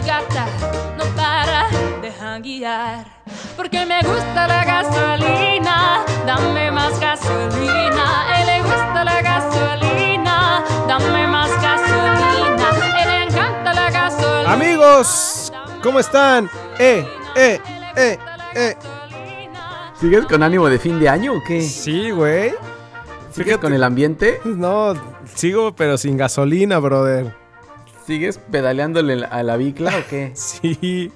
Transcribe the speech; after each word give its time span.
gata 0.00 0.46
no 0.96 1.04
para 1.16 1.68
de 2.00 2.12
janguear. 2.12 3.04
Porque 3.56 3.84
me 3.86 4.00
gusta 4.02 4.46
la 4.46 4.64
gasolina, 4.64 6.04
dame 6.26 6.70
más 6.70 6.98
gasolina. 6.98 8.30
A 8.30 8.40
él 8.40 8.46
le 8.46 8.60
gusta 8.62 9.04
la 9.04 9.22
gasolina, 9.22 10.64
dame 10.88 11.26
más 11.26 11.50
gasolina. 11.62 12.70
A 12.70 13.02
él 13.02 13.08
le 13.08 13.24
encanta 13.24 13.74
la 13.74 13.90
gasolina. 13.90 14.52
Amigos, 14.52 15.52
¿cómo 15.82 16.00
están? 16.00 16.50
Eh, 16.78 17.06
eh, 17.36 17.60
eh, 17.96 18.18
eh. 18.54 18.76
¿Sigues 20.00 20.24
con 20.24 20.42
ánimo 20.42 20.68
de 20.68 20.78
fin 20.78 20.98
de 20.98 21.08
año 21.08 21.34
o 21.34 21.42
qué? 21.46 21.60
Sí, 21.60 22.10
güey. 22.10 22.50
¿Sigues 23.30 23.44
fíjate. 23.44 23.58
con 23.60 23.74
el 23.74 23.84
ambiente? 23.84 24.40
No, 24.44 24.94
sigo 25.34 25.72
pero 25.76 25.98
sin 25.98 26.16
gasolina, 26.16 26.78
brother. 26.78 27.39
¿Sigues 28.10 28.38
pedaleándole 28.38 29.24
a 29.24 29.42
la 29.44 29.56
bicla 29.56 29.96
o 29.96 30.02
qué? 30.10 30.32
Sí. 30.34 31.12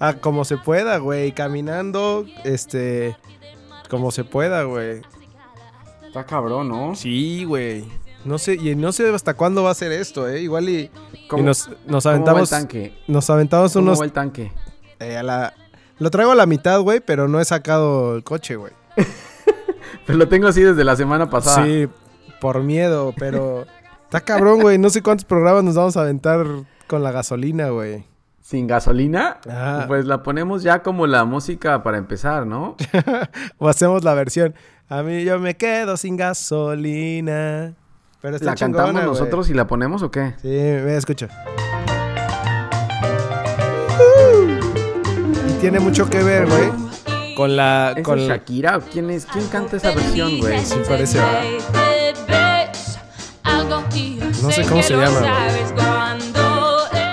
Ah, 0.00 0.14
como 0.14 0.46
se 0.46 0.56
pueda, 0.56 0.96
güey. 0.96 1.32
Caminando, 1.32 2.24
este. 2.42 3.18
Como 3.90 4.10
se 4.10 4.24
pueda, 4.24 4.62
güey. 4.62 5.02
Está 6.06 6.24
cabrón, 6.24 6.70
¿no? 6.70 6.94
Sí, 6.94 7.44
güey. 7.44 7.84
No 8.24 8.38
sé, 8.38 8.54
y 8.54 8.74
no 8.74 8.92
sé 8.92 9.14
hasta 9.14 9.34
cuándo 9.34 9.62
va 9.62 9.72
a 9.72 9.74
ser 9.74 9.92
esto, 9.92 10.26
¿eh? 10.26 10.40
Igual 10.40 10.70
y, 10.70 10.90
y 11.12 11.28
¿Cómo, 11.28 11.42
nos, 11.42 11.68
nos 11.86 12.04
cómo 12.04 12.14
va 12.14 12.14
el 12.14 12.16
aventamos. 12.22 12.48
tanque? 12.50 12.98
Nos 13.08 13.28
aventamos 13.28 13.72
¿Cómo 13.74 13.84
unos. 13.88 14.00
va 14.00 14.04
el 14.06 14.12
tanque? 14.12 14.52
eh, 15.00 15.18
a 15.18 15.22
la, 15.22 15.52
lo 15.98 16.10
traigo 16.10 16.32
a 16.32 16.34
la 16.34 16.46
mitad, 16.46 16.80
güey, 16.80 17.00
pero 17.00 17.28
no 17.28 17.40
he 17.40 17.44
sacado 17.44 18.16
el 18.16 18.24
coche, 18.24 18.56
güey. 18.56 18.72
Pues 20.06 20.16
lo 20.16 20.26
tengo 20.28 20.48
así 20.48 20.62
desde 20.62 20.82
la 20.82 20.96
semana 20.96 21.28
pasada. 21.28 21.64
Sí, 21.66 21.86
por 22.40 22.62
miedo, 22.62 23.12
pero. 23.18 23.66
Está 24.12 24.20
cabrón, 24.20 24.60
güey. 24.60 24.76
No 24.76 24.90
sé 24.90 25.02
cuántos 25.02 25.24
programas 25.24 25.64
nos 25.64 25.74
vamos 25.74 25.96
a 25.96 26.02
aventar 26.02 26.44
con 26.86 27.02
la 27.02 27.12
gasolina, 27.12 27.70
güey. 27.70 28.04
¿Sin 28.42 28.66
gasolina? 28.66 29.38
Ah. 29.48 29.86
Pues 29.88 30.04
la 30.04 30.22
ponemos 30.22 30.62
ya 30.62 30.82
como 30.82 31.06
la 31.06 31.24
música 31.24 31.82
para 31.82 31.96
empezar, 31.96 32.46
¿no? 32.46 32.76
O 33.56 33.70
hacemos 33.70 34.04
la 34.04 34.12
versión. 34.12 34.54
A 34.90 35.02
mí 35.02 35.24
yo 35.24 35.38
me 35.38 35.56
quedo 35.56 35.96
sin 35.96 36.18
gasolina. 36.18 37.72
Pero 38.20 38.36
está 38.36 38.50
¿La 38.50 38.54
cantamos 38.54 39.02
nosotros 39.02 39.48
y 39.48 39.54
la 39.54 39.66
ponemos 39.66 40.02
o 40.02 40.10
qué? 40.10 40.34
Sí, 40.42 40.48
me 40.48 40.94
escucha. 40.94 41.30
Y 45.48 45.52
tiene 45.54 45.80
mucho 45.80 46.10
que 46.10 46.22
ver, 46.22 46.46
güey. 46.46 47.34
Con 47.34 47.56
la. 47.56 47.94
¿Es 47.96 48.04
Con 48.04 48.18
Shakira 48.18 48.78
quién 48.92 49.08
es? 49.08 49.24
¿Quién 49.24 49.48
canta 49.48 49.78
esa 49.78 49.92
versión, 49.92 50.38
güey? 50.38 50.62
Sí, 50.62 50.82
parece, 50.86 51.16
¿verdad? 51.16 51.91
No 54.42 54.50
sé 54.50 54.64
cómo 54.68 54.82
se 54.82 54.94
llama, 54.96 55.20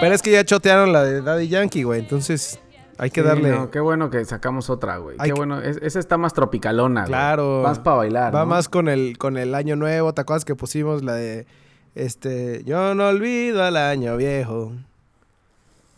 Pero 0.02 0.16
es 0.16 0.22
que 0.22 0.32
ya 0.32 0.44
chotearon 0.46 0.92
la 0.94 1.04
de 1.04 1.22
Daddy 1.22 1.48
Yankee, 1.48 1.84
güey. 1.84 2.00
Entonces 2.00 2.60
hay 2.98 3.10
que 3.12 3.22
Sí, 3.22 3.28
darle. 3.28 3.50
no, 3.52 3.70
qué 3.70 3.80
bueno 3.80 4.10
que 4.10 4.24
sacamos 4.26 4.70
otra, 4.70 4.98
güey. 4.98 5.16
Hay 5.20 5.30
Qué 5.30 5.34
que- 5.34 5.38
bueno. 5.40 5.60
Es- 5.62 5.78
esa 5.82 6.00
está 6.00 6.18
más 6.18 6.34
tropicalona, 6.34 7.02
güey. 7.02 7.10
Claro. 7.10 7.62
Más 7.64 7.80
para 7.80 7.98
bailar. 7.98 8.34
Va 8.36 8.40
¿no? 8.42 8.46
más 8.48 8.70
con 8.70 8.88
el, 8.88 9.18
con 9.18 9.38
el 9.38 9.54
año 9.56 9.76
nuevo. 9.76 10.14
¿Te 10.14 10.22
acuerdas 10.22 10.46
que 10.46 10.56
pusimos 10.56 11.04
la 11.04 11.14
de 11.14 11.46
este 11.96 12.64
Yo 12.66 12.96
no 12.96 13.08
olvido 13.08 13.64
al 13.64 13.78
año 13.78 14.16
viejo? 14.18 14.72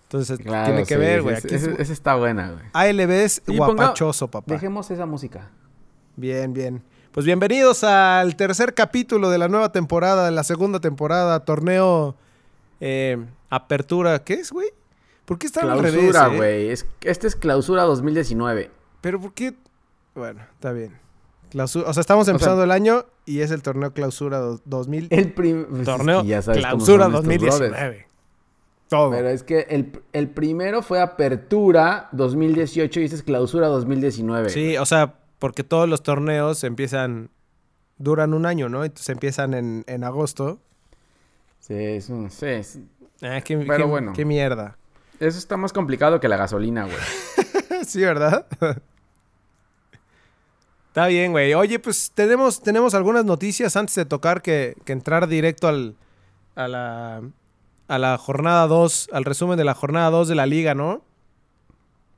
Entonces 0.04 0.40
Claro, 0.40 0.66
tiene 0.66 0.82
que 0.86 0.96
sí, 0.96 1.00
ver, 1.00 1.20
sí, 1.20 1.24
güey. 1.24 1.36
sí, 1.42 1.48
Aquí 1.56 1.82
esa 1.82 1.94
está 1.94 2.16
buena, 2.16 2.52
güey. 2.52 2.66
ALB 2.74 3.12
es 3.24 3.42
Y 3.48 3.58
ponga- 3.58 3.76
guapachoso, 3.76 4.28
papá. 4.30 4.52
Dejemos 4.54 4.92
esa 4.92 5.06
música. 5.06 5.50
Bien, 6.18 6.54
bien. 6.54 6.84
Pues 7.12 7.26
bienvenidos 7.26 7.84
al 7.84 8.36
tercer 8.38 8.74
capítulo 8.74 9.30
de 9.30 9.38
la 9.38 9.48
nueva 9.50 9.72
temporada, 9.72 10.26
de 10.26 10.32
la 10.32 10.44
segunda 10.44 10.80
temporada, 10.80 11.42
torneo 11.44 12.16
eh, 12.80 13.18
Apertura. 13.50 14.24
¿Qué 14.24 14.36
es, 14.36 14.52
güey? 14.52 14.70
¿Por 15.26 15.38
qué 15.38 15.48
está 15.48 15.62
al 15.62 15.80
revés? 15.82 16.10
Clausura, 16.12 16.34
eh? 16.34 16.38
güey. 16.38 16.70
Es, 16.70 16.86
este 17.02 17.28
es 17.28 17.36
clausura 17.36 17.84
2019. 17.84 18.72
Pero 19.02 19.20
¿por 19.20 19.34
qué? 19.34 19.54
Bueno, 20.16 20.42
está 20.54 20.72
bien. 20.72 20.98
Clausu- 21.52 21.84
o 21.86 21.94
sea, 21.94 22.00
estamos 22.00 22.28
empezando 22.30 22.64
el 22.64 22.72
año 22.72 23.06
y 23.26 23.42
es 23.42 23.52
el 23.52 23.62
torneo 23.62 23.92
Clausura 23.94 24.40
do- 24.40 24.62
2000. 24.64 25.08
El 25.12 25.34
prim- 25.34 25.66
pues 25.68 25.82
es 25.82 25.86
torneo 25.86 26.22
que 26.22 26.28
ya 26.30 26.42
sabes 26.42 26.62
Clausura 26.62 27.06
son 27.06 27.16
estos 27.16 27.26
brothers. 27.26 27.60
2019. 27.72 28.08
Todo. 28.88 29.12
Pero 29.12 29.30
es 29.30 29.44
que 29.44 29.62
el, 29.70 30.02
el 30.14 30.30
primero 30.30 30.82
fue 30.82 31.02
apertura 31.02 32.08
2018 32.14 33.00
y 33.02 33.04
este 33.04 33.16
es 33.18 33.24
clausura 33.24 33.68
2019. 33.68 34.50
Sí, 34.50 34.78
o 34.78 34.86
sea, 34.86 35.16
porque 35.42 35.64
todos 35.64 35.90
los 35.90 36.04
torneos 36.04 36.64
empiezan, 36.64 37.32
duran 37.98 38.36
un 38.36 38.46
año, 38.46 38.70
¿no? 38.70 38.86
Entonces 38.86 39.10
empiezan 39.10 39.56
en, 39.56 39.84
en 39.88 40.04
agosto. 40.04 40.60
Sí, 41.60 41.74
es 41.74 42.10
un- 42.10 42.30
sí, 42.30 42.46
es- 42.46 42.78
Ah, 43.24 43.42
qué, 43.42 43.58
Pero 43.58 43.78
qué- 43.78 43.84
bueno. 43.84 44.14
qué 44.14 44.24
mierda. 44.24 44.78
Eso 45.20 45.40
está 45.40 45.58
más 45.58 45.74
complicado 45.74 46.20
que 46.20 46.28
la 46.28 46.38
gasolina, 46.38 46.86
güey. 46.86 46.98
sí, 47.88 48.02
¿verdad? 48.02 48.46
Está 50.90 51.08
bien, 51.08 51.32
güey. 51.32 51.54
Oye, 51.56 51.80
pues 51.80 52.12
tenemos, 52.14 52.62
tenemos 52.62 52.94
algunas 52.94 53.26
noticias 53.26 53.76
antes 53.76 53.96
de 53.96 54.06
tocar 54.06 54.42
que, 54.44 54.76
que 54.86 54.92
entrar 54.94 55.28
directo 55.28 55.68
al, 55.68 55.96
a, 56.56 56.68
la, 56.68 57.22
a 57.88 57.98
la 57.98 58.18
jornada 58.18 58.68
2, 58.68 59.10
al 59.14 59.26
resumen 59.26 59.58
de 59.58 59.64
la 59.64 59.74
jornada 59.74 60.10
2 60.12 60.28
de 60.28 60.36
la 60.36 60.46
liga, 60.46 60.76
¿no? 60.76 61.02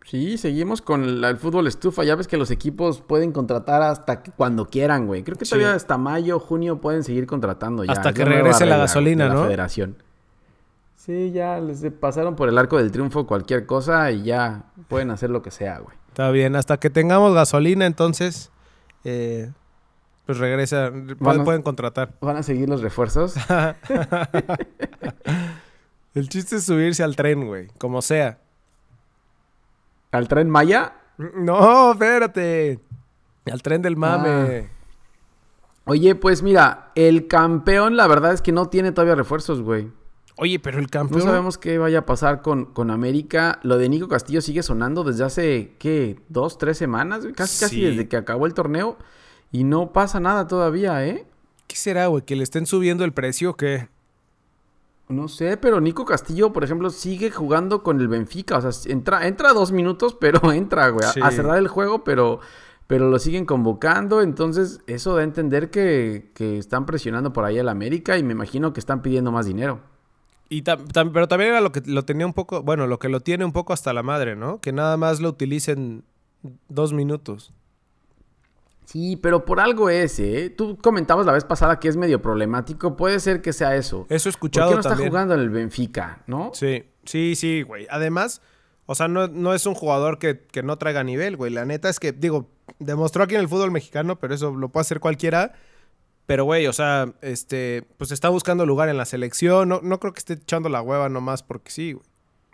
Sí, 0.05 0.37
seguimos 0.37 0.81
con 0.81 1.21
la- 1.21 1.29
el 1.29 1.37
fútbol 1.37 1.67
estufa. 1.67 2.03
Ya 2.03 2.15
ves 2.15 2.27
que 2.27 2.37
los 2.37 2.51
equipos 2.51 3.01
pueden 3.01 3.31
contratar 3.31 3.81
hasta 3.81 4.21
cuando 4.21 4.67
quieran, 4.67 5.07
güey. 5.07 5.23
Creo 5.23 5.37
que 5.37 5.45
Sí. 5.45 5.51
todavía 5.51 5.73
hasta 5.73 5.97
mayo, 5.97 6.39
junio 6.39 6.81
pueden 6.81 7.03
seguir 7.03 7.25
contratando 7.25 7.83
ya. 7.83 7.93
Hasta 7.93 8.09
Es 8.09 8.15
que 8.15 8.25
regrese 8.25 8.65
la 8.65 8.77
gasolina, 8.77 9.27
la 9.27 9.33
¿no? 9.35 9.43
Federación. 9.45 9.95
Sí, 10.95 11.31
ya 11.31 11.59
les 11.59 11.83
pasaron 11.99 12.35
por 12.35 12.49
el 12.49 12.57
arco 12.57 12.77
del 12.77 12.91
triunfo 12.91 13.25
cualquier 13.27 13.65
cosa 13.65 14.11
y 14.11 14.23
ya 14.23 14.65
pueden 14.87 15.11
hacer 15.11 15.29
lo 15.29 15.41
que 15.41 15.51
sea, 15.51 15.79
güey. 15.79 15.95
Está 16.09 16.29
bien. 16.31 16.55
Hasta 16.55 16.77
que 16.77 16.89
tengamos 16.89 17.33
gasolina, 17.33 17.85
entonces, 17.85 18.51
eh, 19.03 19.51
pues 20.25 20.37
regresa. 20.37 20.89
Pueden, 20.91 21.17
Van 21.19 21.41
a- 21.41 21.43
pueden 21.43 21.61
contratar. 21.61 22.13
¿Van 22.21 22.37
a 22.37 22.43
seguir 22.43 22.69
los 22.69 22.81
refuerzos? 22.81 23.35
El 26.13 26.29
chiste 26.29 26.57
es 26.57 26.65
subirse 26.65 27.03
al 27.03 27.15
tren, 27.15 27.47
güey. 27.47 27.67
Como 27.79 28.01
sea. 28.01 28.39
¿Al 30.13 30.27
tren 30.27 30.49
Maya? 30.49 30.93
No, 31.35 31.91
espérate. 31.91 32.79
Al 33.51 33.61
tren 33.61 33.81
del 33.81 33.97
mame. 33.97 34.69
Oye, 35.85 36.15
pues 36.15 36.41
mira, 36.41 36.91
el 36.95 37.27
campeón 37.27 37.97
la 37.97 38.07
verdad 38.07 38.33
es 38.33 38.41
que 38.41 38.51
no 38.53 38.67
tiene 38.69 38.91
todavía 38.93 39.15
refuerzos, 39.15 39.61
güey. 39.61 39.91
Oye, 40.37 40.59
pero 40.59 40.77
el 40.79 40.85
No 40.85 40.89
campeón. 40.89 41.21
sabemos 41.21 41.57
qué 41.57 41.77
vaya 41.77 41.99
a 41.99 42.05
pasar 42.05 42.41
con, 42.41 42.65
con 42.65 42.89
América. 42.89 43.59
Lo 43.63 43.77
de 43.77 43.89
Nico 43.89 44.07
Castillo 44.07 44.41
sigue 44.41 44.63
sonando 44.63 45.03
desde 45.03 45.25
hace, 45.25 45.75
¿qué? 45.77 46.19
¿Dos, 46.29 46.57
tres 46.57 46.77
semanas? 46.77 47.25
Casi, 47.35 47.59
casi 47.59 47.81
desde 47.81 48.07
que 48.07 48.17
acabó 48.17 48.45
el 48.47 48.53
torneo. 48.53 48.97
Y 49.51 49.63
no 49.65 49.91
pasa 49.93 50.19
nada 50.19 50.47
todavía, 50.47 51.05
¿eh? 51.05 51.27
¿Qué 51.67 51.75
será, 51.75 52.07
güey? 52.07 52.23
¿Que 52.23 52.35
le 52.35 52.43
estén 52.43 52.65
subiendo 52.65 53.03
el 53.05 53.13
precio 53.13 53.51
o 53.51 53.55
qué? 53.55 53.89
No 55.09 55.27
sé, 55.27 55.57
pero 55.57 55.81
Nico 55.81 56.05
Castillo, 56.05 56.53
por 56.53 56.63
ejemplo, 56.63 56.89
sigue 56.89 57.29
jugando 57.29 57.83
con 57.83 57.99
el 57.99 58.07
Benfica. 58.07 58.57
O 58.57 58.61
sea, 58.71 58.91
entra, 58.91 59.27
entra 59.27 59.53
dos 59.53 59.71
minutos, 59.71 60.15
pero 60.19 60.51
entra, 60.51 60.89
güey. 60.89 61.05
a- 61.07 61.11
Sí. 61.11 61.19
A 61.21 61.31
cerrar 61.31 61.57
el 61.57 61.67
juego, 61.67 62.03
pero, 62.03 62.39
pero 62.87 63.09
lo 63.09 63.19
siguen 63.19 63.45
convocando. 63.45 64.21
Entonces, 64.21 64.81
eso 64.87 65.13
da 65.15 65.21
a 65.21 65.23
entender 65.23 65.69
que, 65.69 66.31
que 66.33 66.57
están 66.57 66.85
presionando 66.85 67.33
por 67.33 67.43
ahí 67.45 67.59
al 67.59 67.69
América 67.69 68.17
y 68.17 68.23
me 68.23 68.31
imagino 68.33 68.71
que 68.73 68.79
están 68.79 69.01
pidiendo 69.01 69.31
más 69.31 69.45
dinero. 69.45 69.81
Y 70.49 70.61
tam- 70.63 70.85
tam- 70.87 71.11
pero 71.13 71.27
también 71.27 71.51
era 71.51 71.61
lo 71.61 71.71
que 71.71 71.81
lo 71.85 72.03
tenía 72.05 72.25
un 72.25 72.33
poco, 72.33 72.63
bueno, 72.63 72.85
lo 72.87 72.99
que 72.99 73.09
lo 73.09 73.19
tiene 73.19 73.43
un 73.45 73.53
poco 73.53 73.73
hasta 73.73 73.91
la 73.93 74.03
madre, 74.03 74.35
¿no? 74.35 74.59
Que 74.61 74.71
nada 74.71 74.97
más 74.97 75.19
lo 75.19 75.29
utilicen 75.29 76.03
dos 76.69 76.93
minutos. 76.93 77.53
Sí, 78.85 79.15
pero 79.15 79.45
por 79.45 79.59
algo 79.59 79.89
es, 79.89 80.19
¿eh? 80.19 80.53
Tú 80.55 80.77
comentabas 80.77 81.25
la 81.25 81.33
vez 81.33 81.43
pasada 81.43 81.79
que 81.79 81.87
es 81.87 81.97
medio 81.97 82.21
problemático. 82.21 82.95
Puede 82.95 83.19
ser 83.19 83.41
que 83.41 83.53
sea 83.53 83.75
eso. 83.75 84.05
Eso 84.09 84.29
he 84.29 84.31
¿Por 84.31 84.37
escuchado 84.37 84.69
qué 84.69 84.75
no 84.75 84.81
está 84.81 84.95
jugando 84.95 85.33
en 85.33 85.39
el 85.39 85.49
Benfica, 85.49 86.23
no? 86.27 86.51
Sí, 86.53 86.83
sí, 87.05 87.35
sí, 87.35 87.61
güey. 87.61 87.87
Además, 87.89 88.41
o 88.85 88.95
sea, 88.95 89.07
no, 89.07 89.27
no 89.27 89.53
es 89.53 89.65
un 89.65 89.73
jugador 89.73 90.19
que, 90.19 90.39
que 90.39 90.63
no 90.63 90.77
traiga 90.77 91.03
nivel, 91.03 91.37
güey. 91.37 91.51
La 91.51 91.65
neta 91.65 91.89
es 91.89 91.99
que, 91.99 92.11
digo, 92.11 92.49
demostró 92.79 93.23
aquí 93.23 93.35
en 93.35 93.41
el 93.41 93.47
fútbol 93.47 93.71
mexicano, 93.71 94.19
pero 94.19 94.33
eso 94.33 94.51
lo 94.55 94.69
puede 94.69 94.81
hacer 94.81 94.99
cualquiera. 94.99 95.53
Pero, 96.25 96.45
güey, 96.45 96.67
o 96.67 96.73
sea, 96.73 97.13
este, 97.21 97.87
pues 97.97 98.11
está 98.11 98.29
buscando 98.29 98.65
lugar 98.65 98.89
en 98.89 98.97
la 98.97 99.05
selección. 99.05 99.69
No, 99.69 99.81
no 99.81 99.99
creo 99.99 100.13
que 100.13 100.19
esté 100.19 100.33
echando 100.33 100.69
la 100.69 100.81
hueva 100.81 101.09
nomás 101.09 101.43
porque 101.43 101.71
sí, 101.71 101.93
güey. 101.93 102.05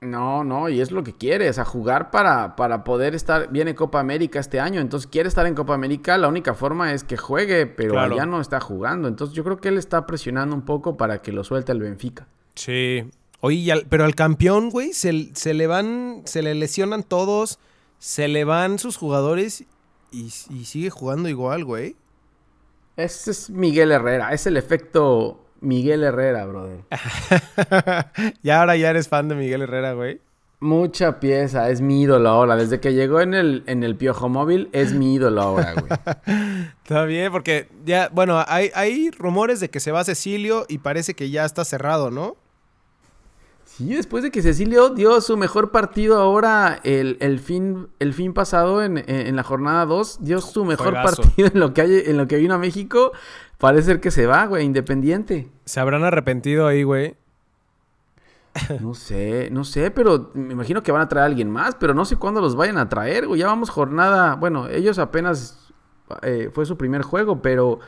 No, 0.02 0.46
no, 0.46 0.70
y 0.70 0.80
es 0.80 0.92
lo 0.92 1.04
que 1.04 1.14
quiere, 1.14 1.50
o 1.50 1.54
sea, 1.54 1.66
jugar 1.66 2.10
para, 2.10 2.56
para 2.56 2.86
poder 2.86 3.16
estar, 3.16 3.50
viene 3.52 3.76
Copa 3.76 4.00
América 4.00 4.40
este 4.40 4.60
año, 4.62 4.80
entonces 4.80 5.10
quiere 5.12 5.28
estar 5.28 5.46
en 5.46 5.56
Copa 5.56 5.74
América, 5.74 6.18
la 6.18 6.30
única 6.30 6.54
forma 6.54 6.94
es 6.94 7.04
que 7.04 7.18
juegue, 7.18 7.66
pero 7.68 7.92
Claro. 7.94 8.14
allá 8.16 8.26
no 8.26 8.40
está 8.40 8.62
jugando, 8.62 9.10
entonces 9.10 9.36
yo 9.36 9.44
creo 9.44 9.58
que 9.58 9.68
él 9.68 9.78
está 9.78 10.06
presionando 10.06 10.56
un 10.56 10.62
poco 10.62 10.96
para 10.96 11.22
que 11.22 11.34
lo 11.34 11.44
suelte 11.44 11.74
el 11.74 11.80
Benfica. 11.82 12.28
Sí. 12.56 13.10
Oye, 13.42 13.72
al- 13.74 13.88
pero 13.90 14.06
al 14.06 14.16
campeón, 14.16 14.70
güey, 14.70 14.94
se, 14.94 15.32
se 15.36 15.54
le 15.54 15.68
van, 15.68 16.22
se 16.26 16.42
le 16.44 16.56
lesionan 16.56 17.04
todos, 17.04 17.60
se 17.98 18.30
le 18.30 18.46
van 18.46 18.80
sus 18.80 18.96
jugadores 18.96 19.66
y, 20.12 20.32
y 20.50 20.64
sigue 20.66 20.90
jugando 20.90 21.28
igual, 21.28 21.66
güey. 21.66 21.98
Ese 22.96 23.32
es 23.32 23.50
Miguel 23.50 23.92
Herrera, 23.92 24.34
es 24.34 24.46
el 24.48 24.56
efecto 24.58 25.46
Miguel 25.62 26.04
Herrera, 26.04 26.46
brother. 26.46 26.80
y 28.44 28.50
ahora 28.50 28.76
ya 28.76 28.90
eres 28.90 29.08
fan 29.08 29.28
de 29.28 29.36
Miguel 29.36 29.64
Herrera, 29.64 29.94
güey. 29.94 30.22
Mucha 30.62 31.22
pieza, 31.22 31.70
es 31.70 31.80
mi 31.80 32.02
ídolo 32.02 32.28
ahora. 32.30 32.58
Desde 32.58 32.82
que 32.82 32.94
llegó 32.94 33.22
en 33.22 33.34
el, 33.34 33.64
en 33.66 33.84
el 33.84 33.96
Piojo 33.96 34.28
Móvil, 34.28 34.70
es 34.74 34.94
mi 34.94 35.16
ídolo 35.16 35.42
ahora, 35.42 35.74
güey. 35.74 35.88
Está 36.84 37.06
bien, 37.06 37.32
porque 37.32 37.70
ya, 37.86 38.10
bueno, 38.12 38.44
hay, 38.46 38.70
hay 38.76 39.10
rumores 39.12 39.62
de 39.62 39.70
que 39.70 39.80
se 39.80 39.92
va 39.92 40.04
Cecilio 40.04 40.66
y 40.68 40.80
parece 40.80 41.14
que 41.14 41.30
ya 41.30 41.46
está 41.46 41.64
cerrado, 41.64 42.12
¿no? 42.12 42.36
Sí, 43.80 43.96
después 43.96 44.24
de 44.24 44.30
que 44.30 44.42
Cecilio 44.42 44.90
dio 44.90 45.22
su 45.22 45.38
mejor 45.38 45.72
partido 45.72 46.18
ahora 46.20 46.82
el, 46.84 47.16
el 47.22 47.40
fin, 47.40 47.88
el 48.00 48.14
fin 48.14 48.34
pasado 48.34 48.84
en, 48.84 48.98
en 49.08 49.36
la 49.38 49.44
jornada 49.44 49.86
2, 49.86 50.18
dio 50.22 50.42
su 50.42 50.66
mejor 50.66 50.88
Juegazo. 50.92 51.22
partido 51.24 51.48
en 51.54 51.60
lo, 51.62 51.74
que 51.74 51.82
hay, 51.82 52.04
en 52.06 52.18
lo 52.18 52.28
que 52.28 52.36
vino 52.36 52.56
a 52.56 52.58
México. 52.58 53.14
Parece 53.58 53.84
ser 53.84 54.02
que 54.02 54.12
se 54.12 54.26
va, 54.26 54.46
güey, 54.48 54.66
independiente. 54.66 55.48
Se 55.64 55.80
habrán 55.80 56.04
arrepentido 56.04 56.68
ahí, 56.68 56.84
güey. 56.84 57.16
No 58.82 58.94
sé, 58.96 59.50
no 59.52 59.64
sé, 59.64 59.92
pero 59.92 60.32
me 60.34 60.54
imagino 60.54 60.84
que 60.84 60.92
van 60.92 61.02
a 61.02 61.08
traer 61.08 61.24
a 61.24 61.26
alguien 61.28 61.50
más, 61.50 61.76
pero 61.76 61.94
no 61.94 62.04
sé 62.04 62.18
cuándo 62.18 62.42
los 62.42 62.56
vayan 62.58 62.78
a 62.78 62.90
traer, 62.90 63.28
güey. 63.28 63.40
Ya 63.40 63.48
vamos 63.48 63.70
jornada, 63.70 64.36
bueno, 64.36 64.68
ellos 64.68 65.00
apenas 65.00 65.72
eh, 66.24 66.50
fue 66.54 66.66
su 66.66 66.76
primer 66.78 67.04
juego, 67.04 67.42
pero, 67.42 67.80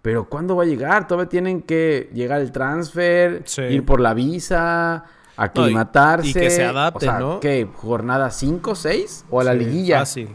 pero 0.00 0.24
¿cuándo 0.28 0.56
va 0.56 0.62
a 0.62 0.66
llegar? 0.66 1.06
Todavía 1.06 1.28
tienen 1.28 1.60
que 1.62 2.08
llegar 2.14 2.40
el 2.40 2.52
transfer, 2.52 3.42
Sí. 3.44 3.62
ir 3.62 3.84
por 3.84 4.00
la 4.00 4.14
visa, 4.14 5.04
aclimatarse. 5.36 6.28
y 6.28 6.32
que 6.34 6.50
se 6.50 6.64
adapten, 6.64 7.08
o 7.08 7.12
sea, 7.12 7.20
¿no? 7.20 7.40
¿Qué? 7.40 7.68
¿Jornada 7.74 8.30
5, 8.30 8.74
6? 8.74 9.26
¿O 9.30 9.40
a 9.40 9.44
la 9.44 9.52
Sí, 9.52 9.58
liguilla? 9.58 9.98
Fácil. 10.00 10.28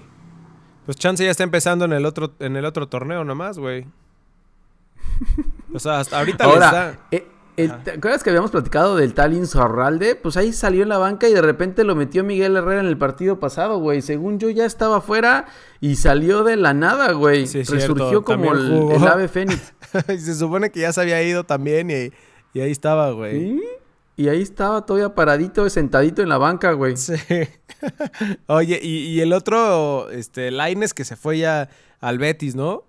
Pues 0.85 0.97
Chance 0.97 1.23
ya 1.23 1.31
está 1.31 1.43
empezando 1.43 1.85
en 1.85 1.93
el 1.93 2.05
otro, 2.05 2.33
en 2.39 2.55
el 2.55 2.65
otro 2.65 2.87
torneo 2.87 3.23
nomás, 3.23 3.59
güey. 3.59 3.85
O 5.73 5.79
sea, 5.79 5.99
hasta 5.99 6.17
ahorita 6.19 6.45
les 6.45 6.53
Ahora, 6.55 6.71
da. 6.71 6.97
eh, 7.11 7.27
el- 7.57 7.83
¿te 7.83 7.91
acuerdas 7.91 8.23
que 8.23 8.29
habíamos 8.31 8.49
platicado 8.51 8.95
del 8.95 9.13
tal 9.13 9.33
Insaurralde? 9.33 10.15
Pues 10.15 10.35
ahí 10.37 10.51
salió 10.53 10.81
en 10.81 10.89
la 10.89 10.97
banca 10.97 11.27
y 11.29 11.33
de 11.33 11.41
repente 11.43 11.83
lo 11.83 11.93
metió 11.95 12.23
Miguel 12.23 12.55
Herrera 12.57 12.79
en 12.81 12.87
el 12.87 12.97
partido 12.97 13.39
pasado, 13.39 13.77
güey. 13.79 14.01
Según 14.01 14.39
yo 14.39 14.49
ya 14.49 14.65
estaba 14.65 14.99
fuera 15.01 15.45
y 15.79 15.97
salió 15.97 16.43
de 16.43 16.55
la 16.55 16.73
nada, 16.73 17.11
güey. 17.11 17.45
Sí, 17.47 17.59
es 17.59 17.69
Resurgió 17.69 18.23
como 18.23 18.53
el, 18.53 18.91
el 18.93 19.07
ave 19.07 19.27
fénix. 19.27 19.73
se 20.07 20.33
supone 20.35 20.71
que 20.71 20.79
ya 20.79 20.91
se 20.93 21.01
había 21.01 21.21
ido 21.21 21.43
también 21.43 21.91
y, 21.91 22.11
y 22.57 22.61
ahí 22.61 22.71
estaba, 22.71 23.11
güey. 23.11 23.39
¿Sí? 23.39 23.63
Y 24.19 24.27
ahí 24.27 24.41
estaba 24.41 24.85
todavía 24.85 25.15
paradito, 25.15 25.69
sentadito 25.69 26.21
en 26.21 26.27
la 26.27 26.37
banca, 26.37 26.73
güey. 26.73 26.97
Sí. 26.97 27.13
Oye, 28.47 28.77
y, 28.83 28.97
y 29.07 29.21
el 29.21 29.31
otro, 29.31 30.09
este, 30.11 30.51
Laines 30.51 30.93
que 30.93 31.05
se 31.05 31.15
fue 31.15 31.37
ya 31.37 31.69
al 32.01 32.17
Betis, 32.17 32.53
¿no? 32.53 32.83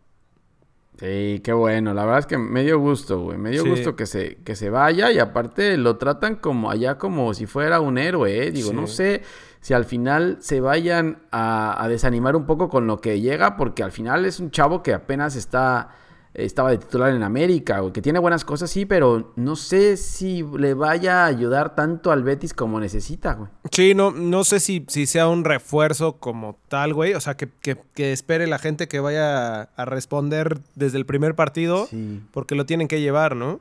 Sí, 0.99 1.41
qué 1.45 1.53
bueno. 1.53 1.95
La 1.95 2.05
verdad 2.05 2.19
es 2.19 2.27
que 2.27 2.37
me 2.37 2.65
dio 2.65 2.79
gusto, 2.81 3.21
güey. 3.21 3.39
Me 3.39 3.51
dio 3.51 3.63
Sí. 3.63 3.69
gusto 3.71 3.95
que 3.95 4.07
se, 4.07 4.37
que 4.45 4.57
se 4.57 4.71
vaya 4.71 5.13
y 5.13 5.19
aparte 5.21 5.77
lo 5.77 5.99
tratan 5.99 6.35
como 6.35 6.69
allá 6.71 6.99
como 6.99 7.33
si 7.33 7.47
fuera 7.47 7.81
un 7.81 7.97
héroe, 7.97 8.47
¿eh? 8.47 8.51
Digo, 8.51 8.71
Sí. 8.71 8.75
no 8.77 8.87
sé 8.89 9.23
si 9.61 9.73
al 9.73 9.85
final 9.85 10.39
se 10.41 10.61
vayan 10.61 11.23
a, 11.31 11.81
a 11.83 11.89
desanimar 11.89 12.35
un 12.35 12.45
poco 12.45 12.69
con 12.69 12.87
lo 12.89 13.01
que 13.01 13.21
llega 13.21 13.57
porque 13.57 13.83
al 13.85 13.93
final 13.93 14.25
es 14.27 14.41
un 14.41 14.51
chavo 14.51 14.83
que 14.83 14.93
apenas 14.95 15.37
está 15.37 15.91
estaba 16.35 16.71
de 16.71 16.79
titular 16.79 17.13
en 17.13 17.23
América, 17.25 17.81
güey, 17.81 17.93
que 17.93 18.01
tiene 18.03 18.19
buenas 18.21 18.45
cosas, 18.45 18.71
sí, 18.71 18.87
pero 18.87 19.33
no 19.37 19.57
sé 19.57 19.97
si 19.97 20.45
le 20.57 20.75
vaya 20.75 21.25
a 21.25 21.27
ayudar 21.27 21.75
tanto 21.75 22.13
al 22.13 22.23
Betis 22.23 22.55
como 22.55 22.79
necesita, 22.79 23.35
güey. 23.35 23.51
Sí, 23.73 23.95
no, 23.95 24.13
no 24.13 24.45
sé 24.45 24.61
si, 24.61 24.85
si 24.89 25.07
sea 25.07 25.27
un 25.29 25.45
refuerzo 25.45 26.19
como 26.19 26.59
tal, 26.69 26.95
güey. 26.95 27.15
O 27.15 27.21
sea, 27.21 27.37
que, 27.37 27.49
que- 27.49 27.83
que 27.95 28.13
espere 28.13 28.47
la 28.47 28.59
gente 28.59 28.87
que 28.87 29.01
vaya 29.01 29.63
a, 29.63 29.69
a 29.75 29.85
responder 29.85 30.61
desde 30.77 30.99
el 30.99 31.07
primer 31.07 31.35
partido, 31.35 31.87
Sí. 31.87 32.23
porque 32.31 32.55
lo 32.55 32.65
tienen 32.65 32.87
que 32.87 33.01
llevar, 33.01 33.35
¿no? 33.35 33.59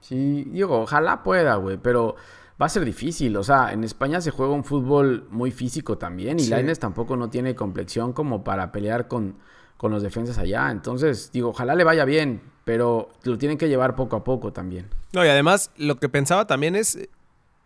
Sí, 0.00 0.44
digo, 0.52 0.80
ojalá 0.80 1.22
pueda, 1.22 1.56
güey, 1.56 1.76
pero 1.76 2.14
va 2.60 2.66
a 2.66 2.68
ser 2.68 2.84
difícil. 2.84 3.36
O 3.36 3.42
sea, 3.44 3.72
en 3.72 3.84
España 3.84 4.20
se 4.20 4.30
juega 4.30 4.52
un 4.52 4.64
fútbol 4.64 5.26
muy 5.30 5.50
físico 5.50 5.98
también 5.98 6.38
y 6.38 6.44
Sí. 6.44 6.50
Lainez 6.50 6.78
tampoco 6.78 7.16
no 7.16 7.28
tiene 7.30 7.54
complexión 7.54 8.12
como 8.12 8.42
para 8.44 8.72
pelear 8.72 9.08
con, 9.08 9.36
con 9.78 9.90
los 9.90 10.02
defensas 10.02 10.36
allá. 10.36 10.70
Entonces, 10.70 11.30
digo, 11.32 11.48
ojalá 11.48 11.74
le 11.74 11.84
vaya 11.84 12.04
bien, 12.04 12.42
pero 12.64 13.08
lo 13.22 13.38
tienen 13.38 13.56
que 13.56 13.68
llevar 13.68 13.96
poco 13.96 14.16
a 14.16 14.24
poco 14.24 14.52
también. 14.52 14.90
No, 15.14 15.24
y 15.24 15.28
además 15.28 15.70
lo 15.78 15.96
que 15.96 16.10
pensaba 16.10 16.46
también 16.46 16.76
es, 16.76 16.98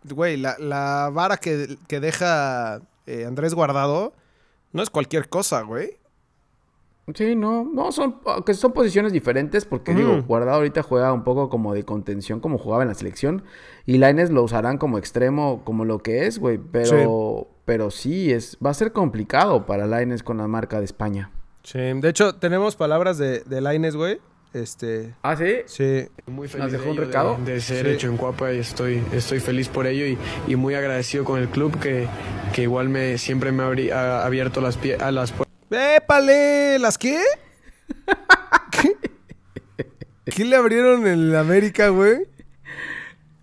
güey, 0.05 0.37
la, 0.37 0.57
la 0.61 1.11
vara 1.13 1.39
que, 1.39 1.77
que 1.89 1.99
deja 1.99 2.83
eh, 3.07 3.25
Andrés 3.27 3.55
Guardado 3.55 4.13
no 4.73 4.83
es 4.83 4.91
cualquier 4.91 5.29
cosa, 5.29 5.63
güey. 5.63 5.99
Sí, 7.15 7.35
no, 7.35 7.65
no, 7.65 7.91
son, 7.91 8.21
que 8.47 8.55
son 8.55 8.73
posiciones 8.73 9.13
diferentes 9.13 9.65
porque, 9.65 9.93
digo, 9.93 10.23
Guardado 10.23 10.59
ahorita 10.59 10.85
juega 10.85 11.13
un 11.13 11.25
poco 11.25 11.49
como 11.49 11.75
de 11.75 11.83
contención 11.83 12.39
como 12.39 12.59
jugaba 12.59 12.85
en 12.85 12.89
la 12.91 12.95
selección 12.95 13.43
y 13.87 13.99
Lainez 13.99 14.31
lo 14.31 14.45
usarán 14.45 14.79
como 14.79 14.99
extremo 14.99 15.63
como 15.65 15.85
lo 15.85 15.99
que 15.99 16.27
es, 16.27 16.39
güey, 16.39 16.59
pero, 16.59 17.49
pero 17.65 17.91
sí, 17.91 18.33
es, 18.33 18.57
va 18.65 18.71
a 18.71 18.75
ser 18.75 18.93
complicado 18.93 19.67
para 19.67 19.89
Lainez 19.89 20.23
con 20.23 20.39
la 20.39 20.47
marca 20.47 20.79
de 20.79 20.85
España. 20.85 21.33
Sí, 21.63 21.79
de 21.79 22.09
hecho, 22.09 22.35
tenemos 22.35 22.77
palabras 22.77 23.19
de, 23.19 23.41
de 23.41 23.61
Lainez, 23.61 23.95
güey. 23.97 24.21
Este, 24.53 25.15
¿Ah, 25.23 25.35
sí? 25.37 25.57
sí. 25.67 26.07
Muy 26.27 26.43
¿Nos 26.47 26.53
feliz 26.53 26.73
dejó 26.73 26.85
de, 26.85 26.91
un 26.91 26.97
recado? 26.99 27.39
de, 27.43 27.53
de 27.55 27.61
ser 27.63 27.87
Sí. 27.87 27.93
hecho 27.93 28.09
en 28.09 28.17
Cuapa 28.19 28.53
y 28.53 28.59
estoy, 28.59 29.03
estoy 29.13 29.41
feliz 29.41 29.69
por 29.69 29.87
ello 29.87 30.05
y, 30.05 30.19
y 30.47 30.57
muy 30.57 30.75
agradecido 30.75 31.25
con 31.25 31.41
el 31.41 31.49
club 31.49 31.79
que, 31.81 32.07
que 32.53 32.63
igual 32.63 32.91
me 32.91 33.17
siempre 33.17 33.51
me 33.51 33.63
ha 33.63 33.71
abri- 33.71 33.91
ha 33.93 34.27
abierto 34.27 34.61
las, 34.61 34.79
pie- 34.79 35.01
a 35.01 35.11
las 35.11 35.33
puertas. 35.33 35.55
¡Épale! 35.71 36.79
¿Las 36.79 36.99
qué? 36.99 37.19
¿Qué? 38.71 38.97
¿Qué 40.25 40.45
le 40.45 40.57
abrieron 40.57 41.07
en 41.07 41.35
América, 41.35 41.89
güey? 41.89 42.27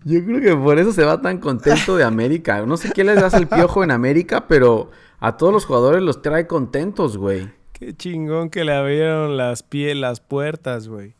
Yo 0.04 0.24
creo 0.24 0.40
que 0.40 0.54
por 0.56 0.78
eso 0.78 0.92
se 0.92 1.04
va 1.04 1.20
tan 1.20 1.38
contento 1.38 1.96
de 1.96 2.04
América. 2.04 2.64
No 2.66 2.76
sé 2.76 2.90
qué 2.92 3.02
les 3.04 3.18
hace 3.18 3.36
el 3.38 3.48
piojo 3.48 3.82
en 3.84 3.90
América, 3.90 4.46
pero 4.46 4.90
a 5.18 5.36
todos 5.36 5.52
los 5.52 5.64
jugadores 5.66 6.02
los 6.02 6.22
trae 6.22 6.46
contentos, 6.46 7.16
güey. 7.18 7.50
Qué 7.80 7.96
chingón 7.96 8.50
que 8.50 8.64
le 8.64 8.72
abrieron 8.74 9.36
las 9.36 9.62
pies, 9.64 9.96
las 9.96 10.20
puertas, 10.20 10.86
güey. 10.86 11.14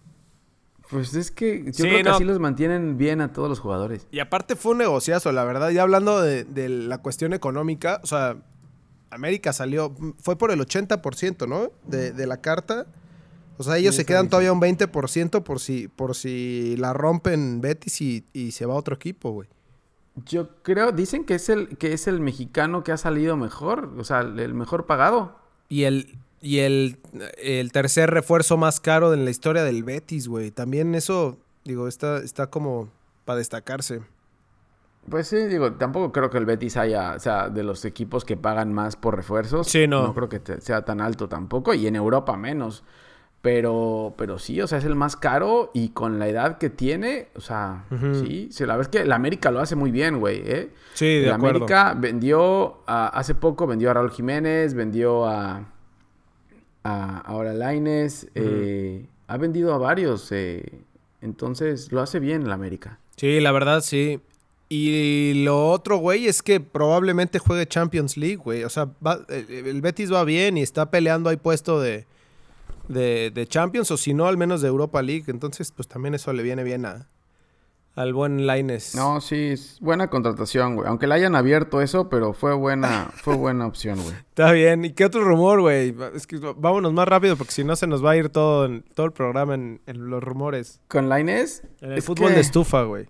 Pues 0.90 1.14
es 1.14 1.30
que 1.30 1.64
yo 1.66 1.72
Sí, 1.72 1.82
creo 1.84 1.96
que 1.98 2.02
no. 2.04 2.14
así 2.14 2.24
los 2.24 2.38
mantienen 2.38 2.96
bien 2.98 3.20
a 3.20 3.32
todos 3.32 3.48
los 3.48 3.60
jugadores. 3.60 4.06
Y 4.10 4.18
aparte 4.20 4.56
fue 4.56 4.72
un 4.72 4.78
negociazo, 4.78 5.32
la 5.32 5.44
verdad. 5.44 5.70
Ya 5.70 5.82
hablando 5.82 6.20
de, 6.20 6.44
de 6.44 6.68
la 6.68 6.98
cuestión 6.98 7.32
económica, 7.32 8.00
o 8.02 8.06
sea, 8.06 8.36
América 9.10 9.52
salió, 9.52 9.94
fue 10.20 10.36
por 10.36 10.50
el 10.50 10.60
80%, 10.60 11.48
¿no? 11.48 11.70
De, 11.86 12.12
de 12.12 12.26
la 12.26 12.40
carta. 12.40 12.86
O 13.56 13.62
sea, 13.62 13.76
ellos 13.78 13.94
Sí, 13.94 14.02
se 14.02 14.06
quedan 14.06 14.22
bien, 14.24 14.30
todavía 14.30 14.52
un 14.52 14.60
20% 14.60 15.42
por 15.42 15.60
si, 15.60 15.88
por 15.88 16.14
si 16.16 16.76
la 16.78 16.92
rompen 16.92 17.60
Betis 17.60 18.00
y, 18.00 18.24
y 18.32 18.50
se 18.52 18.66
va 18.66 18.74
a 18.74 18.76
otro 18.76 18.94
equipo, 18.94 19.30
güey. 19.32 19.48
Yo 20.26 20.48
creo, 20.62 20.92
dicen 20.92 21.24
que 21.24 21.34
es 21.36 21.48
el 21.48 21.78
que 21.78 21.92
es 21.92 22.06
el 22.08 22.20
mexicano 22.20 22.82
que 22.84 22.90
ha 22.92 22.96
salido 22.96 23.36
mejor, 23.36 23.94
o 23.96 24.04
sea, 24.04 24.20
el 24.20 24.54
mejor 24.54 24.86
pagado. 24.86 25.38
Y 25.68 25.84
el, 25.84 26.18
y 26.42 26.58
el, 26.60 26.98
el 27.38 27.72
tercer 27.72 28.10
refuerzo 28.10 28.56
más 28.56 28.80
caro 28.80 29.12
en 29.14 29.24
la 29.24 29.30
historia 29.30 29.62
del 29.64 29.84
Betis, 29.84 30.28
güey. 30.28 30.50
También 30.50 30.94
eso, 30.94 31.38
digo, 31.64 31.86
está, 31.88 32.18
está 32.18 32.48
como 32.48 32.88
para 33.24 33.38
destacarse. 33.38 34.00
Pues 35.08 35.28
sí, 35.28 35.36
digo, 35.46 35.72
tampoco 35.72 36.12
creo 36.12 36.30
que 36.30 36.38
el 36.38 36.44
Betis 36.46 36.76
haya, 36.76 37.14
o 37.16 37.20
sea, 37.20 37.48
de 37.48 37.62
los 37.62 37.84
equipos 37.84 38.24
que 38.24 38.36
pagan 38.36 38.72
más 38.72 38.96
por 38.96 39.16
refuerzos. 39.16 39.66
Sí, 39.66 39.86
no. 39.88 40.08
No 40.08 40.14
creo 40.14 40.28
que 40.28 40.40
sea 40.60 40.84
tan 40.84 41.00
alto 41.00 41.28
tampoco, 41.28 41.72
y 41.74 41.86
en 41.86 41.96
Europa 41.96 42.36
menos. 42.36 42.84
Pero, 43.42 44.12
pero 44.18 44.38
sí, 44.38 44.60
o 44.60 44.66
sea, 44.66 44.76
es 44.76 44.84
el 44.84 44.94
más 44.94 45.16
caro 45.16 45.70
y 45.72 45.88
con 45.90 46.18
la 46.18 46.28
edad 46.28 46.58
que 46.58 46.68
tiene, 46.68 47.28
o 47.34 47.40
sea, 47.40 47.86
sí, 48.12 48.50
la 48.58 48.76
verdad 48.76 48.80
es 48.94 49.00
que 49.00 49.06
la 49.06 49.14
América 49.16 49.50
lo 49.50 49.60
hace 49.60 49.76
muy 49.76 49.90
bien, 49.90 50.20
güey, 50.20 50.42
¿eh? 50.44 50.70
Sí, 50.92 51.06
de 51.06 51.28
El 51.28 51.32
acuerdo. 51.32 51.56
América 51.64 51.94
vendió, 51.98 52.82
a- 52.86 53.08
hace 53.08 53.34
poco 53.34 53.66
vendió 53.66 53.90
a 53.90 53.94
Raúl 53.94 54.10
Jiménez, 54.10 54.74
vendió 54.74 55.24
a, 55.26 55.64
a 56.84 57.18
ahora 57.18 57.52
Laines, 57.52 58.28
eh, 58.34 59.06
ha 59.26 59.36
vendido 59.36 59.74
a 59.74 59.78
varios, 59.78 60.30
eh, 60.32 60.80
entonces 61.20 61.92
lo 61.92 62.00
hace 62.00 62.18
bien 62.20 62.42
el 62.42 62.52
América. 62.52 62.98
Sí, 63.16 63.40
la 63.40 63.52
verdad, 63.52 63.80
sí. 63.82 64.20
Y 64.68 65.42
lo 65.44 65.68
otro, 65.68 65.96
güey, 65.98 66.26
es 66.28 66.42
que 66.42 66.60
probablemente 66.60 67.38
juegue 67.40 67.66
Champions 67.66 68.16
League, 68.16 68.36
güey. 68.36 68.62
O 68.64 68.68
sea, 68.68 68.88
va- 69.04 69.20
el 69.28 69.66
el 69.66 69.80
Betis 69.82 70.12
va 70.12 70.22
bien 70.24 70.56
y 70.56 70.62
está 70.62 70.90
peleando 70.90 71.28
ahí 71.28 71.36
puesto 71.36 71.80
de, 71.80 72.06
de, 72.88 73.30
de 73.34 73.46
Champions, 73.46 73.90
o 73.90 73.96
si 73.96 74.14
no, 74.14 74.26
al 74.28 74.36
menos 74.36 74.62
de 74.62 74.68
Europa 74.68 75.02
League. 75.02 75.24
Entonces, 75.26 75.72
pues 75.72 75.88
también 75.88 76.14
eso 76.14 76.32
le 76.32 76.42
viene 76.44 76.62
bien 76.62 76.86
a, 76.86 77.08
al 78.00 78.14
buen 78.14 78.46
Laines. 78.46 78.94
No, 78.94 79.20
sí, 79.20 79.48
es 79.52 79.78
buena 79.80 80.08
contratación, 80.08 80.76
güey. 80.76 80.88
Aunque 80.88 81.06
le 81.06 81.14
hayan 81.14 81.34
abierto 81.36 81.80
eso, 81.80 82.08
pero 82.08 82.32
fue 82.32 82.54
buena, 82.54 83.10
fue 83.22 83.34
buena 83.36 83.66
opción, 83.66 84.00
güey. 84.02 84.14
Está 84.14 84.52
bien. 84.52 84.84
¿Y 84.84 84.92
qué 84.92 85.04
otro 85.04 85.22
rumor, 85.24 85.60
güey? 85.60 85.94
Es 86.14 86.26
que 86.26 86.38
vámonos 86.56 86.92
más 86.92 87.06
rápido 87.08 87.36
porque 87.36 87.52
si 87.52 87.64
no 87.64 87.76
se 87.76 87.86
nos 87.86 88.04
va 88.04 88.12
a 88.12 88.16
ir 88.16 88.28
todo, 88.30 88.64
en- 88.66 88.82
todo 88.94 89.06
el 89.06 89.12
programa 89.12 89.54
en, 89.54 89.80
en 89.86 90.08
los 90.10 90.22
rumores. 90.22 90.80
Con 90.88 91.08
Lainez. 91.08 91.62
En 91.80 91.92
el 91.92 91.98
es 91.98 92.04
fútbol 92.04 92.28
que, 92.28 92.34
de 92.36 92.40
estufa, 92.40 92.82
güey. 92.84 93.06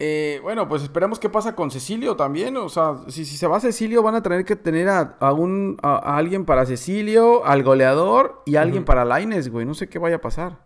eh, 0.00 0.38
bueno, 0.42 0.68
pues 0.68 0.84
esperemos 0.84 1.18
qué 1.18 1.28
pasa 1.28 1.56
con 1.56 1.70
Cecilio 1.72 2.14
también. 2.14 2.56
O 2.56 2.68
sea, 2.68 2.94
si, 3.08 3.24
si 3.24 3.36
se 3.36 3.46
va 3.48 3.58
Cecilio, 3.60 4.02
van 4.02 4.14
a 4.14 4.22
tener 4.22 4.44
que 4.44 4.54
tener 4.54 4.88
a, 4.88 5.16
a 5.18 5.32
un, 5.32 5.76
a, 5.82 5.96
a 5.96 6.16
alguien 6.16 6.44
para 6.44 6.64
Cecilio, 6.66 7.44
al 7.44 7.64
goleador 7.64 8.42
y 8.46 8.54
a 8.56 8.62
alguien 8.62 8.84
para 8.84 9.04
Lainez, 9.04 9.48
güey. 9.48 9.66
No 9.66 9.74
sé 9.74 9.88
qué 9.88 9.98
vaya 9.98 10.16
a 10.16 10.20
pasar. 10.20 10.60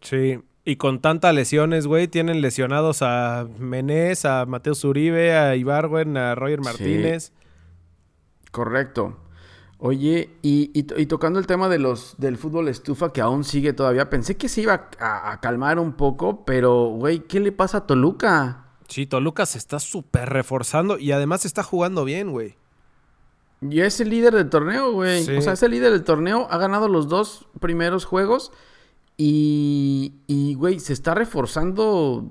Sí. 0.00 0.40
Y 0.68 0.76
con 0.76 1.00
tantas 1.00 1.34
lesiones, 1.34 1.86
güey, 1.86 2.08
tienen 2.08 2.42
lesionados 2.42 3.00
a 3.00 3.46
Menés, 3.58 4.26
a 4.26 4.44
Mateo 4.44 4.74
Zuribe, 4.74 5.34
a 5.34 5.56
Ibargüen, 5.56 6.18
a 6.18 6.34
Roger 6.34 6.60
Martínez. 6.60 7.32
Correcto. 8.50 9.16
Oye, 9.78 10.28
y, 10.42 10.70
y, 10.78 10.86
y, 10.94 11.06
tocando 11.06 11.38
el 11.38 11.46
tema 11.46 11.70
de 11.70 11.78
los 11.78 12.16
del 12.18 12.36
fútbol 12.36 12.68
estufa 12.68 13.14
que 13.14 13.22
aún 13.22 13.44
sigue 13.44 13.72
todavía, 13.72 14.10
pensé 14.10 14.36
que 14.36 14.50
se 14.50 14.60
iba 14.60 14.90
a, 15.00 15.32
a 15.32 15.40
calmar 15.40 15.78
un 15.78 15.94
poco, 15.94 16.44
pero, 16.44 16.88
güey, 16.88 17.20
¿qué 17.20 17.40
le 17.40 17.50
pasa 17.50 17.78
a 17.78 17.86
Toluca? 17.86 18.66
Sí, 18.88 19.06
Toluca 19.06 19.46
se 19.46 19.56
está 19.56 19.78
súper 19.78 20.28
reforzando 20.28 20.98
y 20.98 21.12
además 21.12 21.46
está 21.46 21.62
jugando 21.62 22.04
bien, 22.04 22.30
güey. 22.30 22.56
Y 23.62 23.80
es 23.80 24.00
el 24.00 24.10
líder 24.10 24.34
del 24.34 24.50
torneo, 24.50 24.92
güey. 24.92 25.24
Sí. 25.24 25.34
O 25.34 25.40
sea, 25.40 25.54
es 25.54 25.62
el 25.62 25.70
líder 25.70 25.92
del 25.92 26.04
torneo, 26.04 26.46
ha 26.50 26.58
ganado 26.58 26.88
los 26.88 27.08
dos 27.08 27.48
primeros 27.58 28.04
juegos 28.04 28.52
y, 29.20 30.14
y 30.28 30.54
güey, 30.54 30.78
se 30.80 30.92
está 30.94 31.14
reforzando 31.14 32.24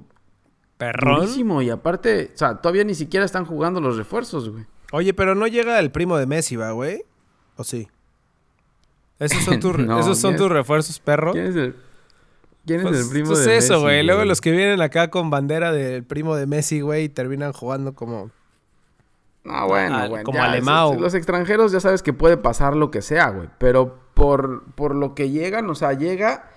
Perrón. 0.77 1.19
durísimo. 1.21 1.61
Y 1.61 1.69
aparte, 1.69 2.31
o 2.33 2.37
sea, 2.37 2.55
todavía 2.55 2.83
ni 2.85 2.95
siquiera 2.95 3.25
están 3.25 3.45
jugando 3.45 3.79
los 3.81 3.97
refuerzos, 3.97 4.49
güey. 4.49 4.65
Oye, 4.93 5.13
pero 5.13 5.35
no 5.35 5.45
llega 5.47 5.77
el 5.79 5.91
primo 5.91 6.17
de 6.17 6.25
Messi, 6.25 6.55
¿va, 6.55 6.71
güey? 6.71 7.03
¿O 7.57 7.63
sí? 7.65 7.87
¿Esos 9.19 9.43
son, 9.43 9.59
tus, 9.59 9.77
No, 9.77 9.99
¿esos 9.99 10.17
son 10.17 10.31
¿quién- 10.31 10.43
tus 10.43 10.51
refuerzos, 10.51 10.99
perro? 10.99 11.33
¿Quién 11.33 11.47
es 11.47 11.55
el, 11.57 11.75
quién 12.65 12.79
es 12.79 12.87
Pues, 12.87 12.99
el 13.01 13.09
primo 13.09 13.27
pues 13.31 13.43
de 13.45 13.57
eso, 13.57 13.73
Messi, 13.73 13.83
güey. 13.83 14.03
Luego 14.05 14.23
los 14.23 14.39
que 14.39 14.51
vienen 14.51 14.81
acá 14.81 15.09
con 15.09 15.29
bandera 15.29 15.73
del 15.73 16.03
primo 16.05 16.35
de 16.37 16.45
Messi, 16.47 16.79
güey, 16.79 17.03
y 17.05 17.09
terminan 17.09 17.51
jugando 17.51 17.93
como... 17.93 18.31
Ah, 19.49 19.65
bueno, 19.65 19.95
Ah, 19.97 20.07
güey. 20.07 20.23
como 20.23 20.37
ya, 20.39 20.45
Alemão. 20.51 20.93
es- 20.95 21.01
Los 21.01 21.13
extranjeros 21.13 21.71
ya 21.73 21.79
sabes 21.79 22.01
que 22.03 22.13
puede 22.13 22.37
pasar 22.37 22.75
lo 22.75 22.91
que 22.91 23.01
sea, 23.01 23.29
güey. 23.29 23.49
Pero 23.57 23.97
por, 24.13 24.63
por 24.73 24.93
lo 24.95 25.15
que 25.15 25.29
llegan, 25.31 25.69
o 25.69 25.75
sea, 25.75 25.93
llega. 25.93 26.49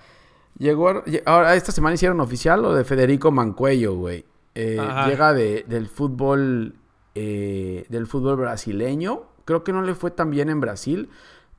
Llegó. 0.61 1.03
Ahora, 1.25 1.55
esta 1.55 1.71
semana 1.71 1.95
hicieron 1.95 2.19
oficial 2.19 2.61
lo 2.61 2.75
de 2.75 2.83
Federico 2.83 3.31
Mancuello, 3.31 3.95
güey. 3.95 4.25
Eh, 4.53 4.79
llega 5.07 5.33
de, 5.33 5.65
del 5.67 5.87
fútbol. 5.87 6.75
eh, 7.15 7.85
del 7.89 8.05
fútbol 8.05 8.35
brasileño. 8.37 9.23
Creo 9.45 9.63
que 9.63 9.73
no 9.73 9.81
le 9.81 9.95
fue 9.95 10.11
tan 10.11 10.29
bien 10.29 10.49
en 10.49 10.59
Brasil. 10.59 11.09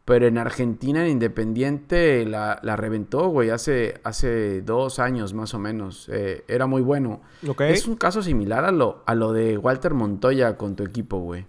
Pero 0.05 0.27
en 0.29 0.39
Argentina, 0.39 1.05
en 1.05 1.11
Independiente, 1.13 2.25
la, 2.27 2.61
la 2.63 2.77
reventó, 2.77 3.27
güey, 3.29 3.51
hace, 3.51 4.01
hace 4.05 4.63
dos 4.63 5.01
años 5.01 5.35
más 5.35 5.53
o 5.55 5.59
menos. 5.59 6.09
Eh, 6.13 6.45
era 6.47 6.67
muy 6.67 6.83
bueno. 6.83 7.23
¿Ok? 7.49 7.63
Es 7.63 7.89
un 7.89 7.97
caso 7.97 8.23
similar 8.23 8.65
a 8.65 8.71
lo, 8.71 9.03
a 9.07 9.17
lo 9.17 9.33
de 9.33 9.59
Walter 9.59 9.95
Montoya 9.95 10.57
con 10.57 10.77
tu 10.77 10.85
equipo, 10.85 11.19
güey. 11.19 11.47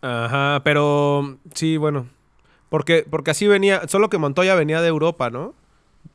Ajá, 0.00 0.60
pero 0.62 1.38
sí, 1.54 1.76
bueno. 1.76 2.06
Porque, 2.68 3.04
porque 3.08 3.32
así 3.32 3.48
venía, 3.48 3.82
solo 3.88 4.08
que 4.10 4.18
Montoya 4.18 4.54
venía 4.54 4.80
de 4.80 4.88
Europa, 4.88 5.30
¿no? 5.30 5.54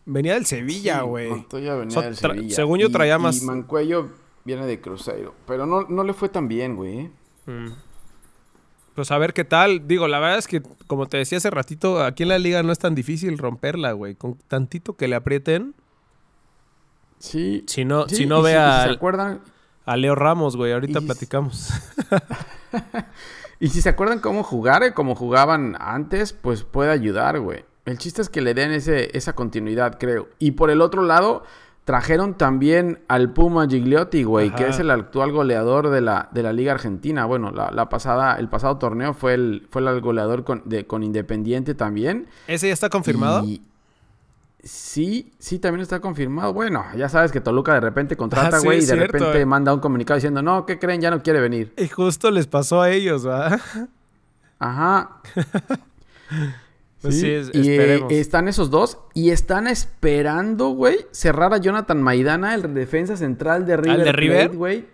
Venía 0.05 0.33
del 0.33 0.45
Sevilla, 0.45 0.99
Sí, 0.99 1.05
güey. 1.05 1.29
Montoya 1.29 1.75
venía 1.75 1.93
So- 1.93 2.01
del 2.01 2.15
tra- 2.15 2.33
Sevilla. 2.35 2.55
según 2.55 2.79
yo 2.79 2.87
Y- 2.87 2.91
traía 2.91 3.15
y 3.15 3.19
más- 3.19 3.41
Mancuello 3.43 4.09
viene 4.43 4.65
de 4.65 4.81
Cruzeiro. 4.81 5.33
Pero 5.47 5.65
no, 5.65 5.83
no 5.89 6.03
le 6.03 6.13
fue 6.13 6.29
tan 6.29 6.47
bien, 6.47 6.75
güey. 6.75 6.99
¿eh? 6.99 7.11
Mm. 7.45 7.69
Pues 8.95 9.09
a 9.11 9.17
ver 9.17 9.33
qué 9.33 9.43
tal. 9.43 9.87
Digo, 9.87 10.07
la 10.07 10.19
verdad 10.19 10.37
es 10.37 10.47
que, 10.47 10.61
como 10.87 11.07
te 11.07 11.17
decía 11.17 11.37
hace 11.39 11.49
ratito, 11.49 12.03
aquí 12.03 12.23
en 12.23 12.29
la 12.29 12.37
liga 12.37 12.61
no 12.63 12.71
es 12.71 12.79
tan 12.79 12.93
difícil 12.95 13.37
romperla, 13.37 13.93
güey. 13.93 14.13
Con 14.15 14.35
tantito 14.47 14.95
que 14.97 15.07
le 15.07 15.15
aprieten. 15.15 15.73
Sí. 17.19 17.63
Si 17.67 17.85
no, 17.85 18.07
Sí, 18.09 18.17
si 18.17 18.25
no 18.25 18.39
y 18.41 18.43
ve 18.43 18.49
si- 18.51 18.55
y 18.57 18.59
si 18.59 18.63
a, 18.65 18.83
se 18.83 18.89
acuerdan 18.91 19.41
a 19.85 19.97
Leo 19.97 20.13
Ramos, 20.15 20.57
güey. 20.57 20.73
Ahorita 20.73 20.99
Y 20.99 21.05
platicamos. 21.05 21.69
Y 23.59 23.69
si 23.69 23.81
se 23.81 23.87
acuerdan 23.89 24.19
cómo 24.19 24.43
jugar, 24.43 24.83
eh, 24.83 24.93
como 24.93 25.15
jugaban 25.15 25.77
antes, 25.79 26.33
pues 26.33 26.63
puede 26.63 26.91
ayudar, 26.91 27.39
güey. 27.39 27.63
El 27.85 27.97
chiste 27.97 28.21
es 28.21 28.29
que 28.29 28.41
le 28.41 28.53
den 28.53 28.71
ese, 28.71 29.15
esa 29.17 29.33
continuidad, 29.33 29.97
creo. 29.99 30.29
Y 30.39 30.51
por 30.51 30.69
el 30.69 30.79
otro 30.81 31.01
lado, 31.01 31.43
trajeron 31.83 32.35
también 32.37 32.99
al 33.09 33.33
Puma 33.33 33.67
Gigliotti, 33.67 34.23
güey, 34.23 34.51
que 34.55 34.67
es 34.69 34.79
el 34.79 34.89
actual 34.89 35.33
goleador 35.33 35.89
de 35.89 35.99
la, 35.99 36.29
de 36.31 36.43
la 36.43 36.53
Liga 36.53 36.71
Argentina. 36.71 37.25
Bueno, 37.25 37.51
la, 37.51 37.71
la 37.71 37.89
pasada, 37.89 38.35
el 38.35 38.47
pasado 38.47 38.77
torneo 38.77 39.13
fue 39.13 39.33
el, 39.33 39.67
fue 39.69 39.81
el 39.81 39.99
goleador 39.99 40.45
con, 40.45 40.61
de, 40.63 40.87
con 40.87 41.03
Independiente 41.03 41.75
también. 41.75 42.27
¿Ese 42.47 42.67
ya 42.67 42.73
está 42.73 42.89
confirmado? 42.89 43.43
Y- 43.43 43.61
Sí, 44.65 45.33
sí, 45.39 45.59
también 45.59 45.81
está 45.81 45.99
confirmado. 45.99 46.53
Bueno, 46.53 46.85
ya 46.95 47.09
sabes 47.09 47.33
que 47.33 47.41
Toluca 47.41 47.73
de 47.73 47.81
repente 47.81 48.15
contrata, 48.15 48.55
Ah, 48.55 48.59
sí, 48.61 48.65
güey, 48.65 48.77
y 48.77 48.81
de 48.85 48.85
cierto, 48.87 49.11
repente 49.17 49.41
eh. 49.41 49.45
manda 49.45 49.73
un 49.73 49.81
comunicado 49.81 50.15
diciendo, 50.15 50.41
no, 50.41 50.65
¿qué 50.65 50.79
creen? 50.79 51.01
Ya 51.01 51.11
no 51.11 51.21
quiere 51.21 51.41
venir. 51.41 51.73
Y 51.77 51.89
justo 51.89 52.31
les 52.31 52.47
pasó 52.47 52.81
a 52.81 52.89
ellos, 52.89 53.27
¿va? 53.27 53.59
Ajá. 54.59 55.17
Pues 57.03 57.19
sí, 57.19 57.29
es- 57.29 57.51
y 57.53 57.69
eh, 57.69 58.01
están 58.09 58.47
esos 58.47 58.69
dos 58.71 58.97
y 59.13 59.29
están 59.29 59.67
esperando, 59.67 60.69
güey, 60.69 60.97
cerrar 61.11 61.53
a 61.53 61.57
Jonathan 61.57 62.01
Maidana, 62.01 62.55
el 62.55 62.73
defensa 62.73 63.15
central 63.17 63.65
de 63.65 63.77
River. 63.77 64.03
de 64.05 64.11
River? 64.13 64.55
Güey. 64.55 64.85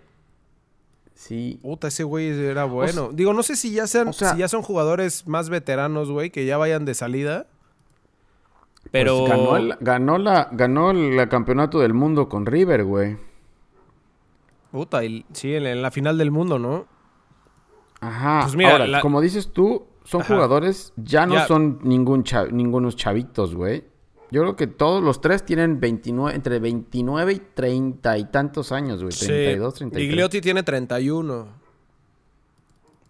Sí. 1.14 1.58
Puta, 1.62 1.88
ese 1.88 2.02
güey 2.04 2.28
era 2.30 2.64
bueno. 2.64 3.10
Digo, 3.12 3.32
no 3.32 3.42
sé 3.42 3.54
si 3.56 3.72
ya 3.72 3.86
sean, 3.86 4.08
o 4.08 4.12
sea- 4.12 4.32
si 4.32 4.38
ya 4.38 4.48
son 4.48 4.62
jugadores 4.62 5.26
más 5.28 5.48
veteranos, 5.50 6.10
güey, 6.10 6.30
que 6.30 6.44
ya 6.46 6.56
vayan 6.58 6.84
de 6.84 6.94
salida. 6.94 7.46
Pues 8.82 8.88
Pero. 8.90 9.24
ganó, 9.26 9.56
el, 9.56 9.74
ganó, 9.80 10.18
la, 10.18 10.48
ganó 10.52 10.90
el 10.90 11.28
campeonato 11.28 11.78
del 11.80 11.94
mundo 11.94 12.28
con 12.28 12.44
River, 12.46 12.84
güey. 12.84 13.16
Puta, 14.72 15.04
y- 15.04 15.24
sí, 15.32 15.54
en, 15.54 15.66
en 15.66 15.82
la 15.82 15.90
final 15.90 16.16
del 16.18 16.30
mundo, 16.30 16.58
¿no? 16.58 16.86
Ajá. 18.00 18.40
Pues 18.42 18.56
mira, 18.56 18.72
Ahora, 18.72 18.86
la- 18.86 19.00
como 19.00 19.20
dices 19.20 19.52
tú, 19.52 19.84
son 20.04 20.22
Ajá. 20.22 20.34
jugadores, 20.34 20.92
ya 20.96 21.26
no 21.26 21.34
Ya. 21.34 21.46
son 21.46 21.78
ningún 21.82 22.24
ningunos 22.52 22.96
chavitos, 22.96 23.54
güey. 23.54 23.84
Yo 24.32 24.42
creo 24.42 24.54
que 24.56 24.66
todos 24.68 25.02
los 25.02 25.20
tres 25.20 25.44
tienen 25.44 25.80
29, 25.80 26.34
entre 26.36 26.60
29 26.60 27.32
y 27.32 27.38
30 27.54 28.18
y 28.18 28.24
tantos 28.26 28.70
años, 28.70 29.02
güey. 29.02 29.12
32, 29.12 29.74
33. 29.74 30.08
Gigliotti 30.08 30.40
tiene 30.40 30.62
31. 30.62 31.48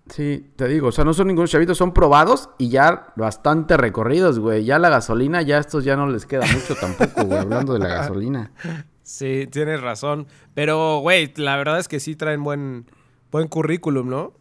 Sí, 0.09 0.51
te 0.57 0.67
digo, 0.67 0.89
o 0.89 0.93
sea, 0.93 1.05
no 1.05 1.15
son 1.15 1.29
ningunos 1.29 1.51
chavitos, 1.51 1.79
son 1.79 1.93
probados 1.93 2.49
y 2.59 2.69
ya 2.69 3.13
bastante 3.17 3.77
recorridos, 3.77 4.41
güey. 4.41 4.65
Ya 4.65 4.79
la 4.81 4.89
gasolina, 4.89 5.41
ya 5.43 5.59
a 5.59 5.61
estos 5.61 5.85
ya 5.85 5.95
no 5.95 6.09
les 6.09 6.27
queda 6.27 6.45
mucho 6.53 6.75
tampoco, 6.75 7.25
güey, 7.27 7.39
hablando 7.39 7.75
de 7.75 7.79
la 7.81 7.89
gasolina. 7.89 8.53
Sí, 9.03 9.49
tienes 9.51 9.81
razón. 9.81 10.29
Pero, 10.55 11.01
güey, 11.01 11.33
la 11.35 11.57
verdad 11.57 11.81
es 11.81 11.89
que 11.89 11.99
sí 11.99 12.15
traen 12.15 12.45
buen, 12.45 12.87
buen 13.33 13.49
currículum, 13.49 14.09
¿no? 14.09 14.33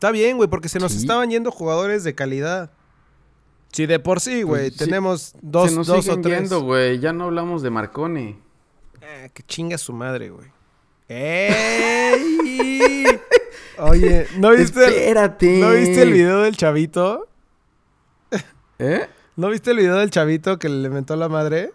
Está 0.00 0.12
bien, 0.12 0.38
güey, 0.38 0.48
porque 0.48 0.70
se 0.70 0.78
nos 0.78 0.92
Sí. 0.92 0.98
estaban 1.00 1.28
yendo 1.28 1.50
jugadores 1.50 2.04
de 2.04 2.14
calidad. 2.14 2.70
Sí, 3.70 3.84
de 3.84 3.98
por 4.00 4.18
sí, 4.22 4.44
güey. 4.44 4.70
Pues 4.70 4.78
sí. 4.78 4.84
tenemos 4.86 5.34
dos, 5.42 5.68
Se 5.68 5.76
nos 5.76 5.86
dos 5.88 6.08
o 6.08 6.18
tres. 6.22 6.40
yendo, 6.40 6.62
güey. 6.62 6.98
Ya 7.00 7.12
no 7.12 7.24
hablamos 7.24 7.60
de 7.60 7.68
Marcone. 7.68 8.38
Eh, 9.02 9.28
que 9.34 9.42
chinga 9.42 9.76
su 9.76 9.92
madre, 9.92 10.30
güey. 10.30 10.48
¡Ey! 11.06 13.04
Oye, 13.78 14.26
¿no 14.38 14.52
viste, 14.52 14.82
el, 14.86 14.92
Espérate. 14.94 15.58
¿no 15.60 15.70
viste 15.72 16.00
el 16.00 16.12
video 16.14 16.40
del 16.40 16.56
chavito? 16.56 17.28
¿Eh? 18.78 19.06
¿No 19.36 19.50
viste 19.50 19.72
el 19.72 19.76
video 19.76 19.96
del 19.96 20.08
chavito 20.08 20.58
que 20.58 20.70
le 20.70 20.88
mentó 20.88 21.14
la 21.16 21.28
madre? 21.28 21.74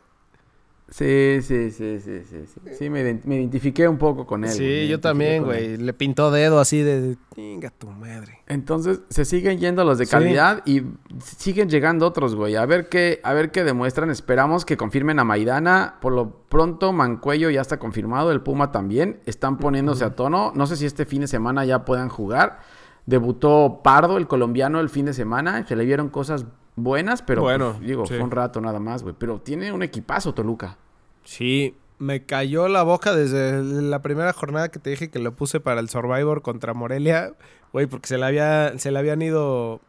Sí, 0.87 1.39
sí, 1.41 1.71
sí, 1.71 1.99
sí, 1.99 2.21
sí. 2.29 2.45
Sí, 2.45 2.69
Sí, 2.77 2.89
me, 2.91 3.19
me 3.25 3.35
identifiqué 3.37 3.87
un 3.87 3.97
poco 3.97 4.25
con 4.27 4.43
él. 4.43 4.51
sí, 4.51 4.59
güey, 4.63 4.87
yo 4.87 4.99
también, 4.99 5.43
güey. 5.43 5.77
Le 5.77 5.93
pintó 5.93 6.29
dedo 6.29 6.59
así 6.59 6.81
de... 6.83 7.17
Chinga 7.33 7.71
tu 7.71 7.87
madre. 7.89 8.39
Entonces, 8.47 9.01
se 9.09 9.25
siguen 9.25 9.57
yendo 9.59 9.83
los 9.83 9.97
de 9.97 10.05
Sí. 10.05 10.11
calidad 10.11 10.61
y 10.65 10.83
siguen 11.23 11.69
llegando 11.69 12.05
otros, 12.05 12.35
güey. 12.35 12.55
A 12.55 12.65
ver 12.67 12.87
qué, 12.87 13.19
a 13.23 13.33
ver 13.33 13.51
qué 13.51 13.63
demuestran. 13.63 14.11
Esperamos 14.11 14.63
que 14.63 14.77
confirmen 14.77 15.17
a 15.19 15.23
Maidana. 15.23 15.95
Por 16.01 16.13
lo 16.13 16.29
pronto, 16.49 16.93
Mancuello 16.93 17.49
ya 17.49 17.61
está 17.61 17.77
confirmado. 17.79 18.31
El 18.31 18.41
Puma 18.41 18.71
también. 18.71 19.19
Están 19.25 19.57
poniéndose 19.57 20.05
a 20.05 20.11
tono. 20.15 20.51
No 20.55 20.67
sé 20.67 20.75
si 20.77 20.85
este 20.85 21.05
fin 21.05 21.21
de 21.21 21.27
semana 21.27 21.65
ya 21.65 21.83
puedan 21.83 22.09
jugar. 22.09 22.59
Debutó 23.07 23.81
Pardo, 23.83 24.17
el 24.17 24.27
colombiano, 24.27 24.79
el 24.79 24.89
fin 24.89 25.05
de 25.05 25.13
semana. 25.13 25.65
Se 25.67 25.75
le 25.75 25.83
vieron 25.85 26.09
cosas 26.09 26.45
buenas, 26.75 27.21
pero 27.21 27.41
Bueno, 27.43 27.73
pues, 27.77 27.87
digo, 27.87 28.05
sí. 28.05 28.13
fue 28.15 28.23
un 28.23 28.31
rato 28.31 28.61
nada 28.61 28.79
más, 28.79 29.03
güey. 29.03 29.15
Pero 29.17 29.39
tiene 29.39 29.71
un 29.71 29.83
equipazo, 29.83 30.33
Toluca. 30.33 30.77
Sí, 31.23 31.75
me 31.97 32.25
cayó 32.25 32.67
la 32.67 32.83
boca 32.83 33.15
desde 33.15 33.61
la 33.63 34.01
primera 34.01 34.33
jornada 34.33 34.69
que 34.69 34.79
te 34.79 34.89
dije 34.89 35.09
que 35.09 35.19
lo 35.19 35.33
puse 35.33 35.59
para 35.59 35.79
el 35.79 35.89
Survivor 35.89 36.41
contra 36.41 36.73
Morelia, 36.73 37.33
güey, 37.73 37.87
porque 37.87 38.07
se 38.07 38.17
le 38.17 38.25
había 38.25 38.77
se 38.77 38.91
le 38.91 38.99
habían 38.99 39.21
ido 39.21 39.79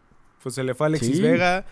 pues 0.43 0.55
se 0.55 0.63
le 0.63 0.75
fue 0.75 0.87
Alexis 0.87 1.17
Sí. 1.17 1.23
Vega 1.23 1.65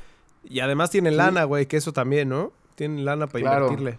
y 0.43 0.61
además 0.61 0.91
tiene 0.91 1.11
Sí. 1.11 1.17
lana, 1.17 1.45
güey, 1.45 1.67
que 1.67 1.77
eso 1.77 1.93
también, 1.93 2.29
¿no? 2.29 2.53
Tiene 2.75 3.03
lana 3.03 3.29
para 3.29 3.41
Claro. 3.43 3.65
invertirle. 3.67 3.99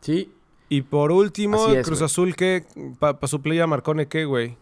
Sí, 0.00 0.32
Y 0.68 0.82
por 0.82 1.12
último, 1.12 1.68
es, 1.68 1.86
Cruz. 1.86 2.02
Azul 2.02 2.34
¿qué? 2.34 2.64
para 2.98 3.18
suplir 3.28 3.62
a 3.62 3.66
Marcone 3.68 4.08
qué, 4.08 4.24
güey. 4.24 4.56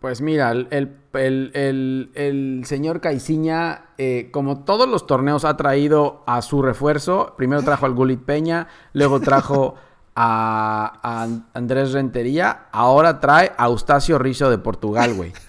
Pues 0.00 0.20
mira, 0.20 0.52
el, 0.52 0.68
el, 0.70 1.50
el- 1.54 2.10
el- 2.14 2.62
señor 2.64 3.00
Caiciña, 3.00 3.86
eh, 3.98 4.30
como 4.32 4.64
todos 4.64 4.88
los 4.88 5.06
torneos, 5.08 5.44
ha 5.44 5.56
traído 5.56 6.22
a 6.26 6.40
su 6.42 6.62
refuerzo. 6.62 7.34
Primero 7.36 7.62
trajo 7.62 7.84
al 7.86 7.94
Gulit 7.94 8.22
Peña, 8.24 8.68
luego 8.92 9.18
trajo 9.20 9.74
a, 10.14 11.00
a 11.02 11.22
An- 11.24 11.46
Andrés 11.52 11.92
Rentería, 11.92 12.66
ahora 12.70 13.18
trae 13.18 13.52
a 13.58 13.66
Eustacio 13.66 14.18
Rizzo 14.18 14.50
de 14.50 14.58
Portugal, 14.58 15.14
güey. 15.14 15.32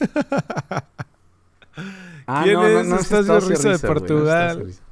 Ah, 2.31 2.41
¿Quién 2.43 2.59
es 2.61 2.87
Eustacio 2.87 3.39
Rizzo 3.39 3.69
de 3.69 3.77
güey, 3.77 3.81
no 3.81 3.87
Portugal? 3.87 4.59
Eustacio 4.59 4.65
Rizzo. 4.65 4.83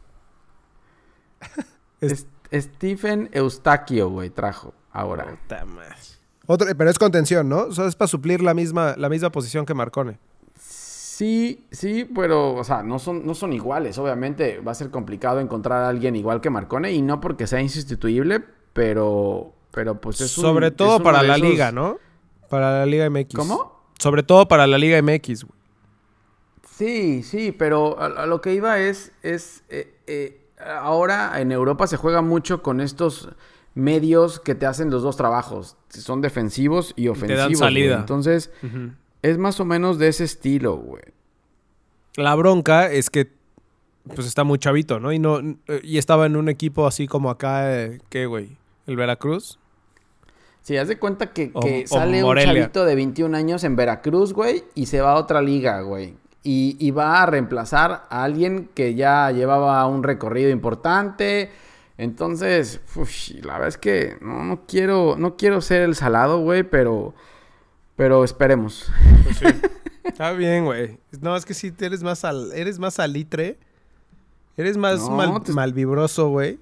Es- 2.01 2.27
Stephen 2.63 3.29
Eustaquio, 3.33 4.09
güey, 4.09 4.29
trajo 4.29 4.73
ahora. 4.91 5.25
Puta 5.25 5.65
madre. 5.65 5.95
Otro- 6.47 6.67
pero 6.77 6.89
es 6.89 6.97
contención, 6.97 7.47
¿no? 7.49 7.63
O 7.65 7.71
sea, 7.71 7.85
es 7.85 7.95
para 7.95 8.07
suplir 8.07 8.41
la 8.41 8.53
misma, 8.53 8.95
la 8.97 9.09
misma 9.09 9.31
posición 9.31 9.65
que 9.65 9.73
Marcone. 9.73 10.17
Sí, 10.59 11.65
sí, 11.71 12.05
pero, 12.15 12.53
o 12.53 12.63
sea, 12.63 12.83
no 12.83 12.99
son, 12.99 13.25
no 13.25 13.33
son 13.33 13.51
iguales. 13.53 13.97
Obviamente 13.97 14.59
va 14.59 14.71
a 14.71 14.75
ser 14.75 14.89
complicado 14.91 15.39
encontrar 15.39 15.83
a 15.83 15.89
alguien 15.89 16.15
igual 16.15 16.41
que 16.41 16.49
Marcone 16.49 16.91
y 16.91 17.01
no 17.01 17.19
porque 17.19 17.47
sea 17.47 17.59
insustituible, 17.61 18.43
pero, 18.73 19.51
pero 19.71 19.99
pues 19.99 20.21
es 20.21 20.31
Sobre 20.31 20.71
todo 20.71 21.01
para 21.01 21.23
la 21.23 21.35
esos- 21.37 21.49
liga, 21.49 21.71
¿no? 21.71 21.97
Para 22.49 22.79
la 22.79 22.85
Liga 22.85 23.09
MX. 23.09 23.35
¿Cómo? 23.35 23.81
Sobre 23.99 24.23
todo 24.23 24.47
para 24.47 24.67
la 24.67 24.77
Liga 24.77 25.01
MX, 25.01 25.43
güey. 25.43 25.57
Sí, 26.71 27.23
sí, 27.23 27.51
pero 27.51 27.99
a, 27.99 28.05
a 28.05 28.25
lo 28.27 28.39
que 28.39 28.53
iba 28.53 28.79
es, 28.79 29.11
es 29.23 29.63
eh, 29.69 29.95
eh, 30.05 30.45
ahora 30.79 31.41
en 31.41 31.51
Europa 31.51 31.87
se 31.87 31.97
juega 31.97 32.21
mucho 32.21 32.61
con 32.61 32.79
estos 32.79 33.29
medios 33.77 34.39
que 34.39 34.55
te 34.55 34.65
hacen 34.65 34.89
los 34.89 35.03
dos 35.03 35.15
trabajos, 35.17 35.77
son 35.89 36.21
defensivos 36.21 36.93
y 36.95 37.05
dan 37.05 37.11
ofensivos. 37.13 37.45
güey. 37.47 37.55
salida. 37.55 37.95
Entonces, 37.99 38.51
es 39.21 39.37
más 39.37 39.59
o 39.59 39.65
menos 39.65 39.97
de 39.99 40.07
ese 40.09 40.23
estilo, 40.23 40.75
güey. 40.77 41.03
La 42.15 42.33
bronca 42.35 42.91
es 42.91 43.09
que 43.09 43.35
pues 44.15 44.25
está 44.25 44.43
muy 44.43 44.57
chavito, 44.57 44.99
¿no? 44.99 45.11
Y 45.11 45.19
no 45.19 45.39
y 45.83 45.97
estaba 45.97 46.25
en 46.25 46.35
un 46.37 46.47
equipo 46.49 46.87
así 46.87 47.07
como 47.07 47.29
acá, 47.29 47.73
eh, 47.77 47.99
¿qué, 48.09 48.25
güey? 48.25 48.57
El 48.87 48.95
Veracruz. 48.95 49.59
Sí, 50.61 50.75
haz 50.77 50.87
de 50.87 50.97
cuenta 50.97 51.31
que, 51.33 51.51
O- 51.53 51.59
que 51.61 51.83
o 51.83 51.87
sale 51.87 52.23
un 52.23 52.35
chavito 52.37 52.85
de 52.85 52.95
21 52.95 53.35
años 53.37 53.63
en 53.63 53.75
Veracruz, 53.75 54.33
güey, 54.33 54.63
y 54.75 54.85
se 54.87 55.01
va 55.01 55.11
a 55.11 55.15
otra 55.15 55.41
liga, 55.41 55.81
güey. 55.81 56.15
Y, 56.43 56.77
y 56.79 56.91
va 56.91 57.21
a 57.21 57.25
reemplazar 57.25 58.05
a 58.09 58.23
alguien 58.23 58.69
que 58.73 58.95
ya 58.95 59.29
llevaba 59.31 59.85
un 59.87 60.03
recorrido 60.03 60.49
importante. 60.49 61.51
Entonces, 61.97 62.79
uf, 62.95 63.09
la 63.43 63.53
verdad 63.53 63.69
es 63.69 63.77
que 63.77 64.17
no, 64.21 64.43
no 64.43 64.65
quiero, 64.67 65.15
no 65.17 65.35
quiero 65.35 65.61
ser 65.61 65.81
el 65.81 65.95
salado, 65.95 66.39
güey, 66.41 66.63
pero, 66.63 67.15
pero 67.95 68.23
esperemos. 68.23 68.91
Está 70.03 70.31
bien, 70.33 70.65
güey. 70.65 70.99
No, 71.21 71.35
es 71.35 71.45
que 71.45 71.53
sí, 71.53 71.73
eres 71.79 72.03
más 72.03 72.23
al, 72.23 72.51
eres 72.53 72.79
más 72.79 72.99
alitre. 72.99 73.59
Eres 74.55 74.77
más 74.77 74.99
No, 75.01 75.09
mal- 75.11 75.43
te- 75.43 75.51
malvibroso, 75.53 76.29
güey. 76.29 76.59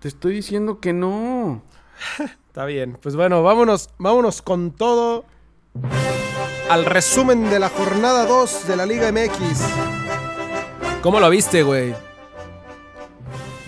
Te 0.00 0.08
estoy 0.08 0.34
diciendo 0.34 0.80
que 0.80 0.92
no. 0.92 1.62
Está 2.48 2.64
bien. 2.66 2.98
Pues 3.02 3.16
bueno, 3.16 3.42
vámonos, 3.42 3.90
vámonos 3.98 4.42
con 4.42 4.70
todo 4.70 5.24
al 6.70 6.84
resumen 6.84 7.48
de 7.50 7.58
la 7.58 7.68
jornada 7.68 8.26
2 8.26 8.68
de 8.68 8.76
la 8.76 8.86
Liga 8.86 9.10
MX. 9.12 9.60
¿Cómo 11.02 11.20
lo 11.20 11.28
viste, 11.30 11.62
güey? 11.62 11.94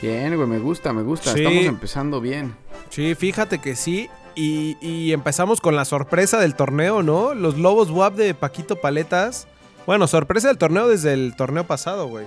Bien, 0.01 0.35
güey, 0.37 0.47
me 0.49 0.59
gusta, 0.59 0.93
me 0.93 1.03
gusta. 1.03 1.33
Sí. 1.33 1.41
Estamos 1.41 1.65
empezando 1.65 2.21
bien. 2.21 2.55
Sí, 2.91 3.15
fíjate 3.15 3.59
que 3.61 3.75
sí. 3.75 4.09
Y, 4.35 4.77
y 4.81 5.13
empezamos 5.13 5.61
con 5.61 5.75
la 5.75 5.85
sorpresa 5.85 6.39
del 6.39 6.55
torneo, 6.55 7.03
¿no? 7.03 7.35
Los 7.35 7.59
Lobos 7.59 7.91
WAP 7.91 8.15
de 8.15 8.35
Paquito 8.35 8.77
Paletas. 8.77 9.49
Bueno, 9.87 10.07
sorpresa 10.07 10.49
del 10.49 10.59
torneo 10.59 10.87
desde 10.87 11.15
el 11.15 11.35
torneo 11.35 11.65
pasado, 11.67 12.07
güey. 12.07 12.27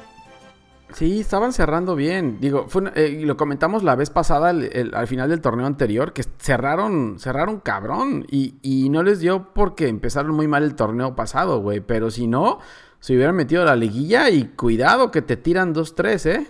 Sí, 0.94 1.22
estaban 1.22 1.54
cerrando 1.54 1.96
bien. 1.96 2.40
Digo, 2.42 2.66
fue 2.68 2.82
una- 2.82 2.92
eh, 2.96 3.20
y 3.22 3.24
lo 3.24 3.38
comentamos 3.38 3.82
la 3.84 3.96
vez 3.96 4.10
pasada, 4.10 4.50
el- 4.50 4.70
el- 4.74 4.94
al 4.94 5.08
final 5.08 5.30
del 5.30 5.40
torneo 5.40 5.66
anterior, 5.66 6.12
que 6.12 6.24
cerraron, 6.38 7.18
cerraron 7.18 7.62
cabrón. 7.62 8.25
Y, 8.30 8.56
y 8.62 8.90
no 8.90 9.01
les 9.04 9.22
dio 9.22 9.54
porque 9.54 9.88
empezaron 9.88 10.36
muy 10.36 10.50
mal 10.50 10.63
el 10.63 10.75
torneo 10.75 11.16
pasado, 11.16 11.62
güey. 11.62 11.80
Pero 11.80 12.12
si 12.12 12.28
no, 12.28 12.60
se 13.00 13.16
hubieran 13.16 13.38
metido 13.38 13.62
a 13.62 13.66
la 13.66 13.78
liguilla 13.78 14.30
y 14.30 14.48
cuidado 14.48 15.12
que 15.12 15.22
te 15.22 15.38
tiran 15.38 15.74
2-3, 15.74 16.25
¿eh? 16.25 16.48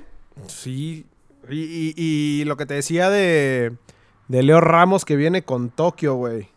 Sí. 0.48 1.06
Y, 1.50 1.60
y- 1.60 1.94
y 1.98 2.46
lo 2.46 2.56
que 2.58 2.66
te 2.66 2.74
decía 2.76 3.10
de, 3.10 3.74
de 4.28 4.44
Leo 4.44 4.62
Ramos 4.62 5.06
que 5.06 5.16
viene 5.16 5.44
con 5.44 5.70
Tokio, 5.70 6.16
güey. 6.16 6.50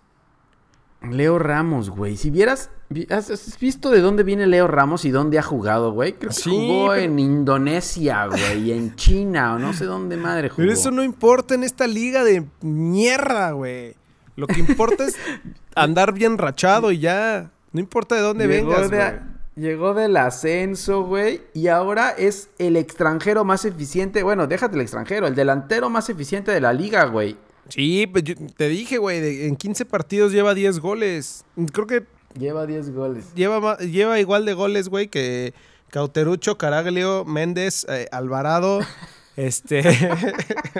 Leo 1.02 1.38
Ramos, 1.38 1.90
güey. 1.90 2.16
Si 2.16 2.30
vieras, 2.30 2.70
vi- 2.88 3.06
¿has, 3.10 3.30
has 3.30 3.58
visto 3.58 3.90
de 3.90 4.00
dónde 4.00 4.22
viene 4.22 4.46
Leo 4.46 4.66
Ramos 4.68 5.04
y 5.04 5.10
dónde 5.10 5.38
ha 5.38 5.42
jugado, 5.42 5.92
güey? 5.92 6.14
Creo 6.14 6.30
que 6.30 6.34
Sí, 6.36 6.50
jugó 6.50 6.88
pero- 6.90 7.02
en 7.02 7.18
Indonesia, 7.18 8.26
güey, 8.26 8.70
y 8.70 8.72
en 8.72 8.94
China, 8.96 9.54
o 9.54 9.58
no 9.58 9.72
sé 9.74 9.84
dónde 9.84 10.16
madre 10.16 10.48
jugó. 10.48 10.62
Pero 10.62 10.72
eso 10.72 10.90
no 10.90 11.02
importa 11.02 11.54
en 11.54 11.62
esta 11.64 11.86
liga 11.86 12.24
de 12.24 12.46
mierda, 12.62 13.50
güey. 13.52 13.96
Lo 14.36 14.46
que 14.46 14.58
importa 14.60 15.04
es 15.04 15.16
andar 15.74 16.14
bien 16.14 16.38
rachado 16.38 16.90
y 16.90 16.98
ya. 17.00 17.50
No 17.72 17.80
importa 17.80 18.14
de 18.14 18.20
dónde 18.22 18.46
Llegó 18.46 18.70
vengas, 18.70 18.90
de- 18.90 18.96
güey. 18.96 19.33
Llegó 19.56 19.94
del 19.94 20.16
ascenso, 20.16 21.04
güey, 21.04 21.42
y 21.54 21.68
ahora 21.68 22.10
es 22.10 22.48
el 22.58 22.76
extranjero 22.76 23.44
más 23.44 23.64
eficiente. 23.64 24.24
Bueno, 24.24 24.48
déjate 24.48 24.74
el 24.74 24.80
extranjero, 24.80 25.28
el 25.28 25.36
delantero 25.36 25.88
más 25.90 26.08
eficiente 26.10 26.50
de 26.50 26.60
la 26.60 26.72
liga, 26.72 27.04
güey. 27.04 27.36
Sí, 27.68 28.06
pues 28.08 28.24
te 28.56 28.68
dije, 28.68 28.98
güey, 28.98 29.46
en 29.46 29.54
15 29.56 29.84
partidos 29.86 30.32
lleva 30.32 30.54
10 30.54 30.80
goles. 30.80 31.44
Creo 31.72 31.86
que 31.86 32.04
Lleva 32.38 32.66
10 32.66 32.90
goles. 32.92 33.32
lleva, 33.34 33.78
lleva 33.78 34.18
igual 34.18 34.44
de 34.44 34.54
goles, 34.54 34.88
güey, 34.88 35.06
que 35.06 35.54
Cauterucho, 35.90 36.58
Caraglio, 36.58 37.24
Méndez, 37.24 37.86
eh, 37.88 38.08
Alvarado, 38.10 38.80
este... 39.36 39.82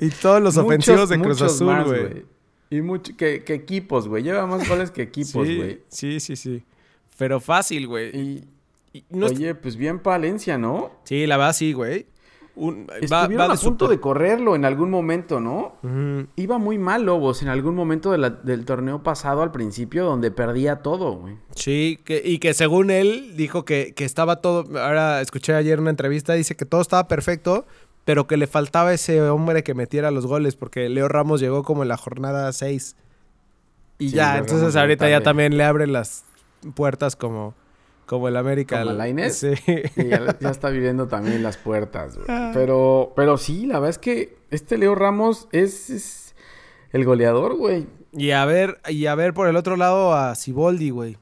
y 0.00 0.10
todos 0.10 0.40
los 0.40 0.56
ofensivos 0.56 1.08
de 1.08 1.20
Cruz 1.20 1.42
Azul, 1.42 1.66
más, 1.66 1.86
güey. 1.86 2.24
Y 2.70 2.82
mucho, 2.82 3.16
que, 3.16 3.42
que 3.44 3.54
equipos, 3.54 4.06
güey. 4.06 4.22
Lleva 4.22 4.46
más 4.46 4.68
goles 4.68 4.90
que 4.90 5.02
equipos, 5.02 5.46
Sí, 5.46 5.56
güey. 5.56 5.80
sí, 5.88 6.20
sí, 6.20 6.36
sí. 6.36 6.62
Pero 7.18 7.40
fácil, 7.40 7.86
güey. 7.86 8.16
Y, 8.16 8.44
Y 8.94 9.04
no 9.10 9.26
es- 9.26 9.32
oye, 9.32 9.54
pues 9.54 9.76
bien 9.76 9.98
Palencia, 9.98 10.56
¿no? 10.56 10.90
Sí, 11.04 11.26
la 11.26 11.36
verdad 11.36 11.52
sí, 11.52 11.72
güey. 11.74 12.06
Un- 12.56 12.88
Estuvieron 13.00 13.38
va 13.38 13.44
a 13.44 13.48
de 13.56 13.62
punto 13.62 13.84
super- 13.84 13.88
de 13.96 14.00
correrlo 14.00 14.56
en 14.56 14.64
algún 14.64 14.90
momento, 14.90 15.38
¿no? 15.38 15.76
Iba 16.34 16.58
muy 16.58 16.76
mal 16.78 17.04
Lobos 17.04 17.40
en 17.42 17.48
algún 17.48 17.76
momento 17.76 18.10
de 18.10 18.18
la- 18.18 18.30
del 18.30 18.64
torneo 18.64 19.02
pasado 19.04 19.42
al 19.42 19.52
principio 19.52 20.04
donde 20.04 20.32
perdía 20.32 20.76
todo, 20.76 21.12
güey. 21.12 21.36
Sí, 21.54 22.00
que- 22.04 22.20
y 22.24 22.38
que 22.38 22.54
según 22.54 22.90
él 22.90 23.34
dijo 23.36 23.64
que, 23.64 23.92
que 23.94 24.04
estaba 24.04 24.36
todo. 24.40 24.64
Ahora 24.80 25.20
escuché 25.20 25.54
ayer 25.54 25.78
una 25.78 25.90
entrevista, 25.90 26.32
dice 26.32 26.56
que 26.56 26.64
todo 26.64 26.80
estaba 26.80 27.06
perfecto, 27.06 27.64
pero 28.04 28.26
que 28.26 28.36
le 28.36 28.48
faltaba 28.48 28.92
ese 28.92 29.20
hombre 29.22 29.62
que 29.62 29.74
metiera 29.74 30.10
los 30.10 30.26
goles, 30.26 30.56
porque 30.56 30.88
Leo 30.88 31.06
Ramos 31.08 31.40
llegó 31.40 31.62
como 31.62 31.82
en 31.82 31.88
la 31.88 31.96
jornada 31.96 32.50
6. 32.52 32.96
Y 34.00 34.10
Sí, 34.10 34.16
ya, 34.16 34.38
entonces 34.38 34.74
ahorita 34.74 35.08
ya 35.08 35.20
también 35.20 35.56
le 35.56 35.62
abren 35.62 35.92
las 35.92 36.24
puertas 36.74 37.16
como, 37.16 37.54
como 38.06 38.28
el 38.28 38.36
América. 38.36 38.82
¿Como? 38.82 38.90
Sí. 39.30 39.54
Sí, 39.56 40.08
ya, 40.08 40.38
ya 40.38 40.50
está 40.50 40.70
viviendo 40.70 41.08
también 41.08 41.42
las 41.42 41.56
puertas, 41.56 42.16
güey. 42.16 42.26
Ah. 42.28 42.50
Pero, 42.54 43.12
pero 43.16 43.36
sí, 43.38 43.66
la 43.66 43.74
verdad 43.74 43.90
es 43.90 43.98
que 43.98 44.36
este 44.50 44.78
Leo 44.78 44.94
Ramos 44.94 45.48
es, 45.52 45.90
es 45.90 46.34
el 46.92 47.04
goleador, 47.04 47.56
güey. 47.56 47.86
Y 48.12 48.30
a 48.30 48.44
ver, 48.46 48.80
y 48.88 49.06
a 49.06 49.14
ver 49.14 49.34
por 49.34 49.48
el 49.48 49.56
otro 49.56 49.76
lado 49.76 50.14
a 50.14 50.34
Siboldi, 50.34 50.90
güey. 50.90 51.18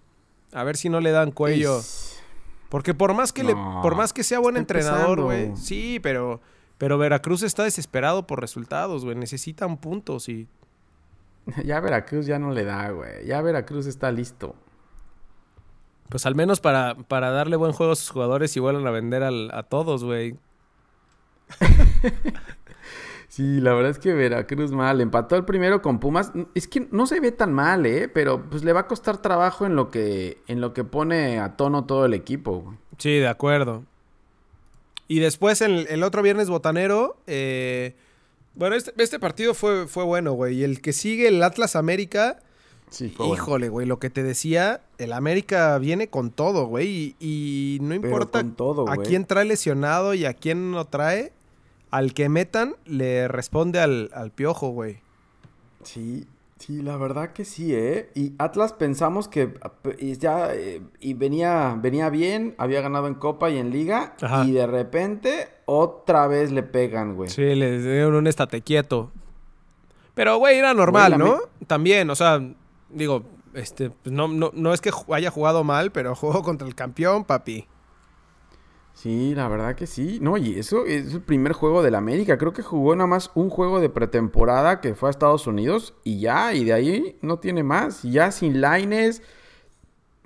A 0.53 0.62
ver 0.64 0.77
si 0.77 0.88
no 0.88 1.01
le 1.01 1.11
dan 1.11 1.33
cuello. 1.33 1.79
Es- 1.81 2.22
Porque 2.68 2.94
por 2.94 3.12
más 3.14 3.33
que 3.33 3.42
le, 3.44 3.55
por 3.55 3.94
más 3.96 4.12
que 4.12 4.22
sea 4.22 4.38
buen 4.38 4.57
entrenador, 4.57 5.20
güey. 5.20 5.57
Sí, 5.57 5.99
pero, 6.03 6.40
pero 6.79 6.96
Veracruz 6.96 7.42
está 7.42 7.64
desesperado 7.64 8.27
por 8.27 8.40
resultados, 8.40 9.05
güey. 9.05 9.16
Necesitan 9.16 9.77
puntos 9.79 10.29
y. 10.29 10.49
Ya 11.64 11.81
Veracruz 11.81 12.27
ya 12.27 12.38
no 12.38 12.51
le 12.53 12.64
da, 12.64 12.90
güey. 12.90 13.27
Ya 13.27 13.40
Veracruz 13.42 13.87
está 13.87 14.11
listo. 14.12 14.55
Pues 16.09 16.25
al 16.27 16.35
menos 16.35 16.61
para, 16.61 16.95
para 17.09 17.31
darle 17.31 17.57
buen 17.57 17.73
juego 17.73 17.92
a 17.92 17.97
sus 17.97 18.11
jugadores 18.11 18.57
y 18.57 18.61
vuelvan 18.61 18.87
a 18.87 18.90
vender 18.90 19.23
al- 19.23 19.51
a 19.53 19.62
todos, 19.64 20.05
güey. 20.05 20.37
Sí, 23.29 23.61
la 23.61 23.75
verdad 23.75 23.90
es 23.90 23.99
que 23.99 24.14
Veracruz 24.14 24.73
mal. 24.73 25.01
Empató 25.03 25.37
el 25.37 25.45
primero 25.45 25.83
con 25.83 25.99
Pumas. 26.01 26.33
Es 26.55 26.66
que 26.66 26.88
no 26.90 27.07
se 27.07 27.21
ve 27.21 27.33
tan 27.33 27.53
mal, 27.53 27.85
¿eh? 27.85 28.09
Pero 28.09 28.49
pues 28.49 28.64
le 28.64 28.73
va 28.73 28.81
a 28.81 28.87
costar 28.87 29.21
trabajo 29.21 29.66
en 29.66 29.77
lo 29.77 29.90
que, 29.90 30.38
en 30.47 30.62
lo 30.62 30.73
que 30.73 30.85
pone 30.85 31.38
a 31.38 31.55
tono 31.57 31.85
todo 31.85 32.07
el 32.07 32.14
equipo, 32.14 32.61
güey. 32.61 32.79
Sí, 32.97 33.19
de 33.19 33.29
acuerdo. 33.29 33.85
Y 35.07 35.19
después 35.19 35.61
el, 35.61 35.87
el 35.90 36.03
otro 36.03 36.23
viernes 36.23 36.49
botanero. 36.49 37.19
eh, 37.27 37.95
bueno, 38.55 38.75
este, 38.75 38.95
este 39.03 39.19
partido 39.19 39.53
fue, 39.53 39.87
fue 39.87 40.05
bueno, 40.05 40.33
güey. 40.33 40.61
Y 40.61 40.64
el 40.64 40.81
que 40.81 40.95
sigue, 40.95 41.29
el 41.29 41.42
Atlas 41.42 41.77
América. 41.77 42.38
Sí, 42.88 43.12
Híjole, 43.18 43.68
güey, 43.68 43.87
lo 43.87 43.99
que 43.99 44.11
te 44.11 44.22
decía, 44.22 44.81
el 44.99 45.12
América 45.12 45.77
viene 45.79 46.09
con 46.09 46.31
todo, 46.31 46.66
güey. 46.66 46.87
Y, 46.88 47.16
y 47.20 47.79
no 47.81 47.94
importa 47.94 48.44
todo, 48.57 48.88
a 48.88 48.96
quién 48.96 49.25
trae 49.25 49.44
lesionado 49.44 50.14
y 50.14 50.25
a 50.25 50.35
quién 50.35 50.70
no 50.70 50.85
trae. 50.85 51.33
Al 51.90 52.14
que 52.14 52.29
metan, 52.29 52.77
le 52.85 53.29
responde 53.29 53.81
al, 53.81 54.11
al 54.12 54.31
piojo, 54.31 54.68
güey. 54.70 54.99
Sí, 55.83 56.27
sí, 56.59 56.83
la 56.83 56.96
verdad 56.96 57.33
que 57.33 57.44
sí, 57.44 57.75
¿eh? 57.75 58.11
Y 58.14 58.35
Atlas 58.38 58.72
pensamos 58.72 59.29
que 59.29 59.55
y 59.99 60.16
ya 60.18 60.53
eh, 60.53 60.83
y 61.01 61.14
venía, 61.14 61.77
venía 61.81 62.11
bien, 62.11 62.55
había 62.59 62.81
ganado 62.81 63.07
en 63.07 63.14
Copa 63.14 63.51
y 63.51 63.59
en 63.59 63.70
Liga, 63.70 64.14
Ajá. 64.20 64.44
y 64.44 64.53
de 64.53 64.66
repente 64.66 65.49
otra 65.64 66.27
vez 66.27 66.51
le 66.53 66.62
pegan, 66.62 67.14
güey. 67.14 67.31
Sí, 67.31 67.55
le 67.55 67.81
dieron 67.81 68.14
un 68.14 68.27
estate 68.27 68.62
quieto. 68.62 69.11
Pero, 70.14 70.38
güey, 70.38 70.59
era 70.59 70.72
normal, 70.75 71.14
Güey, 71.14 71.29
¿no? 71.29 71.38
También, 71.66 72.09
o 72.11 72.16
sea, 72.16 72.40
digo, 72.90 73.25
este, 73.55 73.90
pues 73.90 74.12
no, 74.14 74.29
no, 74.29 74.51
no 74.55 74.72
es 74.72 74.81
que 74.81 74.90
haya 75.12 75.31
jugado 75.31 75.64
mal, 75.64 75.92
pero 75.92 76.14
jugó 76.14 76.42
contra 76.42 76.66
el 76.68 76.75
campeón, 76.75 77.25
papi. 77.25 77.66
Sí, 78.94 79.35
la 79.35 79.46
verdad 79.49 79.75
que 79.75 79.87
sí. 79.87 80.18
No, 80.22 80.38
y 80.38 80.59
eso 80.59 80.87
es 80.87 81.12
el 81.12 81.20
primer 81.20 81.53
juego 81.53 81.83
del 81.83 81.94
América. 81.94 82.38
Creo 82.38 82.55
que 82.55 82.62
jugó 82.62 82.96
nada 82.96 83.07
más 83.07 83.31
un 83.35 83.51
juego 83.51 83.79
de 83.79 83.90
pretemporada 83.90 84.81
que 84.81 84.94
fue 84.94 85.09
a 85.09 85.11
Estados 85.11 85.46
Unidos 85.46 85.92
y 86.03 86.20
ya, 86.20 86.55
y 86.55 86.64
de 86.64 86.72
ahí 86.72 87.18
no 87.20 87.38
tiene 87.38 87.62
más. 87.62 88.03
Ya 88.05 88.31
sin 88.33 88.62
Laines, 88.62 89.22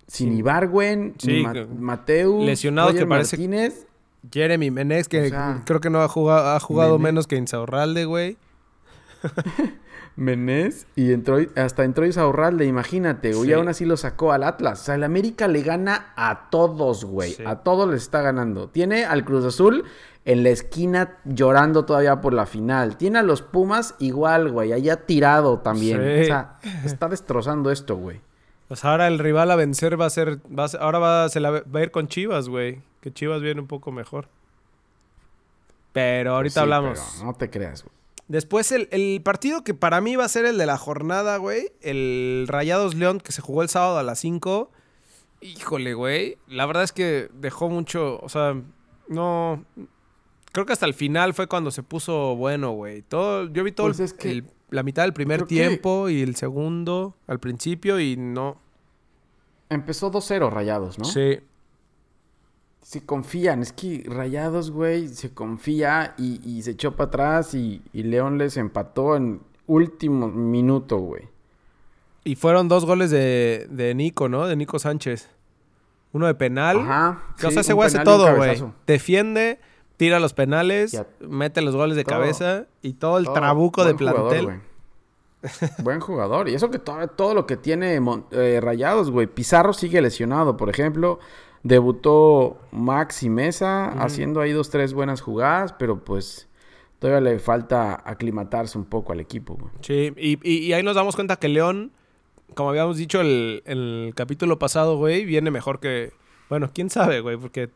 sin 0.06 0.30
Sí. 0.32 0.38
Ibargüen, 0.38 1.14
Sí, 1.18 1.42
Ma- 1.42 1.52
que- 1.52 1.66
Mateus, 1.66 2.44
lesionado 2.46 2.88
Roger 2.90 3.02
que 3.02 3.08
parece- 3.08 3.36
Martínez. 3.36 3.86
Jeremy 4.32 4.70
Menez, 4.70 5.08
que 5.08 5.22
O 5.22 5.28
sea, 5.30 5.62
creo 5.66 5.80
que 5.80 5.88
no 5.90 6.00
ha 6.02 6.08
jugado, 6.08 6.50
ha 6.54 6.60
jugado 6.60 6.98
menos 6.98 7.26
que 7.26 7.36
Insaurralde, 7.36 8.04
güey. 8.04 8.36
Menés 10.20 10.86
y 10.96 11.12
entró, 11.12 11.38
hasta 11.56 11.82
entró 11.84 12.04
Isaurralde, 12.04 12.66
imagínate, 12.66 13.32
güey, 13.32 13.44
Sí. 13.46 13.50
y 13.50 13.52
aún 13.54 13.68
así 13.68 13.84
lo 13.86 13.96
sacó 13.96 14.32
al 14.32 14.42
Atlas. 14.44 14.82
O 14.82 14.84
sea, 14.84 14.94
el 14.96 15.02
América 15.04 15.48
le 15.48 15.62
gana 15.62 16.12
a 16.14 16.50
todos, 16.50 17.04
güey, 17.06 17.32
Sí. 17.32 17.42
a 17.46 17.56
todos 17.56 17.88
les 17.90 18.02
está 18.02 18.20
ganando. 18.20 18.68
Tiene 18.68 19.04
al 19.06 19.24
Cruz 19.24 19.46
Azul 19.46 19.84
en 20.26 20.42
la 20.42 20.50
esquina 20.50 21.16
llorando 21.24 21.86
todavía 21.86 22.20
por 22.20 22.34
la 22.34 22.44
final. 22.44 22.98
Tiene 22.98 23.18
a 23.18 23.22
los 23.22 23.40
Pumas 23.40 23.94
igual, 23.98 24.50
güey, 24.50 24.72
allá 24.74 25.06
tirado 25.06 25.60
también. 25.60 25.98
Sí. 26.02 26.20
O 26.22 26.24
sea, 26.26 26.58
está 26.84 27.08
destrozando 27.08 27.70
esto, 27.70 27.96
güey. 27.96 28.20
Pues 28.68 28.84
ahora 28.84 29.08
el 29.08 29.18
rival 29.18 29.50
a 29.50 29.56
vencer 29.56 29.98
va 29.98 30.04
a 30.04 30.10
ser. 30.10 30.38
Va 30.56 30.64
a 30.64 30.68
ser- 30.68 30.82
ahora 30.82 30.98
va, 30.98 31.28
se 31.30 31.40
la 31.40 31.50
va 31.50 31.80
a 31.80 31.82
ir 31.82 31.90
con 31.90 32.08
Chivas, 32.08 32.48
güey. 32.50 32.82
Que 33.00 33.10
Chivas 33.10 33.40
viene 33.40 33.60
un 33.62 33.66
poco 33.66 33.90
mejor. 33.90 34.28
Pero 35.92 36.34
ahorita 36.36 36.60
hablamos. 36.60 37.00
pero 37.14 37.24
no 37.26 37.34
te 37.34 37.50
creas, 37.50 37.82
güey. 37.82 37.94
Después 38.30 38.70
el, 38.70 38.88
el 38.92 39.20
partido 39.24 39.64
que 39.64 39.74
para 39.74 40.00
mí 40.00 40.14
va 40.14 40.24
a 40.24 40.28
ser 40.28 40.44
el 40.44 40.56
de 40.56 40.64
la 40.64 40.78
jornada, 40.78 41.36
güey. 41.38 41.72
El 41.80 42.44
Rayados 42.46 42.94
León 42.94 43.18
que 43.18 43.32
se 43.32 43.42
jugó 43.42 43.62
el 43.64 43.68
sábado 43.68 43.98
a 43.98 44.04
las 44.04 44.20
5. 44.20 44.70
Híjole, 45.40 45.94
güey. 45.94 46.38
La 46.46 46.64
verdad 46.64 46.84
es 46.84 46.92
que 46.92 47.28
dejó 47.34 47.68
mucho. 47.68 48.20
O 48.22 48.28
sea, 48.28 48.54
no. 49.08 49.64
Creo 50.52 50.64
que 50.64 50.72
hasta 50.72 50.86
el 50.86 50.94
final 50.94 51.34
fue 51.34 51.48
cuando 51.48 51.72
se 51.72 51.82
puso 51.82 52.36
bueno, 52.36 52.70
güey. 52.70 53.02
Todo, 53.02 53.50
yo 53.52 53.64
vi 53.64 53.72
todo 53.72 53.88
Pues 53.88 53.98
el- 53.98 54.04
es 54.04 54.12
que- 54.14 54.30
el- 54.30 54.44
la 54.70 54.84
mitad 54.84 55.02
del 55.02 55.12
primer 55.12 55.42
tiempo 55.46 56.08
y 56.08 56.22
el 56.22 56.36
segundo 56.36 57.16
al 57.26 57.40
principio 57.40 57.98
y 57.98 58.16
no. 58.16 58.60
Empezó 59.68 60.08
2-0 60.12 60.50
Rayados, 60.50 61.00
¿no? 61.00 61.04
Sí. 61.04 61.40
Se 62.90 63.06
confían, 63.06 63.62
es 63.62 63.72
que 63.72 64.02
Rayados, 64.04 64.72
güey, 64.72 65.06
se 65.06 65.32
confía 65.32 66.12
y, 66.18 66.40
y 66.44 66.60
se 66.62 66.72
echó 66.72 66.96
para 66.96 67.06
atrás 67.06 67.54
y, 67.54 67.82
y 67.92 68.02
León 68.02 68.36
les 68.36 68.56
empató 68.56 69.14
en 69.14 69.42
último 69.68 70.26
minuto, 70.26 70.96
güey. 70.98 71.28
Y 72.24 72.34
fueron 72.34 72.66
dos 72.66 72.84
goles 72.84 73.12
de, 73.12 73.68
de 73.70 73.94
Nico, 73.94 74.28
¿no? 74.28 74.48
De 74.48 74.56
Nico 74.56 74.80
Sánchez. 74.80 75.30
Uno 76.12 76.26
de 76.26 76.34
penal. 76.34 76.80
Ajá. 76.80 77.22
Que, 77.38 77.46
o 77.46 77.50
sea, 77.52 77.60
ese 77.60 77.74
güey 77.74 77.86
hace 77.86 78.00
todo, 78.00 78.34
güey. 78.34 78.60
Defiende, 78.88 79.60
tira 79.96 80.18
los 80.18 80.34
penales, 80.34 81.00
mete 81.20 81.62
los 81.62 81.76
goles 81.76 81.96
de 81.96 82.02
Todo. 82.02 82.16
cabeza 82.16 82.66
y 82.82 82.94
todo 82.94 83.18
el 83.18 83.26
Todo, 83.26 83.34
trabuco 83.34 83.84
de 83.84 83.92
buen 83.92 84.08
jugador, 84.08 84.28
plantel. 84.30 84.44
güey. 84.46 84.70
Buen 85.84 86.00
jugador. 86.00 86.48
Y 86.48 86.54
eso 86.54 86.72
que 86.72 86.80
todo, 86.80 87.06
todo 87.06 87.34
lo 87.34 87.46
que 87.46 87.56
tiene 87.56 88.00
eh, 88.32 88.60
Rayados, 88.60 89.12
güey. 89.12 89.28
Pizarro 89.28 89.72
sigue 89.72 90.02
lesionado, 90.02 90.56
por 90.56 90.68
ejemplo. 90.68 91.20
Debutó 91.62 92.58
Maxi 92.72 93.28
Mesa 93.28 93.88
haciendo 94.02 94.40
ahí 94.40 94.52
dos, 94.52 94.70
tres 94.70 94.94
buenas 94.94 95.20
jugadas, 95.20 95.74
pero 95.74 96.02
pues 96.04 96.48
todavía 96.98 97.20
le 97.20 97.38
falta 97.38 98.02
aclimatarse 98.04 98.78
un 98.78 98.84
poco 98.86 99.12
al 99.12 99.20
equipo, 99.20 99.54
güey. 99.54 99.72
Sí, 99.82 100.12
y, 100.16 100.38
y- 100.42 100.66
y 100.66 100.72
ahí 100.72 100.82
nos 100.82 100.96
damos 100.96 101.16
cuenta 101.16 101.36
que 101.36 101.48
León, 101.48 101.92
como 102.54 102.70
habíamos 102.70 102.96
dicho 102.96 103.20
el, 103.20 103.62
el 103.66 104.12
capítulo 104.14 104.58
pasado, 104.58 104.96
güey, 104.96 105.24
viene 105.24 105.50
mejor 105.50 105.80
que... 105.80 106.12
Bueno, 106.48 106.70
quién 106.74 106.88
sabe, 106.90 107.20
güey, 107.20 107.36
porque 107.36 107.68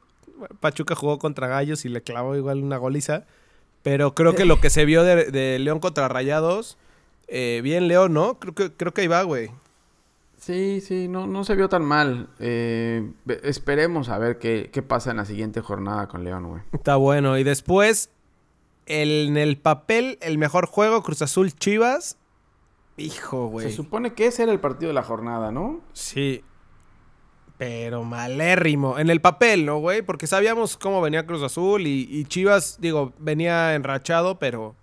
Pachuca 0.61 0.95
jugó 0.95 1.19
contra 1.19 1.47
Gallos 1.47 1.85
y 1.85 1.89
le 1.91 2.03
clavó 2.03 2.35
igual 2.37 2.63
una 2.63 2.77
goliza. 2.79 3.25
Pero 3.83 4.15
creo 4.15 4.35
que 4.35 4.47
lo 4.47 4.61
que 4.61 4.71
se 4.71 4.87
vio 4.87 5.03
de, 5.05 5.31
de 5.31 5.59
León 5.59 5.79
contra 5.79 6.09
Rayados, 6.09 6.79
eh, 7.29 7.61
bien 7.63 7.87
León, 7.87 8.15
¿no? 8.15 8.39
Creo 8.39 8.55
que, 8.55 8.73
creo 8.73 8.95
que 8.95 9.03
ahí 9.03 9.07
va, 9.09 9.23
güey. 9.25 9.51
Sí, 10.45 10.83
sí, 10.83 11.09
no, 11.09 11.27
no 11.27 11.43
se 11.45 11.55
vio 11.55 11.71
tan 11.71 11.85
mal. 11.85 12.29
Eh, 12.39 13.11
esperemos 13.45 14.11
a 14.11 14.19
ver 14.19 14.39
qué, 14.39 14.69
qué 14.71 14.83
pasa 14.83 15.11
en 15.11 15.17
la 15.17 15.25
siguiente 15.25 15.63
jornada 15.63 16.07
con 16.07 16.23
León, 16.23 16.47
güey. 16.49 16.63
Está 16.73 16.97
bueno. 16.97 17.39
Y 17.39 17.45
después, 17.45 18.11
el- 18.85 19.29
en 19.29 19.37
el 19.39 19.57
papel, 19.57 20.19
el 20.21 20.37
mejor 20.37 20.67
juego, 20.67 21.03
Cruz 21.03 21.23
Azul 21.23 21.53
Chivas. 21.55 22.19
Hijo, 22.99 23.47
güey. 23.47 23.71
Se 23.71 23.75
supone 23.77 24.13
que 24.13 24.27
ese 24.27 24.43
era 24.43 24.53
el 24.53 24.61
partido 24.61 24.89
de 24.89 24.95
la 24.95 25.03
jornada, 25.03 25.51
¿no? 25.51 25.81
Sí. 25.95 26.45
Pero 27.57 28.05
malérrimo. 28.05 28.99
En 28.99 29.09
el 29.09 29.21
papel, 29.23 29.65
¿no, 29.65 29.79
güey? 29.79 30.03
Porque 30.03 30.27
sabíamos 30.27 30.77
cómo 30.77 31.01
venía 31.01 31.25
Cruz 31.25 31.43
Azul 31.43 31.87
y, 31.87 32.07
y 32.11 32.25
Chivas, 32.25 32.77
digo, 32.81 33.15
venía 33.19 33.75
enrachado, 33.75 34.39
pero. 34.39 34.75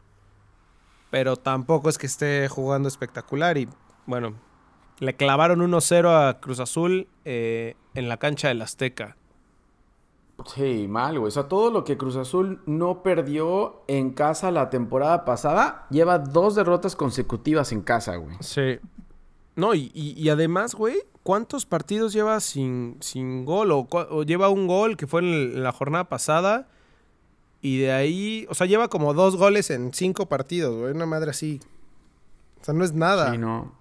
Pero 1.12 1.36
tampoco 1.36 1.88
es 1.90 1.98
que 2.00 2.08
esté 2.08 2.48
jugando 2.48 2.88
espectacular. 2.88 3.58
Y 3.58 3.68
bueno, 4.08 4.34
le 5.02 5.16
clavaron 5.18 5.60
1-0 5.60 6.08
a 6.30 6.40
Cruz 6.40 6.62
Azul 6.62 7.10
eh, 7.26 7.76
en 7.96 8.08
la 8.08 8.16
cancha 8.18 8.48
del 8.48 8.62
Azteca. 8.62 9.18
Sí, 10.56 10.88
mal, 10.88 11.20
güey. 11.20 11.28
O 11.28 11.32
sea, 11.32 11.48
todo 11.48 11.70
lo 11.70 11.84
que 11.84 11.98
Cruz 11.98 12.16
Azul 12.16 12.62
no 12.66 13.04
perdió 13.04 13.84
en 13.88 14.12
casa 14.12 14.50
la 14.52 14.70
temporada 14.70 15.24
pasada, 15.26 15.86
lleva 15.92 16.18
dos 16.18 16.56
derrotas 16.56 16.96
consecutivas 16.96 17.72
en 17.72 17.82
casa, 17.82 18.16
güey. 18.16 18.36
Sí. 18.40 18.80
No, 19.56 19.76
y, 19.76 19.92
y- 19.94 20.14
y 20.20 20.30
además, 20.30 20.74
güey, 20.74 20.96
¿cuántos 21.24 21.66
partidos 21.66 22.14
lleva 22.14 22.40
sin, 22.40 22.98
sin 23.02 23.44
gol? 23.46 23.70
O, 23.72 24.24
lleva 24.24 24.50
un 24.50 24.66
gol 24.66 24.98
que 24.98 25.06
fue 25.08 25.22
en, 25.22 25.28
el- 25.28 25.54
en 25.58 25.64
la 25.64 25.72
jornada 25.72 26.06
pasada. 26.10 26.68
Y 27.62 27.78
de 27.80 27.92
ahí, 27.92 28.48
o 28.50 28.56
sea, 28.56 28.66
lleva 28.66 28.88
como 28.88 29.14
dos 29.14 29.36
goles 29.36 29.70
en 29.70 29.94
cinco 29.94 30.26
partidos, 30.28 30.76
güey. 30.76 30.94
Una 30.94 31.06
madre 31.06 31.30
así. 31.30 31.60
O 32.62 32.64
sea, 32.64 32.74
no 32.74 32.84
es 32.84 32.94
nada. 32.94 33.32
Sí, 33.32 33.38
no. 33.38 33.80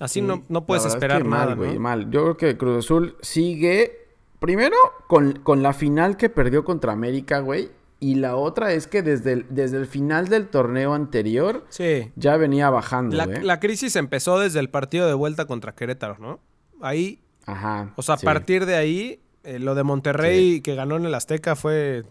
Así 0.00 0.14
Sí, 0.20 0.26
no, 0.26 0.42
no 0.48 0.66
puedes 0.66 0.84
es 0.86 0.94
esperar 0.94 1.22
que 1.22 1.28
nada, 1.28 1.46
mal, 1.46 1.56
güey, 1.56 1.74
¿no? 1.74 1.80
mal. 1.80 2.10
Yo 2.10 2.22
creo 2.22 2.36
que 2.36 2.56
Cruz 2.58 2.84
Azul 2.84 3.16
sigue 3.20 4.08
primero 4.40 4.76
con, 5.06 5.34
con 5.40 5.62
la 5.62 5.72
final 5.72 6.16
que 6.16 6.28
perdió 6.30 6.64
contra 6.64 6.92
América, 6.92 7.38
güey. 7.40 7.70
Y 8.02 8.14
la 8.14 8.34
otra 8.36 8.72
es 8.72 8.86
que 8.86 9.02
desde 9.02 9.32
el, 9.34 9.46
desde 9.50 9.76
el 9.76 9.86
final 9.86 10.28
del 10.28 10.48
torneo 10.48 10.94
anterior 10.94 11.66
Sí. 11.68 12.10
ya 12.16 12.38
venía 12.38 12.70
bajando, 12.70 13.14
La, 13.14 13.26
güey. 13.26 13.42
la 13.42 13.60
crisis 13.60 13.94
empezó 13.94 14.38
desde 14.38 14.58
el 14.58 14.70
partido 14.70 15.06
de 15.06 15.12
vuelta 15.12 15.44
contra 15.44 15.74
Querétaro, 15.74 16.16
¿no? 16.18 16.40
Ahí, 16.80 17.20
Ajá. 17.44 17.92
o 17.96 18.02
sea, 18.02 18.14
a 18.14 18.18
sí. 18.18 18.24
partir 18.24 18.64
de 18.64 18.76
ahí, 18.76 19.20
eh, 19.44 19.58
lo 19.58 19.74
de 19.74 19.82
Monterrey 19.82 20.62
que 20.62 20.74
ganó 20.74 20.96
en 20.96 21.04
el 21.04 21.14
Azteca 21.14 21.56
fue... 21.56 22.04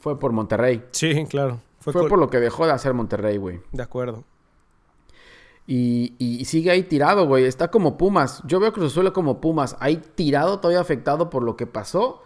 Fue 0.00 0.18
por 0.18 0.32
Monterrey. 0.32 0.82
Sí, 0.90 1.24
claro. 1.28 1.60
Fue, 1.78 1.92
Fue 1.92 2.08
por 2.08 2.18
lo 2.18 2.28
que 2.28 2.40
dejó 2.40 2.66
de 2.66 2.72
hacer 2.72 2.92
Monterrey, 2.92 3.36
güey. 3.36 3.60
De 3.70 3.82
acuerdo. 3.84 4.24
Y, 5.72 6.14
y 6.18 6.44
sigue 6.46 6.72
ahí 6.72 6.82
tirado, 6.82 7.28
güey. 7.28 7.44
Está 7.44 7.70
como 7.70 7.96
Pumas. 7.96 8.42
Yo 8.44 8.58
veo 8.58 8.72
Cruz 8.72 8.90
Azul 8.90 9.12
como 9.12 9.40
Pumas. 9.40 9.76
Ahí 9.78 10.02
tirado, 10.16 10.58
todavía 10.58 10.80
afectado 10.80 11.30
por 11.30 11.44
lo 11.44 11.56
que 11.56 11.68
pasó. 11.68 12.24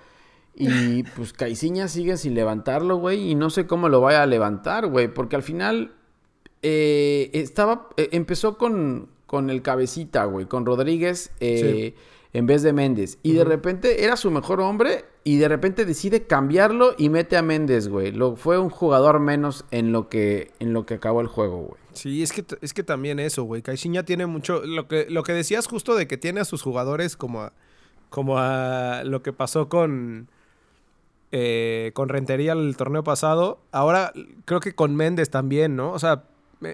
Y 0.55 1.03
pues 1.15 1.35
Caiciña 1.35 1.89
sigue 1.89 2.17
sin 2.17 2.35
levantarlo, 2.35 2.97
güey. 2.97 3.31
Y 3.31 3.35
no 3.35 3.51
sé 3.51 3.67
cómo 3.67 3.91
lo 3.91 4.01
vaya 4.01 4.23
a 4.23 4.27
levantar, 4.27 4.87
güey. 4.87 5.09
Porque 5.13 5.37
al 5.37 5.43
final 5.43 5.93
eh, 6.63 7.29
estaba. 7.35 7.91
eh, 7.99 8.09
empezó 8.13 8.57
con, 8.57 9.11
con 9.27 9.51
el 9.51 9.61
cabecita, 9.61 10.25
güey. 10.25 10.47
Con 10.47 10.65
Rodríguez 10.65 11.31
eh, 11.41 11.95
en 12.35 12.47
vez 12.47 12.63
de 12.63 12.75
Méndez. 12.75 13.19
Y 13.23 13.33
de 13.33 13.45
repente 13.45 14.05
era 14.05 14.17
su 14.17 14.31
mejor 14.31 14.61
hombre. 14.61 15.07
Y 15.27 15.39
de 15.39 15.49
repente 15.49 15.87
decide 15.87 16.27
cambiarlo 16.27 16.95
y 16.99 17.09
mete 17.09 17.39
a 17.39 17.43
Méndez, 17.43 17.89
güey. 17.89 18.13
Lo, 18.13 18.37
fue 18.37 18.59
un 18.59 18.69
jugador 18.69 19.21
menos 19.21 19.65
en 19.71 19.91
lo 19.91 20.11
que, 20.11 20.51
en 20.59 20.75
lo 20.75 20.85
que 20.85 20.95
acabó 20.95 21.23
el 21.23 21.29
juego, 21.29 21.63
güey. 21.63 21.81
Sí, 21.95 22.23
es 22.23 22.33
que, 22.33 22.45
es 22.61 22.75
que 22.75 22.83
también 22.83 23.19
eso, 23.21 23.45
güey. 23.45 23.63
Caixinha 23.63 24.05
tiene 24.05 24.27
mucho. 24.27 24.63
Lo 24.67 24.87
que, 24.87 25.07
lo 25.09 25.23
que 25.23 25.33
decías 25.33 25.67
justo 25.67 25.95
de 25.95 26.07
que 26.07 26.19
tiene 26.19 26.41
a 26.41 26.45
sus 26.45 26.61
jugadores 26.61 27.17
como 27.17 27.41
a, 27.41 27.53
como 28.11 28.37
a 28.39 29.03
lo 29.05 29.23
que 29.23 29.33
pasó 29.33 29.71
con. 29.71 30.29
eh, 31.33 31.93
con 31.95 32.09
Rentería 32.09 32.53
el 32.53 32.77
torneo 32.77 33.03
pasado. 33.05 33.61
Ahora 33.73 34.13
creo 34.45 34.61
que 34.61 34.75
con 34.75 34.95
Méndez 34.95 35.31
también, 35.31 35.77
¿no? 35.77 35.93
O 35.93 35.99
sea, 35.99 36.25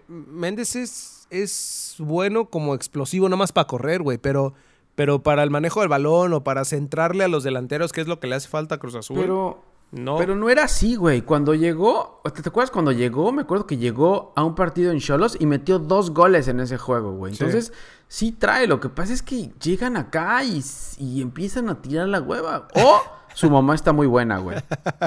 Méndez 0.09 0.75
es, 0.75 1.27
es 1.31 1.97
bueno 1.99 2.47
como 2.47 2.75
explosivo, 2.75 3.29
nomás 3.29 3.53
para 3.53 3.67
correr, 3.67 4.03
güey. 4.03 4.19
Pero, 4.19 4.55
pero 5.01 5.23
para 5.23 5.43
el 5.43 5.49
manejo 5.49 5.81
del 5.81 5.89
balón 5.89 6.35
o 6.35 6.45
para 6.45 6.63
centrarle 6.67 7.25
a 7.25 7.29
los 7.29 7.43
delanteros, 7.43 7.91
que 7.91 8.03
es 8.03 8.07
lo 8.07 8.21
que 8.21 8.27
le 8.27 8.35
hace 8.35 8.49
falta 8.49 8.75
a 8.75 8.79
Cruz 8.79 8.95
Azul. 8.95 9.17
Pero, 9.19 9.65
no. 9.93 10.19
pero 10.19 10.37
no 10.37 10.51
era 10.51 10.65
así, 10.65 10.95
güey. 10.95 11.23
Cuando 11.23 11.55
llegó, 11.55 12.21
¿te, 12.35 12.47
acuerdas 12.47 12.71
cuando 12.71 12.93
llegó? 12.93 13.33
Me 13.33 13.41
acuerdo 13.41 13.67
que 13.67 13.79
llegó 13.79 14.35
a 14.37 14.45
un 14.45 14.55
partido 14.55 14.93
en 14.93 14.99
Cholos 14.99 15.39
y 15.41 15.47
metió 15.47 15.79
dos 15.79 16.11
goles 16.11 16.49
en 16.49 16.61
ese 16.61 16.77
juego, 16.77 17.13
güey. 17.13 17.35
Sí. 17.35 17.43
Entonces, 17.43 17.73
sí 18.09 18.33
trae. 18.33 18.67
Lo 18.67 18.79
que 18.79 18.91
pasa 18.91 19.15
es 19.15 19.23
que 19.23 19.51
llegan 19.59 19.97
acá 19.97 20.45
y, 20.45 20.63
y 20.99 21.23
empiezan 21.23 21.71
a 21.71 21.81
tirar 21.81 22.07
la 22.07 22.21
hueva. 22.21 22.69
O 22.75 23.01
su 23.33 23.49
mamá 23.49 23.75
está 23.75 23.95
muy 23.95 24.07
buena, 24.07 24.37
güey. 24.37 24.59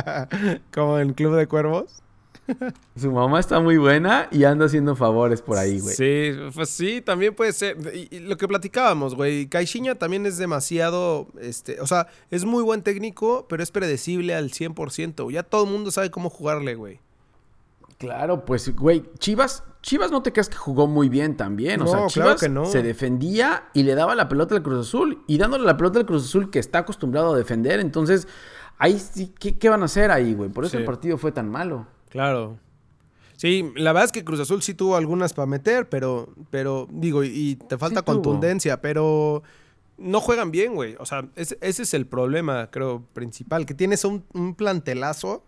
como 0.74 0.98
en 0.98 1.14
Club 1.14 1.36
de 1.36 1.46
Cuervos. 1.46 2.02
Su 2.98 3.12
mamá 3.12 3.40
está 3.40 3.60
muy 3.60 3.78
buena 3.78 4.28
y 4.32 4.44
anda 4.44 4.66
haciendo 4.66 4.96
favores 4.96 5.42
por 5.42 5.58
ahí, 5.58 5.80
güey. 5.80 5.96
Sí, 5.96 6.32
pues 6.54 6.70
sí, 6.70 7.02
también 7.02 7.34
puede 7.36 7.54
ser. 7.54 7.78
Y, 7.96 8.16
y 8.16 8.20
lo 8.20 8.36
que 8.38 8.48
platicábamos, 8.48 9.16
güey. 9.16 9.48
Caixinha 9.48 9.96
también 9.96 10.26
es 10.26 10.38
demasiado. 10.38 11.28
Este, 11.40 11.80
o 11.82 11.88
sea, 11.88 12.08
es 12.32 12.44
muy 12.46 12.64
buen 12.64 12.82
técnico, 12.82 13.46
pero 13.48 13.64
es 13.64 13.72
predecible 13.72 14.36
al 14.36 14.50
100%. 14.52 15.32
Ya 15.32 15.44
todo 15.44 15.64
el 15.66 15.72
mundo 15.72 15.92
sabe 15.92 16.12
cómo 16.12 16.30
jugarle, 16.30 16.76
güey. 16.76 17.00
Claro, 17.98 18.44
pues, 18.44 18.76
güey, 18.76 19.04
Chivas, 19.20 19.64
Chivas 19.82 20.12
no 20.12 20.22
te 20.22 20.34
creas 20.34 20.50
que 20.50 20.58
jugó 20.58 20.88
muy 20.88 21.08
bien 21.08 21.38
también. 21.38 21.80
O 21.82 21.86
No, 21.86 21.90
sea, 21.90 21.98
claro 22.00 22.10
Chivas 22.10 22.42
que 22.42 22.50
no. 22.50 22.66
se 22.66 22.84
defendía 22.84 23.70
y 23.74 23.84
le 23.84 23.96
daba 23.96 24.14
la 24.16 24.28
pelota 24.28 24.56
al 24.56 24.64
Cruz 24.64 24.88
Azul. 24.88 25.24
Y 25.28 25.38
dándole 25.38 25.64
la 25.64 25.78
pelota 25.78 26.00
al 26.00 26.06
Cruz 26.06 26.26
Azul 26.26 26.50
que 26.50 26.60
está 26.60 26.80
acostumbrado 26.80 27.34
a 27.34 27.38
defender. 27.38 27.80
Entonces, 27.80 28.28
ahí 28.78 29.00
sí, 29.00 29.34
¿qué, 29.40 29.58
qué 29.58 29.70
van 29.70 29.84
a 29.84 29.86
hacer 29.86 30.12
ahí, 30.12 30.34
güey? 30.34 30.50
Por 30.50 30.66
eso 30.66 30.72
Sí. 30.72 30.78
el 30.80 30.86
partido 30.86 31.18
fue 31.18 31.32
tan 31.32 31.50
malo. 31.50 31.88
Claro. 32.14 32.60
Sí, 33.38 33.72
la 33.76 33.92
verdad 33.92 34.06
es 34.06 34.12
que 34.12 34.24
Cruz 34.24 34.40
Azul 34.40 34.62
sí 34.62 34.76
tuvo 34.76 34.96
algunas 34.96 35.34
para 35.34 35.48
meter, 35.48 35.90
pero, 35.90 36.30
pero 36.52 36.88
digo, 36.92 37.24
y, 37.24 37.56
te 37.56 37.80
falta 37.80 38.02
Sí 38.02 38.06
contundencia, 38.06 38.82
pero 38.82 39.42
no 39.98 40.22
juegan 40.22 40.52
bien, 40.52 40.76
güey. 40.76 40.96
O 41.00 41.08
sea, 41.08 41.28
ese, 41.36 41.58
ese 41.60 41.82
es 41.82 41.96
el 41.96 42.06
problema, 42.06 42.70
creo, 42.70 43.04
principal, 43.14 43.66
que 43.66 43.74
tienes 43.74 44.06
un, 44.06 44.24
un 44.34 44.54
plantelazo 44.54 45.44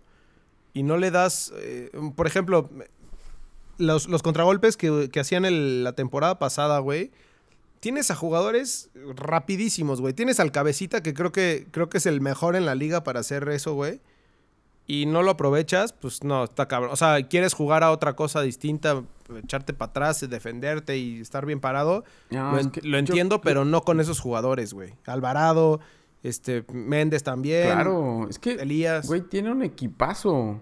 y 0.74 0.82
no 0.82 0.98
le 0.98 1.12
das, 1.12 1.54
eh, 1.58 1.92
por 2.16 2.26
ejemplo, 2.26 2.68
los, 3.78 4.08
los 4.10 4.24
contragolpes 4.24 4.76
que, 4.76 5.12
que 5.12 5.20
hacían 5.20 5.46
el- 5.46 5.84
la 5.84 5.94
temporada 5.94 6.40
pasada, 6.40 6.80
güey. 6.80 7.12
Tienes 7.80 8.10
a 8.10 8.16
jugadores 8.16 8.90
rapidísimos, 9.16 10.02
güey. 10.02 10.16
Tienes 10.16 10.40
al 10.40 10.52
cabecita 10.52 11.04
que 11.04 11.14
creo 11.14 11.32
que 11.32 11.68
creo 11.70 11.90
que 11.90 12.00
es 12.00 12.08
el 12.08 12.22
mejor 12.22 12.56
en 12.56 12.66
la 12.66 12.74
liga 12.74 13.04
para 13.04 13.20
hacer 13.20 13.48
eso, 13.50 13.76
güey 13.76 14.02
y 14.88 15.06
no 15.08 15.24
lo 15.24 15.32
aprovechas, 15.32 15.94
pues 15.94 16.24
no, 16.24 16.44
está 16.44 16.68
cabrón. 16.68 16.92
O 16.94 16.96
sea, 16.96 17.28
quieres 17.28 17.54
jugar 17.54 17.84
a 17.84 17.92
otra 17.92 18.16
cosa 18.16 18.42
distinta, 18.42 19.02
echarte 19.42 19.74
para 19.74 19.90
atrás, 19.90 20.28
defenderte 20.30 20.98
y 20.98 21.20
estar 21.22 21.46
bien 21.46 21.60
parado. 21.60 22.04
No, 22.30 22.52
lo, 22.52 22.58
es 22.60 22.66
en- 22.66 22.72
que 22.72 22.82
lo 22.82 22.92
yo- 22.92 22.98
entiendo, 23.00 23.42
pero 23.42 23.66
no 23.66 23.82
con 23.82 24.00
esos 24.00 24.20
jugadores, 24.20 24.74
güey. 24.74 24.94
Alvarado, 25.08 25.80
este, 26.24 26.64
Méndez 26.72 27.24
también. 27.24 27.66
Claro, 27.72 28.28
es 28.30 28.38
que, 28.40 28.52
Elías. 28.54 29.08
güey, 29.08 29.22
tiene 29.22 29.52
un 29.52 29.64
equipazo. 29.64 30.60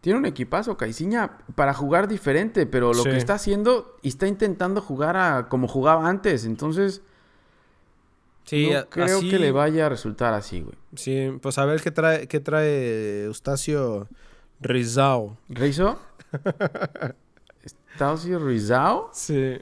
Tiene 0.00 0.18
un 0.20 0.26
equipazo, 0.26 0.76
Caiciña, 0.76 1.38
para 1.56 1.74
jugar 1.74 2.06
diferente, 2.06 2.66
pero 2.66 2.92
lo 2.94 3.02
Sí. 3.02 3.10
que 3.10 3.16
está 3.16 3.34
haciendo, 3.34 3.96
y 4.02 4.08
está 4.08 4.28
intentando 4.28 4.80
jugar 4.80 5.16
a 5.16 5.48
como 5.48 5.66
jugaba 5.66 6.08
antes. 6.08 6.44
Entonces, 6.44 7.02
Sí, 8.48 8.70
no 8.72 8.88
creo 8.88 9.18
así- 9.18 9.30
que 9.30 9.38
le 9.38 9.52
vaya 9.52 9.86
a 9.86 9.88
resultar 9.90 10.32
así, 10.34 10.60
güey. 10.62 10.74
Sí, 10.94 11.30
pues 11.42 11.58
a 11.58 11.64
ver 11.66 11.80
qué 11.82 11.90
trae, 11.90 12.26
qué 12.28 12.40
trae 12.40 13.24
Eustacio 13.24 14.08
Rizao. 14.60 15.36
¿Reizo? 15.48 15.98
¿Estacio 17.62 18.38
Rizao? 18.38 19.10
Sí. 19.12 19.58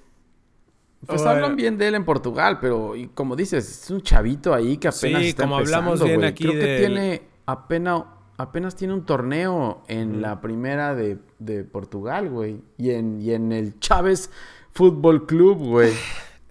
Pues 1.07 1.23
hablan 1.23 1.57
bien 1.57 1.79
de 1.79 1.89
él 1.89 1.95
en 1.95 2.05
Portugal, 2.05 2.59
pero 2.61 2.97
y 2.97 3.09
como 3.09 3.37
dices, 3.37 3.69
es 3.85 3.91
un 3.91 4.03
chavito 4.03 4.53
ahí 4.55 4.77
que 4.79 4.89
apenas 4.89 5.23
Sí, 5.23 5.29
está 5.29 5.45
como 5.45 5.57
hablamos 5.59 6.03
bien 6.03 6.17
güey. 6.17 6.29
aquí 6.29 6.45
Creo 6.45 6.55
que 6.61 6.79
tiene 6.79 7.23
apenas, 7.45 8.03
apenas 8.39 8.75
tiene 8.75 8.95
un 8.95 9.05
torneo 9.07 9.83
en 9.89 10.21
la 10.21 10.41
primera 10.41 10.95
de, 10.95 11.19
de 11.39 11.63
Portugal, 11.65 12.29
güey. 12.31 12.61
Y 12.79 12.91
en, 12.91 13.21
y 13.21 13.33
en 13.33 13.53
el 13.53 13.79
Chávez 13.79 14.31
Fútbol 14.73 15.27
Club, 15.27 15.59
güey. 15.59 15.93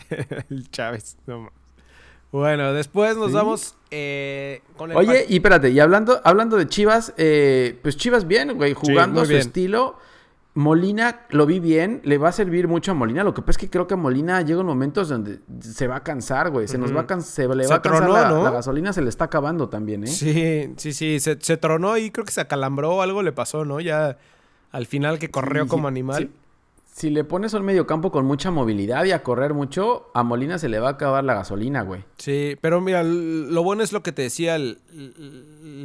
el 0.49 0.69
Chávez. 0.69 1.17
no. 1.27 1.49
Bueno, 2.31 2.73
después 2.73 3.15
nos 3.17 3.29
Sí. 3.29 3.33
vamos 3.33 3.75
eh, 3.91 4.61
con 4.75 4.91
el... 4.91 4.97
Oye, 4.97 5.25
y 5.29 5.35
espérate, 5.35 5.69
y 5.69 5.79
hablando, 5.79 6.19
hablando 6.23 6.57
de 6.57 6.67
Chivas, 6.67 7.13
eh, 7.17 7.79
pues 7.81 7.95
Chivas 7.97 8.27
bien, 8.27 8.55
güey, 8.57 8.73
jugando 8.73 9.21
a 9.21 9.25
su 9.25 9.33
estilo. 9.35 9.97
Molina 10.57 11.25
lo 11.31 11.45
vi 11.45 11.59
bien, 11.59 11.99
le 12.05 12.17
va 12.17 12.29
a 12.29 12.31
servir 12.31 12.69
mucho 12.69 12.91
a 12.91 12.93
Molina. 12.93 13.25
Lo 13.25 13.33
que 13.33 13.41
pasa 13.41 13.51
es 13.51 13.57
que 13.57 13.69
creo 13.69 13.87
que 13.87 13.97
Molina 13.97 14.41
llega 14.41 14.61
en 14.61 14.65
momentos 14.65 15.09
donde 15.09 15.39
se 15.59 15.85
va 15.87 15.97
a 15.97 16.03
cansar, 16.03 16.49
güey. 16.49 16.69
Se 16.69 16.77
nos 16.77 16.95
va 16.95 17.01
a 17.01 17.07
cansar, 17.07 17.29
se 17.49 17.55
le 17.55 17.63
Se 17.65 17.69
va 17.71 17.75
a 17.75 17.81
cansar 17.81 18.01
tronó, 18.05 18.13
la, 18.21 18.29
¿no? 18.29 18.43
la 18.43 18.51
gasolina, 18.51 18.93
se 18.93 19.01
le 19.01 19.09
está 19.09 19.25
acabando 19.25 19.67
también, 19.67 20.05
¿eh? 20.05 20.07
Sí, 20.07 20.73
sí, 20.77 20.93
sí, 20.93 21.19
se, 21.19 21.37
se 21.41 21.57
tronó 21.57 21.97
y 21.97 22.09
creo 22.09 22.23
que 22.23 22.31
se 22.31 22.39
acalambró 22.39 23.01
algo 23.01 23.21
le 23.21 23.33
pasó, 23.33 23.65
¿no? 23.65 23.81
Ya 23.81 24.17
al 24.71 24.85
final 24.85 25.19
que 25.19 25.29
corrió 25.29 25.63
Sí, 25.63 25.69
como 25.69 25.87
sí, 25.89 25.91
animal. 25.91 26.23
sí. 26.23 26.31
Si 26.97 27.09
le 27.09 27.25
pones 27.25 27.53
un 27.53 27.63
mediocampo 27.65 28.09
con 28.09 28.25
mucha 28.25 28.51
movilidad 28.51 29.03
y 29.03 29.11
a 29.11 29.21
correr 29.21 29.53
mucho, 29.53 30.07
a 30.13 30.23
Molina 30.23 30.57
se 30.57 30.69
le 30.69 30.79
va 30.79 30.87
a 30.87 30.91
acabar 30.91 31.25
la 31.25 31.33
gasolina, 31.33 31.81
güey. 31.81 32.05
Sí, 32.17 32.55
pero 32.61 32.79
mira, 32.79 33.03
lo 33.03 33.63
bueno 33.63 33.83
es 33.83 33.91
lo 33.91 34.01
que 34.01 34.13
te 34.13 34.21
decía 34.21 34.55
el- 34.55 34.79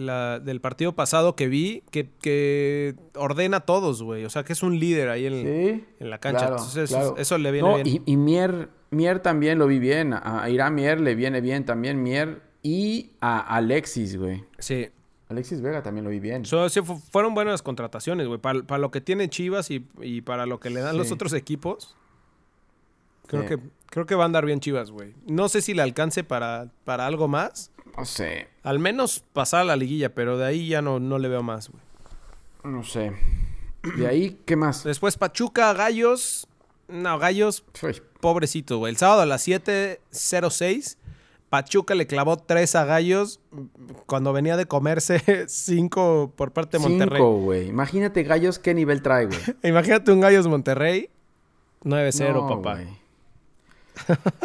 la- 0.07 0.39
del 0.39 0.61
partido 0.61 0.93
pasado 0.95 1.35
que 1.35 1.49
vi, 1.49 1.83
que, 1.91 2.11
que 2.23 2.95
ordena 3.17 3.57
a 3.57 3.61
todos, 3.67 4.05
güey. 4.05 4.25
O 4.25 4.31
sea, 4.31 4.45
que 4.45 4.53
es 4.53 4.63
un 4.63 4.79
líder 4.79 5.09
ahí 5.09 5.27
en, 5.27 5.33
Sí. 5.43 5.85
en 5.99 6.11
la 6.11 6.19
cancha. 6.21 6.39
claro, 6.47 6.57
Entonces, 6.59 6.91
claro. 6.91 7.17
eso 7.19 7.39
le 7.39 7.51
viene 7.51 7.69
No, 7.69 7.75
bien. 7.83 7.87
Y, 7.89 8.03
y 8.13 8.17
Mier, 8.17 8.69
Mier 8.91 9.19
también 9.19 9.59
lo 9.59 9.67
vi 9.67 9.81
bien. 9.81 10.13
A 10.13 10.45
a 10.45 10.49
Irán 10.49 10.77
Mier 10.77 11.01
le 11.01 11.17
viene 11.17 11.41
bien 11.41 11.65
también 11.65 12.01
Mier. 12.05 12.41
Y 12.63 13.15
a 13.21 13.41
Alexis, 13.57 14.17
güey. 14.17 14.45
Sí. 14.61 14.91
Alexis 15.31 15.61
Vega 15.63 15.83
también 15.83 16.05
lo 16.05 16.11
vi 16.11 16.21
bien. 16.21 16.45
So, 16.45 16.69
sí, 16.69 16.81
fu- 16.83 16.99
fueron 16.99 17.35
buenas 17.35 17.63
contrataciones, 17.63 18.27
güey. 18.27 18.39
Para, 18.41 18.63
para 18.65 18.79
lo 18.79 18.91
que 18.91 19.01
tiene 19.01 19.29
Chivas 19.31 19.71
y, 19.71 19.87
y 20.03 20.21
para 20.23 20.45
lo 20.45 20.61
que 20.61 20.71
le 20.71 20.81
dan 20.81 20.99
los 20.99 21.11
otros 21.13 21.33
equipos. 21.33 21.97
Creo, 23.29 23.43
Sí. 23.43 23.49
que, 23.49 23.59
creo 23.91 24.07
que 24.07 24.17
va 24.17 24.25
a 24.25 24.27
andar 24.27 24.45
bien 24.45 24.59
Chivas, 24.61 24.91
güey. 24.91 25.15
No 25.27 25.49
sé 25.49 25.63
si 25.63 25.73
le 25.73 25.83
alcance 25.83 26.25
para, 26.25 26.69
para 26.85 27.07
algo 27.07 27.29
más. 27.29 27.71
No 27.97 28.05
sé, 28.05 28.49
Al 28.63 28.79
menos 28.79 29.23
pasar 29.33 29.61
a 29.63 29.65
la 29.65 29.77
liguilla, 29.77 30.15
pero 30.15 30.37
de 30.39 30.47
ahí 30.47 30.69
ya 30.69 30.83
no, 30.83 30.99
no 31.01 31.19
le 31.19 31.29
veo 31.29 31.43
más, 31.43 31.69
güey. 31.71 31.83
no 32.65 32.83
sé. 32.85 33.13
De 33.97 34.07
ahí, 34.07 34.39
¿qué 34.47 34.57
más? 34.57 34.85
Después 34.85 35.17
Pachuca, 35.17 35.73
Gallos. 35.73 36.47
No, 36.89 37.19
Gallos, 37.19 37.65
Uy, 37.83 38.03
pobrecito, 38.21 38.79
güey. 38.79 38.91
El 38.91 38.97
sábado 38.97 39.23
a 39.23 39.27
las 39.27 39.47
7.06, 39.47 40.97
Pachuca 41.51 41.97
le 41.97 42.07
clavó 42.07 42.37
3 42.37 42.77
a 42.77 42.85
Gallos 42.85 43.41
cuando 44.07 44.33
venía 44.33 44.57
de 44.57 44.67
comerse 44.67 45.45
5 45.49 46.33
por 46.37 46.53
parte 46.53 46.79
de 46.79 46.89
Monterrey. 46.89 47.19
Cinco, 47.19 47.39
güey. 47.39 47.69
Imagínate 47.69 48.23
Gallos 48.23 48.61
qué 48.61 48.73
nivel 48.73 49.03
trae, 49.03 49.27
güey. 49.27 49.41
Imagínate 49.65 50.13
un 50.13 50.21
Gallos 50.21 50.47
Monterrey 50.47 51.11
9-0, 51.83 52.33
No, 52.35 52.49
papá. 52.49 52.79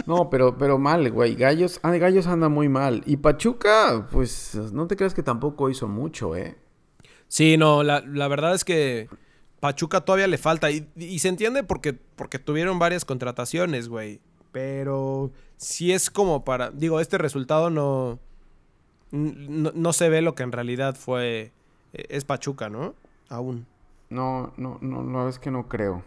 No, 0.08 0.30
pero, 0.32 0.58
pero 0.58 0.80
mal, 0.80 1.10
güey. 1.12 1.36
Gallos, 1.36 1.80
ah, 1.84 1.92
Gallos 1.92 2.26
anda 2.26 2.50
muy 2.50 2.70
mal. 2.70 3.04
Y 3.06 3.18
Pachuca, 3.18 4.08
pues, 4.12 4.56
no 4.74 4.88
te 4.88 4.96
creas 4.96 5.14
que 5.14 5.24
tampoco 5.24 5.70
hizo 5.70 5.88
mucho, 5.88 6.36
¿eh? 6.36 6.58
Sí, 7.28 7.56
no, 7.56 7.84
la, 7.84 8.02
la 8.02 8.28
verdad 8.28 8.56
es 8.56 8.66
que 8.66 9.10
Pachuca 9.60 10.02
todavía 10.02 10.28
le 10.28 10.38
falta. 10.38 10.72
Y, 10.72 10.88
y 10.96 11.20
se 11.20 11.28
entiende 11.30 11.64
porque, 11.64 11.94
porque 11.94 12.40
tuvieron 12.40 12.80
varias 12.80 13.06
contrataciones, 13.06 13.90
güey. 13.90 14.20
Pero 14.52 15.32
sí 15.58 15.92
es 15.92 16.10
como 16.10 16.44
para. 16.44 16.72
Digo, 16.72 17.00
este 17.00 17.18
resultado 17.18 17.70
no. 17.70 18.20
No, 19.12 19.72
no 19.74 19.94
se 19.94 20.10
ve 20.10 20.22
lo 20.22 20.36
que 20.36 20.44
en 20.44 20.52
realidad 20.52 20.96
fue. 20.96 21.52
eh, 21.94 22.06
Es 22.10 22.26
Pachuca, 22.26 22.70
¿no? 22.70 22.96
Aún. 23.30 23.66
No, 24.10 24.54
no, 24.58 24.78
no, 24.82 25.04
no, 25.04 25.30
es 25.30 25.40
que 25.40 25.52
no 25.52 25.68
creo. 25.68 26.04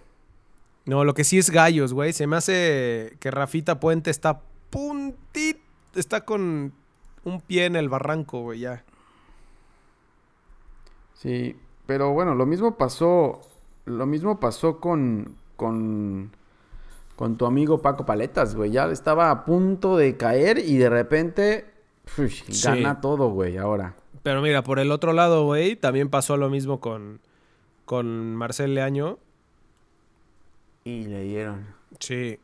No, 0.84 1.04
lo 1.04 1.14
que 1.14 1.24
sí 1.24 1.38
es 1.38 1.50
gallos, 1.50 1.92
güey. 1.92 2.12
Se 2.12 2.26
me 2.26 2.36
hace 2.36 3.16
que 3.20 3.30
Rafita 3.30 3.80
Puente 3.80 4.10
está 4.10 4.40
puntito. 4.70 5.60
Está 5.94 6.24
con 6.24 6.72
un 7.24 7.40
pie 7.40 7.64
en 7.66 7.76
el 7.76 7.88
barranco, 7.88 8.40
güey, 8.42 8.60
ya. 8.60 8.84
Sí, 11.14 11.56
pero 11.86 12.12
bueno, 12.12 12.34
lo 12.34 12.46
mismo 12.46 12.76
pasó, 12.76 13.40
lo 13.84 14.06
mismo 14.06 14.38
pasó 14.38 14.80
con, 14.80 15.36
con, 15.56 16.30
con 17.18 17.36
tu 17.36 17.46
amigo 17.46 17.82
Paco 17.82 18.06
Paletas, 18.06 18.54
güey. 18.54 18.70
Ya 18.70 18.86
estaba 18.92 19.32
a 19.32 19.44
punto 19.44 19.96
de 19.96 20.16
caer 20.16 20.58
y 20.58 20.76
de 20.76 20.88
repente 20.88 21.66
Sí. 22.14 22.44
gana 22.62 23.00
todo, 23.00 23.30
güey, 23.30 23.56
ahora. 23.56 23.96
Pero 24.22 24.40
mira, 24.40 24.62
por 24.62 24.78
el 24.78 24.92
otro 24.92 25.12
lado, 25.12 25.44
güey, 25.44 25.74
también 25.74 26.10
pasó 26.10 26.36
lo 26.36 26.48
mismo 26.48 26.78
con, 26.78 27.20
con 27.86 28.36
Marcel 28.36 28.76
Leaño. 28.76 29.18
Y 30.84 31.06
le 31.06 31.24
dieron. 31.24 31.66
Sí. 31.98 32.38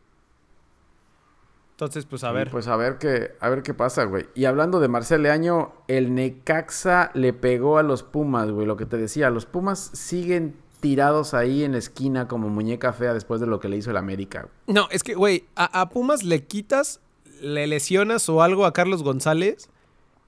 Entonces, 1.70 2.04
pues 2.04 2.24
a 2.24 2.32
Y 2.32 2.34
ver. 2.34 2.50
Pues 2.50 2.66
a 2.66 2.74
ver 2.74 2.98
qué, 2.98 3.36
a 3.38 3.48
ver 3.50 3.62
qué 3.62 3.74
pasa, 3.74 4.04
güey. 4.06 4.26
Y 4.34 4.46
hablando 4.46 4.80
de 4.80 4.88
Marcel 4.88 5.22
Leaño, 5.22 5.72
el 5.86 6.16
Necaxa 6.16 7.12
le 7.14 7.32
pegó 7.32 7.78
a 7.78 7.84
los 7.84 8.02
Pumas, 8.02 8.50
güey. 8.50 8.66
Lo 8.66 8.76
que 8.76 8.86
te 8.86 8.96
decía, 8.96 9.30
los 9.30 9.46
Pumas 9.46 9.78
siguen 9.92 10.56
tirados 10.84 11.32
ahí 11.32 11.64
en 11.64 11.72
la 11.72 11.78
esquina 11.78 12.28
como 12.28 12.50
muñeca 12.50 12.92
fea 12.92 13.14
después 13.14 13.40
de 13.40 13.46
lo 13.46 13.58
que 13.58 13.70
le 13.70 13.78
hizo 13.78 13.90
el 13.90 13.96
América. 13.96 14.48
No, 14.66 14.86
es 14.90 15.02
que, 15.02 15.14
güey, 15.14 15.46
a, 15.56 15.80
a 15.80 15.88
Pumas 15.88 16.22
le 16.24 16.44
quitas, 16.44 17.00
le 17.40 17.66
lesionas 17.66 18.28
o 18.28 18.42
algo 18.42 18.66
a 18.66 18.74
Carlos 18.74 19.02
González 19.02 19.70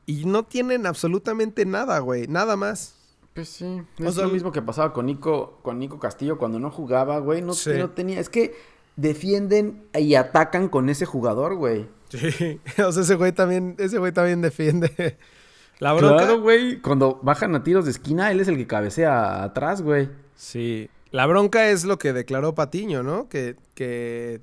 y 0.06 0.24
no 0.24 0.44
tienen 0.44 0.86
absolutamente 0.86 1.66
nada, 1.66 1.98
güey. 1.98 2.26
Nada 2.26 2.56
más. 2.56 2.94
Pues 3.34 3.50
sí. 3.50 3.82
O 4.00 4.04
Es 4.04 4.14
sea, 4.14 4.24
lo 4.24 4.30
mismo 4.32 4.50
que 4.50 4.62
pasaba 4.62 4.94
con 4.94 5.04
Nico, 5.04 5.58
con 5.60 5.78
Nico 5.78 5.98
Castillo 5.98 6.38
cuando 6.38 6.58
no 6.58 6.70
jugaba, 6.70 7.18
güey. 7.18 7.42
No, 7.42 7.52
Sí. 7.52 7.72
no 7.76 7.90
tenía. 7.90 8.18
Es 8.18 8.30
que 8.30 8.54
defienden 8.96 9.84
y 9.92 10.14
atacan 10.14 10.70
con 10.70 10.88
ese 10.88 11.04
jugador, 11.04 11.56
güey. 11.56 11.86
Sí. 12.08 12.60
O 12.82 12.92
sea, 12.92 13.02
ese 13.02 13.14
güey 13.16 13.32
también, 13.32 13.74
ese 13.78 13.98
güey 13.98 14.12
también 14.12 14.40
defiende. 14.40 15.18
La 15.80 15.92
bronca. 15.92 16.16
Claro, 16.24 16.40
güey. 16.40 16.80
Cuando 16.80 17.20
bajan 17.22 17.54
a 17.54 17.62
tiros 17.62 17.84
de 17.84 17.90
esquina, 17.90 18.30
él 18.30 18.40
es 18.40 18.48
el 18.48 18.56
que 18.56 18.66
cabecea 18.66 19.42
atrás, 19.42 19.82
güey. 19.82 20.08
Sí. 20.36 20.90
La 21.10 21.26
bronca 21.26 21.70
es 21.70 21.84
lo 21.84 21.98
que 21.98 22.12
declaró 22.12 22.54
Patiño, 22.54 23.02
¿no? 23.02 23.28
Que, 23.28 23.56
que 23.74 24.42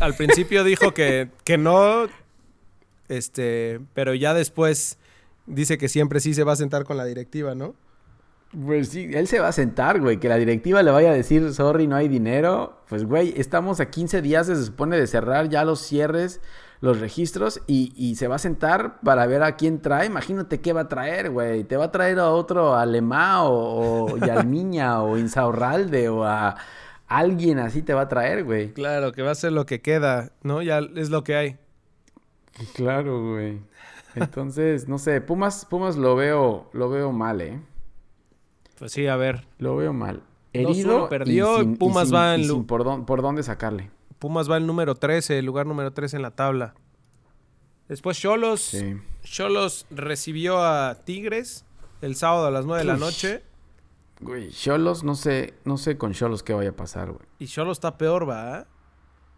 al 0.00 0.14
principio 0.16 0.64
dijo 0.64 0.92
que, 0.92 1.30
que 1.44 1.56
no. 1.56 2.06
Este. 3.08 3.80
Pero 3.94 4.14
ya 4.14 4.34
después 4.34 4.98
dice 5.46 5.78
que 5.78 5.88
siempre 5.88 6.20
sí 6.20 6.34
se 6.34 6.44
va 6.44 6.52
a 6.52 6.56
sentar 6.56 6.84
con 6.84 6.96
la 6.96 7.04
directiva, 7.04 7.54
¿no? 7.54 7.74
Pues 8.62 8.90
sí, 8.90 9.10
él 9.12 9.26
se 9.26 9.40
va 9.40 9.48
a 9.48 9.52
sentar, 9.52 10.00
güey. 10.00 10.18
Que 10.18 10.28
la 10.28 10.36
directiva 10.36 10.82
le 10.82 10.90
vaya 10.90 11.10
a 11.10 11.14
decir, 11.14 11.52
sorry, 11.52 11.86
no 11.86 11.96
hay 11.96 12.08
dinero. 12.08 12.80
Pues, 12.88 13.04
güey, 13.04 13.34
estamos 13.36 13.80
a 13.80 13.90
15 13.90 14.22
días, 14.22 14.46
se 14.46 14.64
supone, 14.64 14.96
de 14.96 15.06
cerrar 15.06 15.48
ya 15.48 15.64
los 15.64 15.80
cierres, 15.80 16.40
los 16.84 17.00
registros, 17.00 17.60
y, 17.66 17.92
y 17.96 18.14
se 18.16 18.28
va 18.28 18.36
a 18.36 18.38
sentar 18.38 19.00
para 19.00 19.26
ver 19.26 19.42
a 19.42 19.56
quién 19.56 19.80
trae. 19.80 20.06
Imagínate 20.06 20.60
qué 20.60 20.72
va 20.72 20.82
a 20.82 20.88
traer, 20.88 21.30
güey. 21.30 21.64
Te 21.64 21.76
va 21.76 21.86
a 21.86 21.90
traer 21.92 22.18
a 22.18 22.30
otro 22.30 22.74
Alemá 22.76 23.44
o, 23.44 24.12
o 24.12 24.16
Yalmiña 24.18 25.02
o 25.02 25.16
Insaurralde 25.16 26.08
o 26.08 26.24
a 26.24 26.56
alguien 27.06 27.58
así 27.58 27.82
te 27.82 27.94
va 27.94 28.02
a 28.02 28.08
traer, 28.08 28.44
güey. 28.44 28.72
Claro, 28.72 29.12
que 29.12 29.22
va 29.22 29.30
a 29.30 29.34
ser 29.34 29.52
lo 29.52 29.66
que 29.66 29.80
queda, 29.80 30.30
¿no? 30.42 30.62
Ya 30.62 30.78
es 30.78 31.10
lo 31.10 31.24
que 31.24 31.36
hay. 31.36 31.56
Claro, 32.74 33.30
güey. 33.32 33.60
Entonces, 34.14 34.88
no 34.88 34.98
sé, 34.98 35.20
Pumas, 35.20 35.64
Pumas 35.64 35.96
lo 35.96 36.14
veo, 36.16 36.68
lo 36.72 36.88
veo 36.88 37.10
mal, 37.12 37.40
¿eh? 37.40 37.60
Pues 38.78 38.92
sí, 38.92 39.06
a 39.06 39.16
ver. 39.16 39.46
Lo 39.58 39.76
veo 39.76 39.92
mal. 39.92 40.22
2-1 40.52 40.68
Herido. 40.70 41.08
perdió, 41.08 41.56
y 41.58 41.60
sin- 41.62 41.72
y 41.72 41.76
Pumas 41.76 42.08
sin- 42.08 42.16
va 42.16 42.34
en 42.34 42.40
y 42.42 42.46
lu- 42.46 42.54
sin 42.54 42.64
por, 42.66 43.04
por 43.06 43.22
dónde 43.22 43.42
sacarle. 43.42 43.90
Pumas 44.24 44.50
va 44.50 44.56
el 44.56 44.66
número 44.66 44.94
13, 44.94 45.38
el 45.38 45.44
lugar 45.44 45.66
número 45.66 45.92
13 45.92 46.16
en 46.16 46.22
la 46.22 46.30
tabla. 46.30 46.72
Después 47.88 48.18
Cholos. 48.18 48.62
Sí. 48.62 48.96
Cholos 49.22 49.84
recibió 49.90 50.64
a 50.64 50.94
Tigres 51.04 51.66
el 52.00 52.16
sábado 52.16 52.46
a 52.46 52.50
las 52.50 52.64
9 52.64 52.78
de 52.80 52.86
la 52.86 52.96
noche. 52.96 53.42
Güey, 54.22 54.48
Cholos, 54.50 55.04
no 55.04 55.14
sé, 55.14 55.52
no 55.66 55.76
sé 55.76 55.98
con 55.98 56.14
Cholos 56.14 56.42
qué 56.42 56.54
vaya 56.54 56.70
a 56.70 56.72
pasar, 56.72 57.08
güey. 57.12 57.20
Y 57.38 57.48
Cholos 57.48 57.76
está 57.76 57.98
peor, 57.98 58.26
¿va? 58.26 58.66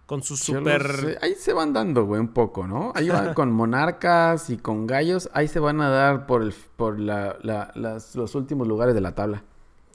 Con 0.07 0.23
su 0.23 0.37
super. 0.37 0.87
eh, 1.05 1.19
ahí 1.21 1.35
se 1.35 1.53
van 1.53 1.73
dando, 1.73 2.05
güey, 2.05 2.21
un 2.21 2.29
poco, 2.33 2.69
¿no? 2.69 2.93
Ahí 2.95 3.09
van 3.09 3.35
con 3.35 3.51
monarcas 3.51 4.51
y 4.51 4.57
con 4.57 4.87
gallos. 4.87 5.29
Ahí 5.33 5.49
se 5.49 5.59
van 5.59 5.81
a 5.81 5.89
dar 5.91 6.27
por, 6.29 6.43
el, 6.43 6.55
por 6.77 7.01
la- 7.01 7.37
la- 7.43 7.73
las- 7.75 8.15
los 8.15 8.37
últimos 8.37 8.69
lugares 8.69 8.95
de 8.95 9.01
la 9.01 9.17
tabla. 9.17 9.43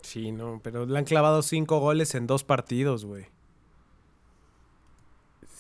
Sí, 0.02 0.34
no, 0.34 0.60
pero 0.62 0.86
le 0.86 1.00
han 1.00 1.06
clavado 1.06 1.42
cinco 1.44 1.80
goles 1.80 2.14
en 2.14 2.28
dos 2.28 2.44
partidos, 2.44 3.06
güey. 3.06 3.28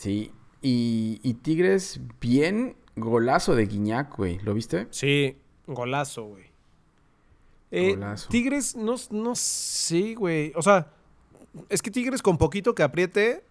Sí. 0.01 0.31
Y, 0.63 1.19
y 1.21 1.35
Tigres, 1.35 1.99
bien 2.19 2.75
golazo 2.95 3.53
de 3.53 3.67
Guiñac, 3.67 4.17
güey. 4.17 4.39
¿Lo 4.39 4.55
viste? 4.55 4.87
Sí, 4.89 5.37
golazo, 5.67 6.23
güey. 6.23 6.45
Eh, 7.69 7.91
Golazo. 7.91 8.27
Tigres, 8.29 8.75
no, 8.75 8.95
no 9.11 9.35
sé, 9.35 10.15
güey. 10.15 10.53
O 10.55 10.63
sea, 10.63 10.91
es 11.69 11.83
que 11.83 11.91
Tigres 11.91 12.23
con 12.23 12.39
poquito 12.39 12.73
que 12.73 12.81
apriete, 12.81 13.43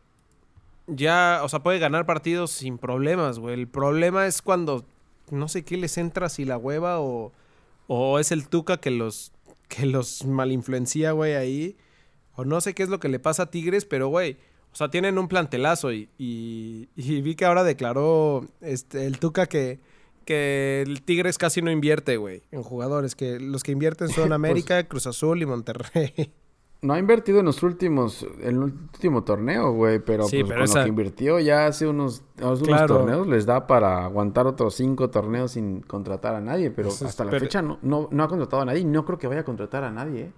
ya, 0.89 1.41
o 1.45 1.49
sea, 1.49 1.63
puede 1.63 1.79
ganar 1.79 2.05
partidos 2.05 2.51
sin 2.51 2.79
problemas, 2.79 3.39
güey. 3.39 3.55
El 3.55 3.69
problema 3.69 4.27
es 4.27 4.43
cuando 4.43 4.85
no 5.31 5.47
sé 5.47 5.65
qué 5.65 5.77
les 5.77 5.99
entra, 5.99 6.29
si 6.29 6.45
la 6.45 6.59
hueva 6.59 7.01
o, 7.01 7.31
o 7.87 8.19
es 8.19 8.33
el 8.33 8.49
Tuca 8.49 8.79
que 8.79 8.91
los, 8.91 9.31
que 9.69 9.87
los 9.87 10.25
malinfluencia, 10.25 11.13
güey, 11.13 11.35
ahí. 11.35 11.77
O 12.35 12.45
no 12.45 12.61
sé 12.61 12.75
qué 12.75 12.83
es 12.83 12.89
lo 12.89 12.99
que 12.99 13.09
le 13.09 13.21
pasa 13.21 13.45
a 13.45 13.51
Tigres, 13.53 13.85
pero, 13.85 14.09
güey, 14.09 14.37
o 14.73 14.77
sea, 14.77 14.89
tienen 14.91 15.19
un 15.19 15.29
plantelazo 15.29 15.93
y, 15.93 16.09
y, 16.19 16.89
y 16.97 17.21
vi 17.23 17.35
que 17.35 17.45
ahora 17.45 17.65
declaró 17.65 18.45
este, 18.61 19.07
el 19.07 19.19
Tuca 19.19 19.47
que, 19.47 19.81
que 20.25 20.83
el 20.87 21.03
Tigres 21.03 21.39
casi 21.39 21.61
no 21.63 21.71
invierte, 21.71 22.17
güey, 22.17 22.43
en 22.53 22.63
jugadores, 22.63 23.15
que 23.17 23.41
los 23.41 23.63
que 23.63 23.73
invierten 23.73 24.09
son 24.11 24.33
América, 24.33 24.83
Cruz 24.85 25.07
Azul 25.07 25.43
y 25.43 25.47
Monterrey. 25.47 26.33
No 26.83 26.95
ha 26.95 26.99
invertido 26.99 27.41
en 27.41 27.45
los 27.45 27.63
últimos, 27.63 28.27
en 28.41 28.49
el 28.57 28.59
último 28.59 29.23
torneo, 29.23 29.71
güey, 29.73 29.99
pero, 29.99 30.23
Sí, 30.25 30.39
pues, 30.39 30.49
pero 30.49 30.61
con 30.61 30.65
esa- 30.65 30.79
lo 30.79 30.85
que 30.85 30.89
invirtió 30.89 31.39
ya 31.39 31.67
hace 31.67 31.87
unos, 31.87 32.23
unos 32.41 32.63
Claro. 32.63 32.97
torneos 32.99 33.27
les 33.27 33.45
da 33.45 33.67
para 33.67 34.07
aguantar 34.07 34.47
otros 34.47 34.77
cinco 34.77 35.11
torneos 35.11 35.53
sin 35.53 35.81
contratar 35.83 36.35
a 36.37 36.41
nadie, 36.41 36.71
pero 36.71 36.89
Pues 36.89 37.03
es- 37.03 37.09
hasta 37.09 37.25
la 37.27 37.33
pero- 37.33 37.45
fecha 37.45 37.61
no, 37.61 37.79
no, 37.83 38.09
no 38.11 38.23
ha 38.25 38.29
contratado 38.29 38.63
a 38.63 38.65
nadie 38.65 38.81
y 38.81 38.85
no 38.87 39.05
creo 39.05 39.19
que 39.19 39.27
vaya 39.27 39.41
a 39.41 39.45
contratar 39.45 39.85
a 39.85 39.91
nadie, 39.91 40.23
¿eh? 40.23 40.33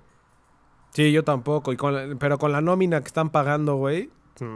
Sí, 0.95 1.12
yo 1.12 1.23
tampoco, 1.23 1.73
y 1.73 1.77
con 1.77 1.95
la- 1.95 2.16
pero 2.18 2.38
con 2.38 2.51
la 2.51 2.61
nómina 2.61 3.01
que 3.03 3.07
están 3.07 3.31
pagando, 3.31 3.77
güey, 3.77 4.11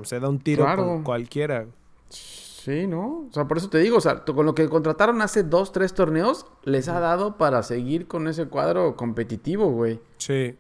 se 0.05 0.21
da 0.21 0.29
un 0.29 0.39
tiro 0.41 0.65
Claro. 0.65 0.85
con 0.85 1.03
cualquiera. 1.03 1.67
Sí, 2.09 2.87
¿no? 2.87 3.27
O 3.29 3.33
sea, 3.33 3.47
por 3.47 3.59
eso 3.59 3.69
te 3.71 3.79
digo, 3.79 3.99
o 3.99 4.01
sea, 4.01 4.25
con 4.25 4.45
lo 4.45 4.55
que 4.55 4.69
contrataron 4.69 5.23
hace 5.23 5.45
dos, 5.45 5.71
tres 5.73 5.95
torneos, 5.95 6.47
les 6.65 6.89
ha 6.89 6.99
dado 6.99 7.37
para 7.37 7.63
seguir 7.63 8.09
con 8.09 8.27
ese 8.27 8.47
cuadro 8.47 8.97
competitivo, 8.97 9.71
güey. 9.71 10.01
Sí. 10.19 10.57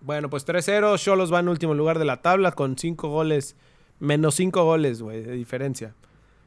Bueno, 0.00 0.30
pues 0.30 0.44
3-0, 0.46 0.96
Cholos 0.98 1.32
va 1.32 1.40
en 1.40 1.48
último 1.48 1.74
lugar 1.74 1.98
de 1.98 2.04
la 2.04 2.22
tabla 2.22 2.52
con 2.52 2.76
5 2.76 3.08
goles, 3.08 3.56
menos 4.00 4.34
5 4.34 4.64
goles, 4.64 5.00
güey, 5.02 5.22
de 5.22 5.32
diferencia. 5.32 5.94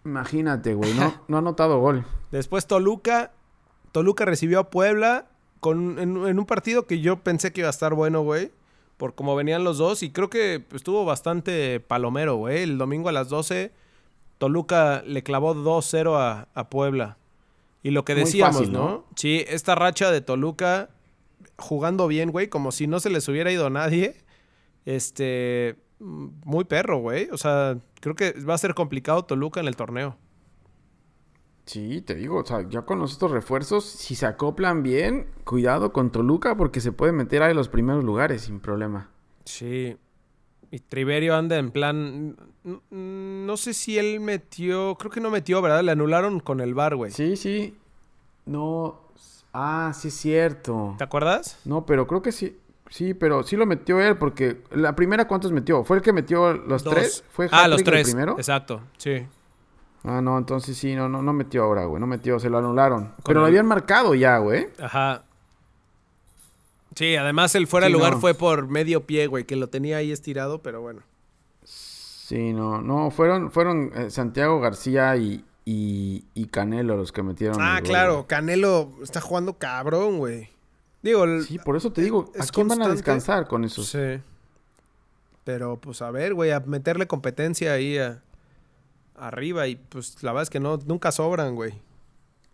Imagínate, 0.03 0.73
güey, 0.73 0.93
no, 0.93 1.13
no 1.27 1.37
ha 1.37 1.39
anotado 1.39 1.79
gol. 1.79 2.05
Después 2.31 2.67
Toluca, 2.67 3.31
Toluca 3.91 4.25
recibió 4.25 4.59
a 4.59 4.69
Puebla 4.69 5.27
con, 5.61 5.99
en, 5.99 6.17
en 6.27 6.37
un 6.39 6.45
partido 6.45 6.85
que 6.85 6.99
yo 6.99 7.17
pensé 7.23 7.51
que 7.53 7.61
iba 7.61 7.69
a 7.69 7.71
estar 7.71 7.93
bueno, 7.93 8.21
güey, 8.21 8.51
por 8.97 9.15
cómo 9.15 9.35
venían 9.35 9.63
los 9.63 9.77
dos 9.77 10.03
y 10.03 10.11
creo 10.11 10.29
que 10.29 10.63
estuvo 10.73 11.05
bastante 11.05 11.79
palomero, 11.79 12.35
güey. 12.35 12.63
El 12.63 12.77
domingo 12.77 13.09
a 13.09 13.11
las 13.11 13.29
12, 13.29 13.71
Toluca 14.37 15.03
le 15.05 15.23
clavó 15.23 15.55
2-0 15.55 16.15
a, 16.17 16.47
a 16.53 16.69
Puebla. 16.69 17.17
Y 17.83 17.91
lo 17.91 18.03
que 18.03 18.15
decíamos, 18.15 18.57
fácil, 18.57 18.71
¿no? 18.71 18.89
¿no? 18.89 19.05
Sí, 19.15 19.45
esta 19.47 19.75
racha 19.75 20.11
de 20.11 20.21
Toluca 20.21 20.89
jugando 21.57 22.07
bien, 22.07 22.31
güey, 22.31 22.47
como 22.47 22.71
si 22.71 22.87
no 22.87 22.99
se 22.99 23.09
les 23.09 23.27
hubiera 23.27 23.51
ido 23.51 23.69
nadie. 23.69 24.15
Este, 24.85 25.75
muy 25.99 26.63
perro, 26.63 26.99
güey. 26.99 27.29
O 27.31 27.37
sea, 27.37 27.77
creo 28.01 28.15
que 28.15 28.31
va 28.41 28.53
a 28.55 28.57
ser 28.57 28.73
complicado 28.73 29.25
Toluca 29.25 29.59
en 29.59 29.67
el 29.67 29.75
torneo. 29.75 30.17
Sí, 31.65 32.01
te 32.01 32.13
digo, 32.15 32.37
o 32.41 32.45
sea, 32.45 32.67
ya 32.69 32.83
con 32.83 32.99
los 32.99 33.11
estos 33.13 33.31
refuerzos, 33.31 33.85
si 33.85 34.15
se 34.15 34.25
acoplan 34.27 34.83
bien, 34.83 35.27
cuidado 35.43 35.91
con 35.91 36.11
Toluca 36.11 36.55
porque 36.55 36.79
se 36.79 36.91
puede 36.91 37.11
meter 37.11 37.41
ahí 37.41 37.51
en 37.51 37.57
los 37.57 37.69
primeros 37.69 38.03
lugares 38.03 38.43
sin 38.43 38.59
problema. 38.59 39.09
Sí. 39.45 39.97
Y 40.71 40.79
Triverio 40.79 41.35
anda 41.35 41.57
en 41.57 41.71
plan. 41.71 42.35
No 42.91 43.57
sé 43.57 43.73
si 43.73 43.97
él 43.97 44.19
metió. 44.19 44.95
Creo 44.95 45.11
que 45.11 45.21
no 45.21 45.29
metió, 45.31 45.61
¿verdad? 45.61 45.81
Le 45.83 45.91
anularon 45.91 46.39
con 46.39 46.59
el 46.59 46.73
bar, 46.73 46.95
güey. 46.95 47.11
Sí, 47.11 47.35
sí. 47.35 47.75
No. 48.45 49.01
Ah, 49.53 49.91
sí 49.95 50.09
es 50.09 50.15
cierto. 50.15 50.95
¿Te 50.97 51.03
acuerdas? 51.03 51.59
No, 51.65 51.85
pero 51.85 52.05
creo 52.07 52.21
que 52.21 52.31
sí. 52.31 52.59
Sí, 52.89 53.13
pero 53.15 53.41
sí 53.43 53.55
lo 53.55 53.65
metió 53.65 53.99
él 53.99 54.17
porque 54.17 54.61
la 54.71 54.95
primera 54.95 55.27
¿cuántos 55.27 55.51
metió? 55.51 55.83
¿Fue 55.83 55.97
el 55.97 56.03
que 56.03 56.13
metió 56.13 56.53
los 56.53 56.83
Dos. 56.83 56.93
tres? 56.93 57.23
¿Fue 57.31 57.47
Ah, 57.51 57.67
los 57.67 57.79
hat-trick 57.81 57.87
el 57.87 58.03
tres. 58.03 58.07
primero? 58.13 58.33
Exacto, 58.37 58.81
sí. 58.97 59.25
Ah, 60.05 60.21
no, 60.21 60.37
entonces 60.37 60.77
sí, 60.77 60.93
no, 60.95 61.09
no, 61.09 61.21
no 61.21 61.33
metió 61.33 61.63
ahora, 61.63 61.85
güey. 61.85 61.99
No 61.99 62.07
metió, 62.07 62.39
se 62.39 62.49
lo 62.49 62.57
anularon. 62.59 63.05
Con 63.07 63.23
Pero 63.25 63.39
lo 63.41 63.47
habían 63.47 63.65
marcado 63.65 64.13
ya, 64.15 64.37
güey. 64.37 64.67
Ajá. 64.79 65.23
Sí, 66.95 67.15
además 67.15 67.55
el 67.55 67.67
fuera 67.67 67.87
Sí, 67.87 67.91
de 67.93 67.97
lugar 67.97 68.13
no. 68.13 68.19
fue 68.19 68.33
por 68.33 68.67
medio 68.67 69.05
pie, 69.05 69.27
güey, 69.27 69.43
que 69.45 69.55
lo 69.55 69.67
tenía 69.67 69.97
ahí 69.97 70.11
estirado, 70.11 70.61
pero 70.61 70.81
bueno. 70.81 71.01
Sí, 71.63 72.53
no, 72.53 72.81
no, 72.81 73.11
fueron, 73.11 73.51
fueron 73.51 73.91
eh, 73.95 74.09
Santiago 74.09 74.59
García 74.59 75.15
y, 75.17 75.43
y, 75.65 76.23
y 76.33 76.45
Canelo 76.47 76.95
los 76.95 77.11
que 77.11 77.21
metieron. 77.23 77.57
Ah, 77.61 77.79
gol, 77.79 77.89
claro. 77.89 78.25
Canelo 78.27 78.91
está 79.03 79.21
jugando 79.21 79.57
cabrón, 79.57 80.17
güey. 80.19 80.49
Digo, 81.01 81.23
el- 81.25 81.43
Sí, 81.43 81.59
por 81.59 81.75
eso 81.75 81.91
te 81.91 82.01
digo, 82.01 82.31
¿a 82.39 82.45
quién 82.47 82.67
van 82.67 82.81
a 82.81 82.87
descansar 82.89 83.47
con 83.47 83.63
esos? 83.63 83.87
Sí. 83.87 84.21
Pero 85.43 85.77
pues 85.77 86.01
a 86.01 86.09
ver, 86.09 86.33
güey, 86.33 86.51
a 86.51 86.61
meterle 86.61 87.05
competencia 87.07 87.73
ahí 87.73 87.97
a- 87.99 88.23
arriba 89.17 89.67
y 89.67 89.75
pues 89.75 90.21
la 90.23 90.31
verdad 90.31 90.43
es 90.43 90.49
que 90.49 90.59
no, 90.59 90.77
nunca 90.85 91.11
sobran, 91.11 91.55
güey. 91.55 91.81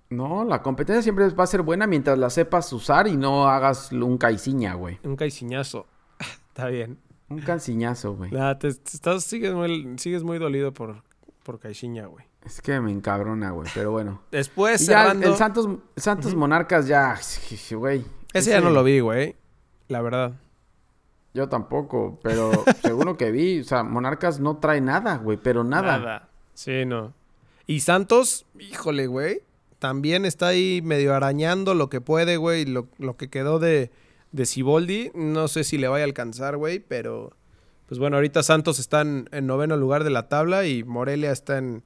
No, 0.10 0.44
la 0.44 0.62
competencia 0.62 1.02
siempre 1.02 1.30
va 1.30 1.44
a 1.46 1.48
ser 1.48 1.62
buena 1.62 1.88
mientras 1.88 2.18
la 2.18 2.30
sepas 2.30 2.72
usar 2.74 3.08
y 3.08 3.16
no 3.16 3.48
hagas 3.48 3.92
un 3.94 4.18
caiciña, 4.18 4.74
güey. 4.74 5.00
Un 5.04 5.16
caiciñazo. 5.16 5.88
Está 6.50 6.68
bien. 6.68 7.00
Un 7.30 7.40
canciñazo, 7.40 8.16
güey. 8.16 8.30
Nada, 8.32 8.60
te, 8.60 8.74
te 8.74 8.92
estás, 8.94 9.24
sigues, 9.24 9.54
muy, 9.54 9.94
sigues 9.98 10.22
muy 10.24 10.38
dolido 10.38 10.74
por, 10.74 11.02
por 11.44 11.60
caiciña, 11.60 12.08
güey. 12.08 12.26
Es 12.44 12.60
que 12.62 12.82
me 12.82 12.92
encabrona, 12.92 13.52
güey, 13.52 13.70
pero 13.74 13.92
bueno. 13.92 14.22
Después 14.32 14.82
Y 14.82 14.88
ya 14.88 15.04
el- 15.04 15.08
cerrando... 15.08 15.28
el 15.28 15.36
Santos, 15.36 15.70
Santos 15.96 16.36
Monarcas 16.36 16.88
ya, 16.88 17.18
güey. 17.72 18.04
Ese 18.34 18.50
ya 18.50 18.60
no 18.60 18.70
lo 18.70 18.84
vi, 18.84 19.00
güey. 19.00 19.38
La 19.88 20.02
verdad. 20.02 20.34
Yo 21.34 21.48
tampoco, 21.48 22.20
pero 22.22 22.52
según 22.82 23.06
lo 23.06 23.16
que 23.16 23.32
vi, 23.32 23.62
o 23.62 23.64
sea, 23.64 23.84
Monarcas 23.84 24.42
no 24.42 24.58
trae 24.58 24.82
nada, 24.82 25.18
güey, 25.18 25.38
pero 25.38 25.64
nada. 25.64 26.28
Sí, 26.62 26.86
no. 26.86 27.16
Y 27.66 27.80
Santos, 27.80 28.46
híjole, 28.60 29.08
güey. 29.08 29.42
También 29.80 30.26
está 30.26 30.50
ahí 30.50 30.82
medio 30.84 31.16
arañando 31.16 31.74
lo 31.74 31.90
que 31.90 32.02
puede, 32.02 32.38
güey. 32.38 32.66
Lo, 32.66 32.88
lo 33.00 33.18
que 33.18 33.32
quedó 33.32 33.58
de, 33.58 33.90
de 34.32 34.46
Ciboldi. 34.46 35.10
No 35.16 35.48
sé 35.48 35.64
si 35.64 35.80
le 35.80 35.88
vaya 35.88 36.04
a 36.04 36.06
alcanzar, 36.06 36.58
güey. 36.58 36.78
Pero, 36.78 37.32
pues 37.88 37.98
bueno, 37.98 38.18
ahorita 38.18 38.44
Santos 38.44 38.78
está 38.78 39.02
en, 39.02 39.28
en 39.32 39.48
noveno 39.48 39.76
lugar 39.76 40.04
de 40.04 40.12
la 40.12 40.30
tabla 40.30 40.68
y 40.68 40.84
Morelia 40.84 41.32
está 41.32 41.58
en, 41.58 41.82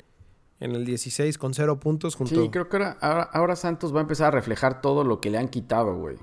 en 0.59 0.75
el 0.75 0.83
16 0.83 1.37
con 1.37 1.53
cero 1.53 1.79
puntos 1.79 2.15
junto... 2.15 2.35
Sí, 2.35 2.49
creo 2.49 2.67
que 2.67 2.75
ahora, 2.75 2.97
ahora, 2.99 3.23
ahora 3.31 3.55
Santos 3.55 3.95
va 3.95 3.99
a 3.99 4.01
empezar 4.01 4.27
a 4.27 4.31
reflejar 4.31 4.81
todo 4.81 5.05
lo 5.05 5.21
que 5.21 5.29
le 5.29 5.37
han 5.37 5.47
quitado, 5.47 5.95
güey. 5.95 6.17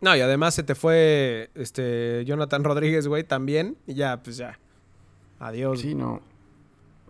No, 0.00 0.16
y 0.16 0.20
además 0.20 0.54
se 0.54 0.62
te 0.62 0.76
fue 0.76 1.50
este 1.56 2.24
Jonathan 2.24 2.62
Rodríguez, 2.62 3.08
güey, 3.08 3.24
también. 3.24 3.78
Y 3.88 3.94
ya, 3.94 4.22
pues 4.22 4.36
ya. 4.36 4.60
Adiós. 5.40 5.80
Sí, 5.80 5.96
no. 5.96 6.20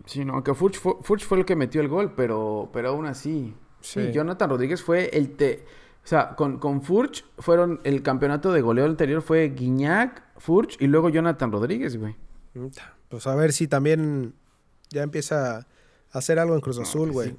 Sí, 0.05 0.25
no. 0.25 0.33
Aunque 0.33 0.53
Furch 0.53 0.77
fue, 0.79 0.95
Furch 1.01 1.25
fue 1.25 1.39
el 1.39 1.45
que 1.45 1.55
metió 1.55 1.81
el 1.81 1.87
gol, 1.87 2.13
pero, 2.15 2.69
pero 2.73 2.89
aún 2.89 3.05
así. 3.05 3.53
Sí. 3.81 4.07
Sí. 4.07 4.11
Jonathan 4.11 4.49
Rodríguez 4.49 4.81
fue 4.81 5.09
el 5.13 5.31
te. 5.35 5.65
O 6.03 6.07
sea, 6.07 6.35
con, 6.35 6.57
con 6.59 6.81
Furch 6.81 7.25
fueron 7.37 7.79
el 7.83 8.03
campeonato 8.03 8.51
de 8.51 8.61
goleo 8.61 8.85
anterior 8.85 9.21
fue 9.21 9.49
Guiñac, 9.49 10.23
Furch 10.37 10.75
y 10.81 10.87
luego 10.87 11.09
Jonathan 11.09 11.51
Rodríguez, 11.51 11.97
güey. 11.97 12.15
Pues 13.09 13.25
a 13.25 13.35
ver 13.35 13.53
si 13.53 13.67
también 13.67 14.33
ya 14.89 15.03
empieza 15.03 15.59
a 15.59 15.65
hacer 16.11 16.39
algo 16.39 16.55
en 16.55 16.61
Cruz 16.61 16.79
Azul, 16.79 17.11
pues 17.11 17.13
güey. 17.13 17.29
sí. 17.29 17.37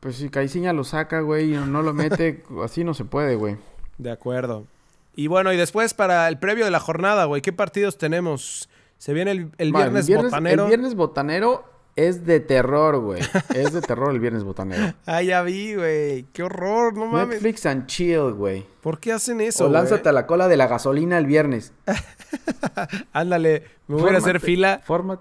Pues 0.00 0.16
si 0.16 0.30
Caiciña 0.30 0.72
lo 0.72 0.82
saca, 0.82 1.20
güey, 1.20 1.54
y 1.54 1.56
no 1.56 1.80
lo 1.80 1.94
mete, 1.94 2.42
así 2.64 2.82
no 2.82 2.92
se 2.92 3.04
puede, 3.04 3.36
güey. 3.36 3.56
De 3.98 4.10
acuerdo. 4.10 4.66
Y 5.14 5.28
bueno, 5.28 5.52
y 5.52 5.56
después 5.56 5.94
para 5.94 6.26
el 6.28 6.38
previo 6.40 6.64
de 6.64 6.72
la 6.72 6.80
jornada, 6.80 7.26
güey, 7.26 7.40
¿qué 7.40 7.52
partidos 7.52 7.98
tenemos? 7.98 8.68
Se 8.98 9.12
viene 9.12 9.30
el, 9.30 9.52
el 9.58 9.72
Ma, 9.72 9.80
viernes, 9.80 10.08
botanero. 10.08 10.62
El 10.64 10.68
viernes 10.68 10.94
botanero 10.96 11.64
es 11.96 12.24
de 12.26 12.40
terror, 12.40 12.98
güey. 13.00 13.20
es 13.54 13.72
de 13.72 13.80
terror 13.82 14.10
el 14.12 14.20
viernes 14.20 14.44
botanero. 14.44 14.94
Ah, 15.06 15.22
ya 15.22 15.42
vi, 15.42 15.74
güey. 15.74 16.24
Qué 16.32 16.42
horror, 16.42 16.94
no 16.96 17.06
mames. 17.06 17.28
Netflix 17.42 17.66
and 17.66 17.86
chill, 17.86 18.32
güey. 18.32 18.64
¿Por 18.80 18.98
qué 18.98 19.12
hacen 19.12 19.40
eso, 19.40 19.66
O 19.66 19.68
lánzate 19.68 20.08
a 20.08 20.12
la 20.12 20.26
cola 20.26 20.48
de 20.48 20.56
la 20.56 20.66
gasolina 20.66 21.18
el 21.18 21.26
viernes. 21.26 21.72
Ándale, 23.12 23.64
me 23.88 23.96
voy 23.96 24.14
a 24.14 24.18
hacer 24.18 24.40
fila. 24.40 24.80
Forma, 24.84 25.20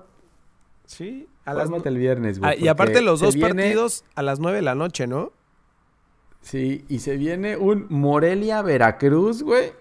Sí, 0.86 1.28
a 1.46 1.54
las 1.54 1.70
fórmate 1.70 1.90
el 1.90 1.98
viernes, 1.98 2.40
güey. 2.40 2.52
Ah, 2.52 2.56
y 2.56 2.68
aparte 2.68 3.02
los 3.02 3.20
dos 3.20 3.36
viene- 3.36 3.64
partidos 3.64 4.04
a 4.16 4.22
las 4.24 4.40
9 4.40 4.58
de 4.58 4.62
la 4.62 4.76
noche, 4.76 5.08
¿no? 5.08 5.32
Sí, 6.42 6.86
y 6.90 7.00
se 7.00 7.18
viene 7.18 7.56
un 7.56 7.86
Morelia-Veracruz, 7.90 9.44
güey. 9.44 9.72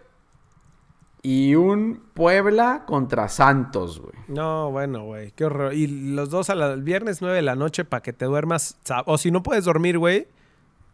Y 1.22 1.54
un 1.54 2.02
Puebla 2.14 2.84
contra 2.86 3.28
Santos, 3.28 4.00
güey. 4.00 4.14
No, 4.28 4.70
bueno, 4.70 5.04
güey, 5.04 5.32
qué 5.32 5.44
horror. 5.44 5.74
Y 5.74 5.86
los 6.14 6.30
dos 6.30 6.48
a 6.50 6.54
la- 6.54 6.72
el 6.72 6.82
viernes 6.82 7.20
9 7.20 7.36
de 7.36 7.42
la 7.42 7.54
noche 7.56 7.84
para 7.84 8.02
que 8.02 8.12
te 8.12 8.24
duermas. 8.24 8.78
O 9.06 9.18
si 9.18 9.30
no 9.30 9.42
puedes 9.42 9.64
dormir, 9.66 9.98
güey, 9.98 10.28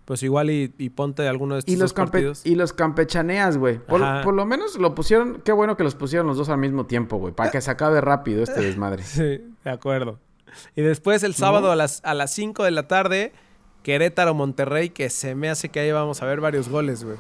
pues 0.05 0.23
igual 0.25 0.51
y, 0.51 0.73
y 0.79 0.91
ponte 0.91 1.27
alguno 1.29 1.55
de 1.55 1.61
estos 1.61 1.75
Y 1.75 1.77
los, 1.77 1.93
partidos. 1.93 2.45
y 2.45 2.55
los 2.57 2.73
campechaneas, 2.73 3.57
güey. 3.57 3.79
Por, 3.79 4.01
lo 4.35 4.47
menos 4.47 4.77
lo 4.79 4.95
pusieron. 4.95 5.41
Qué 5.45 5.53
bueno 5.53 5.77
que 5.77 5.85
los 5.85 5.95
pusieron 5.95 6.27
los 6.27 6.37
dos 6.37 6.49
al 6.49 6.59
mismo 6.59 6.87
tiempo, 6.87 7.19
güey. 7.19 7.33
Para 7.33 7.51
que 7.53 7.61
se 7.61 7.71
acabe 7.71 8.01
rápido 8.01 8.43
este 8.43 8.61
desmadre. 8.61 9.03
Sí, 9.05 9.21
de 9.65 9.71
acuerdo. 9.71 10.19
Y 10.75 10.83
después 10.83 11.23
el 11.23 11.35
sábado 11.35 11.71
a 11.71 11.77
las 11.77 12.01
a 12.05 12.15
las 12.15 12.33
5 12.33 12.65
de 12.65 12.71
la 12.71 12.89
tarde, 12.89 13.33
Querétaro 13.83 14.33
Monterrey, 14.35 14.89
que 14.91 15.11
se 15.11 15.35
me 15.35 15.49
hace 15.51 15.69
que 15.69 15.81
ahí 15.81 15.93
vamos 15.93 16.23
a 16.23 16.27
ver 16.27 16.41
varios 16.41 16.69
goles, 16.69 17.05
güey. 17.05 17.17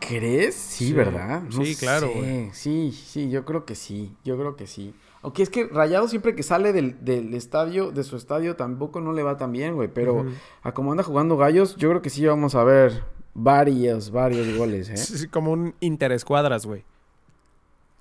¿Crees? 0.00 0.54
Sí, 0.54 0.86
Sí. 0.88 0.92
¿verdad? 0.92 1.42
Sí, 1.50 1.76
claro, 1.76 2.08
sé. 2.08 2.14
güey. 2.14 2.50
Sí, 2.52 2.90
sí, 2.92 3.30
yo 3.30 3.44
creo 3.44 3.64
que 3.64 3.74
sí. 3.74 4.16
Yo 4.24 4.36
creo 4.36 4.56
que 4.56 4.66
sí. 4.66 4.94
Aunque 5.22 5.42
es 5.42 5.50
que 5.50 5.66
Rayado 5.66 6.08
siempre 6.08 6.34
que 6.34 6.42
sale 6.42 6.72
del, 6.72 7.04
del 7.04 7.34
estadio, 7.34 7.90
de 7.92 8.02
su 8.04 8.16
estadio, 8.16 8.56
tampoco 8.56 9.00
no 9.02 9.12
le 9.12 9.22
va 9.22 9.36
tan 9.36 9.52
bien, 9.52 9.74
güey. 9.74 9.88
Pero 9.92 10.14
Ujú. 10.14 10.30
a 10.62 10.72
como 10.72 10.90
anda 10.92 11.02
jugando 11.04 11.36
Gallos, 11.36 11.76
yo 11.76 11.90
creo 11.90 12.00
que 12.02 12.08
sí 12.10 12.24
vamos 12.26 12.54
a 12.54 12.64
ver 12.64 13.04
varios, 13.34 14.10
varios 14.10 14.56
goles, 14.56 14.88
¿eh? 14.88 14.94
Es 14.94 15.28
como 15.30 15.52
un 15.52 15.74
interescuadras, 15.80 16.64
güey. 16.66 16.84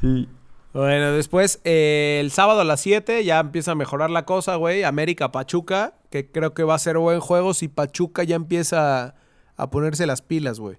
Sí. 0.00 0.28
Bueno, 0.72 1.12
después 1.12 1.60
eh, 1.64 2.18
el 2.20 2.30
sábado 2.30 2.60
a 2.60 2.64
las 2.64 2.80
7 2.80 3.24
ya 3.24 3.40
empieza 3.40 3.72
a 3.72 3.74
mejorar 3.74 4.10
la 4.10 4.24
cosa, 4.24 4.56
güey. 4.56 4.82
América 4.82 5.30
Pachuca, 5.32 5.94
que 6.10 6.30
creo 6.30 6.52
que 6.52 6.64
va 6.64 6.74
a 6.74 6.78
ser 6.78 6.98
buen 6.98 7.20
juego 7.20 7.54
si 7.54 7.68
Pachuca 7.68 8.24
ya 8.24 8.36
empieza 8.36 9.14
a 9.56 9.70
ponerse 9.70 10.06
las 10.06 10.22
pilas, 10.22 10.58
güey. 10.60 10.78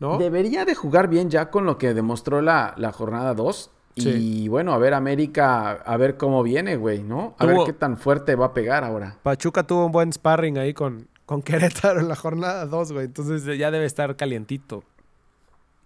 ¿No? 0.00 0.18
Debería 0.18 0.64
de 0.64 0.74
jugar 0.74 1.08
bien 1.08 1.30
ya 1.30 1.50
con 1.50 1.64
lo 1.64 1.78
que 1.78 1.94
demostró 1.94 2.42
la, 2.42 2.74
la 2.76 2.90
jornada 2.92 3.34
2. 3.34 3.70
Sí. 3.96 4.08
Y 4.44 4.48
bueno, 4.48 4.72
a 4.72 4.78
ver 4.78 4.94
América, 4.94 5.70
a 5.72 5.96
ver 5.96 6.16
cómo 6.16 6.42
viene, 6.42 6.76
güey, 6.76 7.02
¿no? 7.02 7.34
A 7.38 7.44
Tuvo- 7.44 7.58
ver 7.58 7.66
qué 7.66 7.72
tan 7.72 7.98
fuerte 7.98 8.34
va 8.34 8.46
a 8.46 8.54
pegar 8.54 8.84
ahora. 8.84 9.18
Pachuca 9.22 9.62
tuvo 9.64 9.86
un 9.86 9.92
buen 9.92 10.12
sparring 10.12 10.58
ahí 10.58 10.72
con, 10.74 11.08
con 11.26 11.42
Querétaro 11.42 12.00
en 12.00 12.08
la 12.08 12.16
jornada 12.16 12.66
2, 12.66 12.92
güey. 12.92 13.04
Entonces 13.06 13.44
ya 13.58 13.70
debe 13.70 13.84
estar 13.84 14.16
calientito. 14.16 14.82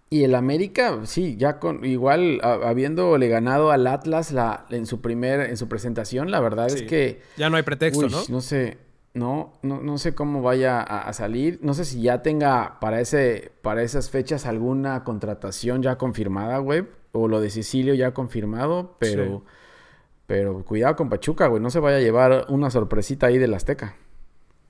Y 0.09 0.23
el 0.23 0.35
América, 0.35 0.99
sí, 1.03 1.35
ya 1.37 1.59
con 1.59 1.83
igual 1.83 2.39
a- 2.41 2.53
habiéndole 2.69 3.27
ganado 3.27 3.71
al 3.71 3.85
Atlas 3.87 4.31
la, 4.31 4.65
en 4.69 4.85
su 4.85 5.01
primer, 5.01 5.41
en 5.41 5.57
su 5.57 5.67
presentación, 5.67 6.31
la 6.31 6.39
verdad 6.39 6.69
Sí. 6.69 6.75
es 6.77 6.83
que 6.83 7.21
Ya 7.35 7.49
no 7.49 7.57
hay 7.57 7.63
pretexto, 7.63 8.05
uy, 8.05 8.11
¿no? 8.11 8.21
no 8.29 8.39
sé, 8.41 8.77
no, 9.17 9.53
no, 9.61 9.81
no 9.81 9.97
sé 9.97 10.13
cómo 10.15 10.41
vaya 10.41 10.79
a, 10.79 11.01
a 11.09 11.13
salir. 11.13 11.59
No 11.61 11.73
sé 11.73 11.85
si 11.85 12.01
ya 12.01 12.21
tenga 12.21 12.79
para 12.79 13.01
ese, 13.01 13.51
para 13.61 13.81
esas 13.83 14.09
fechas 14.09 14.45
alguna 14.45 15.03
contratación 15.03 15.81
ya 15.81 15.97
confirmada, 15.97 16.57
güey. 16.59 16.85
O 17.11 17.27
lo 17.27 17.41
de 17.41 17.49
Sicilio 17.49 17.93
ya 17.95 18.13
confirmado, 18.13 18.95
pero, 18.99 19.23
Sí. 19.25 19.43
pero 20.27 20.63
cuidado 20.65 20.95
con 20.95 21.09
Pachuca, 21.09 21.47
güey. 21.47 21.61
No 21.61 21.69
se 21.69 21.79
vaya 21.79 21.97
a 21.97 22.01
llevar 22.01 22.45
una 22.49 22.69
sorpresita 22.69 23.27
ahí 23.27 23.37
del 23.37 23.53
Azteca. 23.53 23.95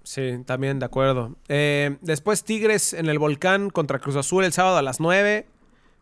Sí, 0.03 0.41
también 0.45 0.79
de 0.79 0.85
acuerdo. 0.85 1.35
Eh, 1.49 1.97
después 2.01 2.45
Tigres 2.45 2.93
en 2.93 3.07
el 3.07 3.19
volcán 3.19 3.69
contra 3.69 3.99
Cruz 3.99 4.15
Azul 4.15 4.45
el 4.45 4.53
sábado 4.53 4.77
a 4.77 4.81
las 4.81 5.01
9. 5.01 5.45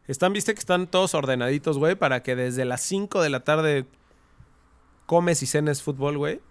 Están, 0.07 0.33
viste 0.33 0.53
que 0.53 0.59
están 0.59 0.85
todos 0.85 1.15
ordenaditos, 1.15 1.79
güey, 1.79 1.95
para 1.95 2.21
que 2.21 2.35
desde 2.35 2.65
las 2.65 2.81
5 2.83 3.23
de 3.23 3.29
la 3.31 3.39
tarde 3.43 3.87
comes 5.07 5.41
y 5.41 5.47
cenes 5.47 5.81
fútbol, 5.81 6.17
güey. 6.19 6.41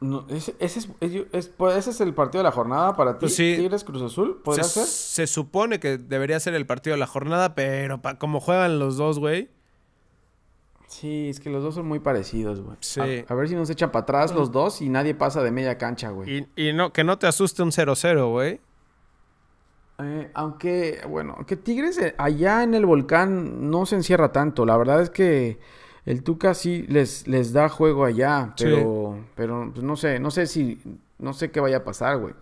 No, 0.00 0.26
ese, 0.28 0.54
ese 0.60 0.78
es, 0.78 0.88
es- 1.00 1.26
es- 1.32 1.48
pues, 1.48 1.76
ese 1.76 1.90
es 1.90 2.00
el 2.00 2.14
partido 2.14 2.38
de 2.40 2.44
la 2.44 2.52
jornada 2.52 2.94
para 2.94 3.14
ti. 3.14 3.20
Pues 3.20 3.34
sí. 3.34 3.54
Tigres 3.56 3.82
Cruz 3.82 4.00
Azul, 4.02 4.40
¿podría 4.44 4.62
Se, 4.64 4.80
ser? 4.80 4.86
se 4.86 5.26
supone 5.26 5.80
que 5.80 5.98
debería 5.98 6.38
ser 6.38 6.54
el 6.54 6.66
partido 6.66 6.94
de 6.94 7.00
la 7.00 7.06
jornada, 7.08 7.54
pero 7.56 8.00
pa- 8.00 8.16
como 8.18 8.38
juegan 8.40 8.78
los 8.78 8.96
dos, 8.96 9.18
güey. 9.18 9.48
Sí, 10.86 11.28
es 11.28 11.38
que 11.40 11.50
los 11.50 11.62
dos 11.62 11.74
son 11.74 11.86
muy 11.86 11.98
parecidos, 11.98 12.60
güey. 12.60 12.76
Sí. 12.80 13.00
A, 13.00 13.32
a 13.32 13.34
ver 13.34 13.48
si 13.48 13.54
nos 13.54 13.68
echan 13.70 13.90
para 13.90 14.04
atrás 14.04 14.32
los 14.34 14.52
dos 14.52 14.80
y 14.80 14.88
nadie 14.88 15.14
pasa 15.14 15.42
de 15.42 15.50
media 15.50 15.76
cancha, 15.78 16.10
güey. 16.10 16.46
Y, 16.56 16.68
y 16.68 16.72
no, 16.72 16.92
que 16.92 17.04
no 17.04 17.18
te 17.18 17.26
asuste 17.26 17.62
un 17.62 17.70
0-0, 17.72 18.30
güey. 18.30 18.60
Eh, 20.00 20.30
aunque, 20.32 21.00
bueno, 21.08 21.36
que 21.46 21.56
Tigres 21.56 21.98
eh, 21.98 22.14
allá 22.18 22.62
en 22.62 22.74
el 22.74 22.86
volcán 22.86 23.68
no 23.70 23.84
se 23.84 23.96
encierra 23.96 24.32
tanto. 24.32 24.64
La 24.64 24.76
verdad 24.76 25.02
es 25.02 25.10
que 25.10 25.58
el 26.10 26.22
Tuca 26.22 26.54
sí 26.54 26.84
les, 26.88 27.26
les 27.28 27.52
da 27.52 27.68
juego 27.68 28.04
allá, 28.04 28.52
Sí. 28.56 28.64
pero, 28.64 29.18
pero 29.34 29.70
pues, 29.72 29.84
no 29.84 29.96
sé, 29.96 30.18
no 30.20 30.30
sé 30.30 30.46
si, 30.46 30.80
no 31.18 31.32
sé 31.32 31.50
qué 31.50 31.60
vaya 31.60 31.78
a 31.78 31.84
pasar, 31.84 32.18
güey. 32.18 32.34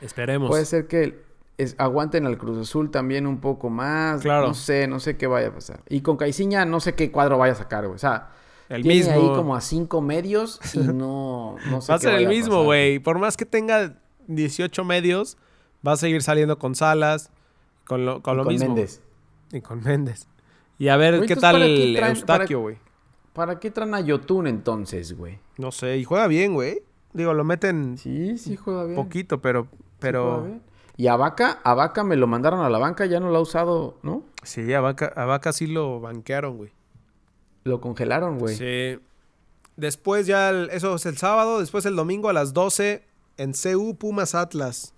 Esperemos. 0.00 0.48
Puede 0.48 0.64
ser 0.64 0.86
que 0.86 1.22
es- 1.58 1.74
aguanten 1.78 2.26
al 2.26 2.36
Cruz 2.38 2.58
Azul 2.58 2.90
también 2.90 3.26
un 3.26 3.40
poco 3.40 3.70
más. 3.70 4.22
Claro. 4.22 4.48
No 4.48 4.54
sé, 4.54 4.86
no 4.86 5.00
sé 5.00 5.16
qué 5.16 5.26
vaya 5.26 5.48
a 5.48 5.52
pasar. 5.52 5.80
Y 5.88 6.00
con 6.02 6.16
Caiciña 6.16 6.64
no 6.64 6.80
sé 6.80 6.94
qué 6.94 7.10
cuadro 7.10 7.38
vaya 7.38 7.52
a 7.54 7.56
sacar, 7.56 7.84
güey. 7.84 7.94
O 7.94 7.98
sea, 7.98 8.30
el 8.68 8.82
tiene 8.82 8.98
mismo. 8.98 9.12
ahí 9.14 9.36
como 9.36 9.54
a 9.56 9.60
cinco 9.60 10.00
medios 10.00 10.60
y 10.74 10.78
no, 10.92 11.56
no 11.70 11.80
sé 11.80 11.92
Va 11.92 11.96
a 11.96 11.98
ser 11.98 12.14
el 12.14 12.28
mismo, 12.28 12.64
güey. 12.64 12.98
Por 12.98 13.18
más 13.18 13.36
que 13.36 13.44
tenga 13.46 13.94
18 14.26 14.84
medios, 14.84 15.36
va 15.86 15.92
a 15.92 15.96
seguir 15.96 16.22
saliendo 16.22 16.58
con 16.58 16.74
Salas, 16.74 17.30
con 17.86 18.04
lo, 18.04 18.22
con 18.22 18.34
Y 18.34 18.36
lo 18.38 18.44
con 18.44 18.52
mismo. 18.52 18.68
Méndez. 18.68 19.00
Y 19.52 19.60
con 19.60 19.82
Méndez. 19.82 20.26
Y 20.78 20.88
a 20.88 20.96
ver 20.96 21.24
qué 21.26 21.36
tal 21.36 21.54
¿para 21.56 21.66
qué 21.66 21.84
el 21.84 21.96
Eustaquio, 21.96 22.60
güey. 22.60 22.78
¿Para 23.34 23.60
qué 23.60 23.70
traen 23.70 23.94
a 23.94 24.00
Yotun 24.00 24.46
entonces, 24.46 25.16
güey? 25.16 25.38
No 25.58 25.70
sé, 25.72 25.98
y 25.98 26.04
juega 26.04 26.26
bien, 26.28 26.54
güey. 26.54 26.82
Digo, 27.12 27.34
lo 27.34 27.44
meten 27.44 27.98
Sí, 27.98 28.38
sí 28.38 28.56
juega 28.56 28.84
bien. 28.84 28.96
poquito, 28.96 29.40
pero... 29.42 29.64
Sí 29.64 29.68
juega 29.76 29.84
pero 30.00 30.42
bien. 30.44 30.62
Y 30.96 31.08
a 31.08 31.16
Vaca, 31.16 31.60
a 31.64 31.74
Vaca 31.74 32.04
me 32.04 32.16
lo 32.16 32.26
mandaron 32.28 32.60
a 32.60 32.70
la 32.70 32.78
banca, 32.78 33.04
ya 33.06 33.18
no 33.20 33.30
lo 33.30 33.36
ha 33.38 33.40
usado, 33.40 33.98
¿no? 34.02 34.22
Sí, 34.44 34.72
a 34.72 34.80
Vaca, 34.80 35.12
a 35.16 35.24
Vaca 35.24 35.52
sí 35.52 35.66
lo 35.66 36.00
banquearon, 36.00 36.56
güey. 36.56 36.70
Lo 37.64 37.80
congelaron, 37.80 38.38
güey. 38.38 38.54
Sí. 38.56 39.00
Después 39.76 40.26
ya, 40.26 40.50
el- 40.50 40.70
eso 40.70 40.94
es 40.94 41.04
el 41.06 41.16
sábado. 41.16 41.58
Después 41.58 41.84
el 41.86 41.96
domingo 41.96 42.28
a 42.28 42.32
las 42.32 42.52
12 42.52 43.04
en 43.38 43.52
CU 43.54 43.96
Pumas 43.96 44.34
Atlas. 44.36 44.94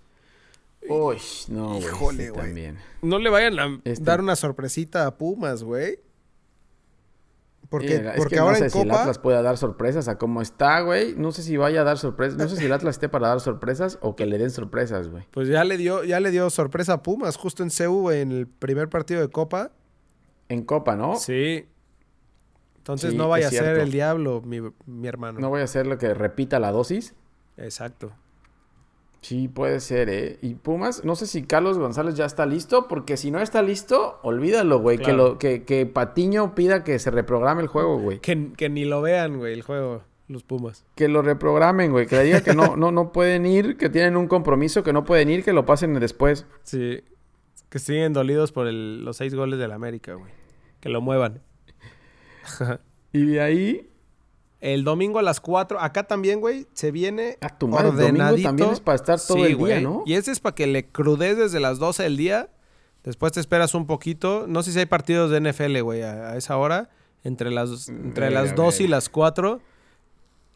Uy, 0.87 1.17
no, 1.49 1.69
güey. 1.69 1.79
Híjole, 1.79 2.29
güey. 2.29 2.73
No 3.01 3.17
le 3.19 3.29
vayan 3.31 3.57
a 3.59 3.79
Este- 3.83 4.03
dar 4.03 4.21
una 4.21 4.35
sorpresita 4.35 5.07
a 5.07 5.17
Pumas, 5.17 5.63
güey. 5.63 5.99
Porque, 7.69 7.97
Mira, 7.99 8.11
es 8.11 8.17
porque 8.17 8.35
que 8.35 8.39
ahora 8.39 8.53
no 8.53 8.57
sé 8.59 8.65
en 8.65 8.71
si 8.71 8.79
el 8.79 8.87
Copa... 8.87 9.01
Atlas 9.01 9.19
pueda 9.19 9.41
dar 9.41 9.57
sorpresas 9.57 10.07
a 10.07 10.17
cómo 10.17 10.41
está, 10.41 10.79
güey. 10.81 11.15
No 11.17 11.31
sé 11.31 11.43
si 11.43 11.57
vaya 11.57 11.81
a 11.81 11.83
dar 11.83 11.97
sorpresas. 11.97 12.37
No 12.37 12.47
sé 12.47 12.55
si 12.55 12.65
el 12.65 12.71
Atlas 12.71 12.95
esté 12.95 13.09
para 13.09 13.27
dar 13.27 13.41
sorpresas 13.41 13.99
o 14.01 14.15
que 14.15 14.25
le 14.25 14.37
den 14.37 14.51
sorpresas, 14.51 15.09
güey. 15.09 15.25
Pues 15.31 15.49
ya 15.49 15.63
le 15.63 15.75
dio, 15.77 16.03
ya 16.03 16.19
le 16.19 16.31
dio 16.31 16.49
sorpresa 16.49 16.93
a 16.93 17.03
Pumas, 17.03 17.35
justo 17.35 17.63
en 17.63 17.69
CU 17.69 18.11
en 18.11 18.31
el 18.31 18.47
primer 18.47 18.89
partido 18.89 19.19
de 19.19 19.29
Copa. 19.29 19.71
En 20.47 20.63
Copa, 20.63 20.95
¿no? 20.95 21.15
Sí. 21.15 21.67
Entonces 22.77 23.11
Sí, 23.11 23.17
no 23.17 23.27
vaya 23.27 23.47
a 23.47 23.51
ser 23.51 23.79
el 23.79 23.91
diablo, 23.91 24.41
mi, 24.41 24.61
mi 24.85 25.07
hermano. 25.07 25.39
No 25.39 25.49
voy 25.49 25.59
a 25.59 25.65
hacer 25.65 25.87
lo 25.87 25.97
que 25.97 26.13
repita 26.13 26.59
la 26.59 26.71
dosis. 26.71 27.15
Exacto. 27.57 28.13
Sí, 29.27 29.49
puede 29.49 29.81
ser, 29.81 30.07
¿eh? 30.09 30.37
Y 30.41 30.53
Pumas, 30.55 31.03
no 31.03 31.17
sé 31.17 31.27
si 31.27 31.43
Carlos 31.43 31.77
González 31.77 32.15
ya 32.15 32.23
está 32.25 32.45
listo, 32.45 32.87
porque 32.87 33.17
si 33.17 33.29
no 33.29 33.41
está 33.41 33.61
listo, 33.61 34.19
olvídalo, 34.23 34.79
güey. 34.79 34.97
Que, 34.99 35.11
lo, 35.11 35.37
que, 35.37 35.63
que 35.65 35.85
Patiño 35.85 36.55
pida 36.55 36.85
que 36.85 36.97
se 36.97 37.11
reprograme 37.11 37.61
el 37.61 37.67
juego, 37.67 37.99
güey. 37.99 38.19
Que, 38.19 38.53
que 38.55 38.69
ni 38.69 38.85
lo 38.85 39.01
vean, 39.01 39.37
güey, 39.37 39.51
el 39.53 39.63
juego, 39.63 40.03
los 40.29 40.43
Pumas. 40.43 40.85
Que 40.95 41.09
lo 41.09 41.21
reprogramen, 41.23 41.91
güey. 41.91 42.07
Que 42.07 42.15
le 42.15 42.23
diga 42.23 42.41
que 42.41 42.53
no, 42.53 42.77
no, 42.77 42.93
no 42.93 43.11
pueden 43.11 43.45
ir, 43.45 43.75
que 43.75 43.89
tienen 43.89 44.15
un 44.15 44.27
compromiso, 44.27 44.81
que 44.81 44.93
no 44.93 45.03
pueden 45.03 45.29
ir, 45.29 45.43
que 45.43 45.51
lo 45.51 45.65
pasen 45.65 45.93
después. 45.99 46.45
Sí. 46.63 47.01
Que 47.69 47.79
siguen 47.79 48.13
dolidos 48.13 48.53
por 48.53 48.65
el- 48.67 49.03
los 49.03 49.17
seis 49.17 49.35
goles 49.35 49.59
del 49.59 49.73
América, 49.73 50.13
güey. 50.13 50.31
Que 50.79 50.87
lo 50.87 51.01
muevan. 51.01 51.41
Y 53.11 53.25
de 53.25 53.41
ahí, 53.41 53.89
El 54.59 54.83
domingo 54.83 55.19
a 55.19 55.21
las 55.21 55.39
4, 55.39 55.79
acá 55.79 56.03
también, 56.03 56.39
güey, 56.39 56.65
se 56.73 56.91
viene 56.91 57.37
a 57.41 57.57
tu 57.57 57.67
madre, 57.67 57.89
el 57.89 57.95
domingo 57.95 58.07
ordenadito. 58.09 58.47
también 58.49 58.69
es 58.71 58.79
para 58.79 58.95
estar 58.95 59.19
todo 59.19 59.37
Sí, 59.37 59.43
el 59.43 59.47
día, 59.49 59.55
güey. 59.57 59.83
¿no? 59.83 60.03
Y 60.05 60.13
ese 60.15 60.31
es 60.31 60.39
para 60.39 60.55
que 60.55 60.65
le 60.65 60.87
crudes 60.87 61.37
desde 61.37 61.59
las 61.59 61.77
12 61.77 62.03
del 62.03 62.17
día. 62.17 62.49
Después 63.03 63.31
te 63.33 63.39
esperas 63.39 63.75
un 63.75 63.85
poquito. 63.85 64.45
No 64.47 64.63
sé 64.63 64.71
si 64.71 64.79
hay 64.79 64.85
partidos 64.87 65.29
de 65.31 65.39
NFL, 65.41 65.79
güey, 65.81 66.01
a, 66.01 66.31
a 66.31 66.37
esa 66.37 66.57
hora. 66.57 66.89
Entre 67.23 67.51
las, 67.51 67.87
entre 67.89 68.25
Verga, 68.25 68.41
las 68.43 68.55
2 68.55 68.79
y 68.81 68.87
las 68.87 69.09
4. 69.09 69.61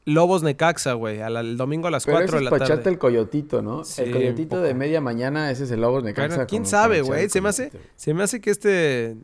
Lobos 0.06 0.42
Necaxa, 0.42 0.94
güey. 0.94 1.22
a 1.22 1.30
la- 1.30 1.42
El 1.42 1.58
domingo 1.58 1.88
a 1.88 1.92
las 1.92 2.06
Pero 2.06 2.18
4 2.18 2.26
ese 2.26 2.36
de 2.36 2.40
es 2.40 2.44
la 2.46 2.50
para 2.50 2.66
echarte 2.66 2.84
tarde. 2.86 2.94
el 2.94 3.00
coyotito, 3.00 3.62
¿no? 3.62 3.84
Sí, 3.84 4.02
el 4.02 4.12
coyotito 4.12 4.62
de 4.62 4.74
media 4.74 5.00
mañana, 5.00 5.52
ese 5.52 5.66
es 5.66 5.72
el 5.72 5.82
Lobos 5.82 6.04
Necaxa. 6.04 6.28
Bueno, 6.38 6.48
¿Quién 6.48 6.66
sabe, 6.66 7.02
güey? 7.02 7.30
Se 7.30 7.40
me 7.40 7.50
hace, 7.50 7.72
se 7.96 8.14
me 8.16 8.24
hace 8.24 8.42
que 8.42 8.50
este 8.50 9.16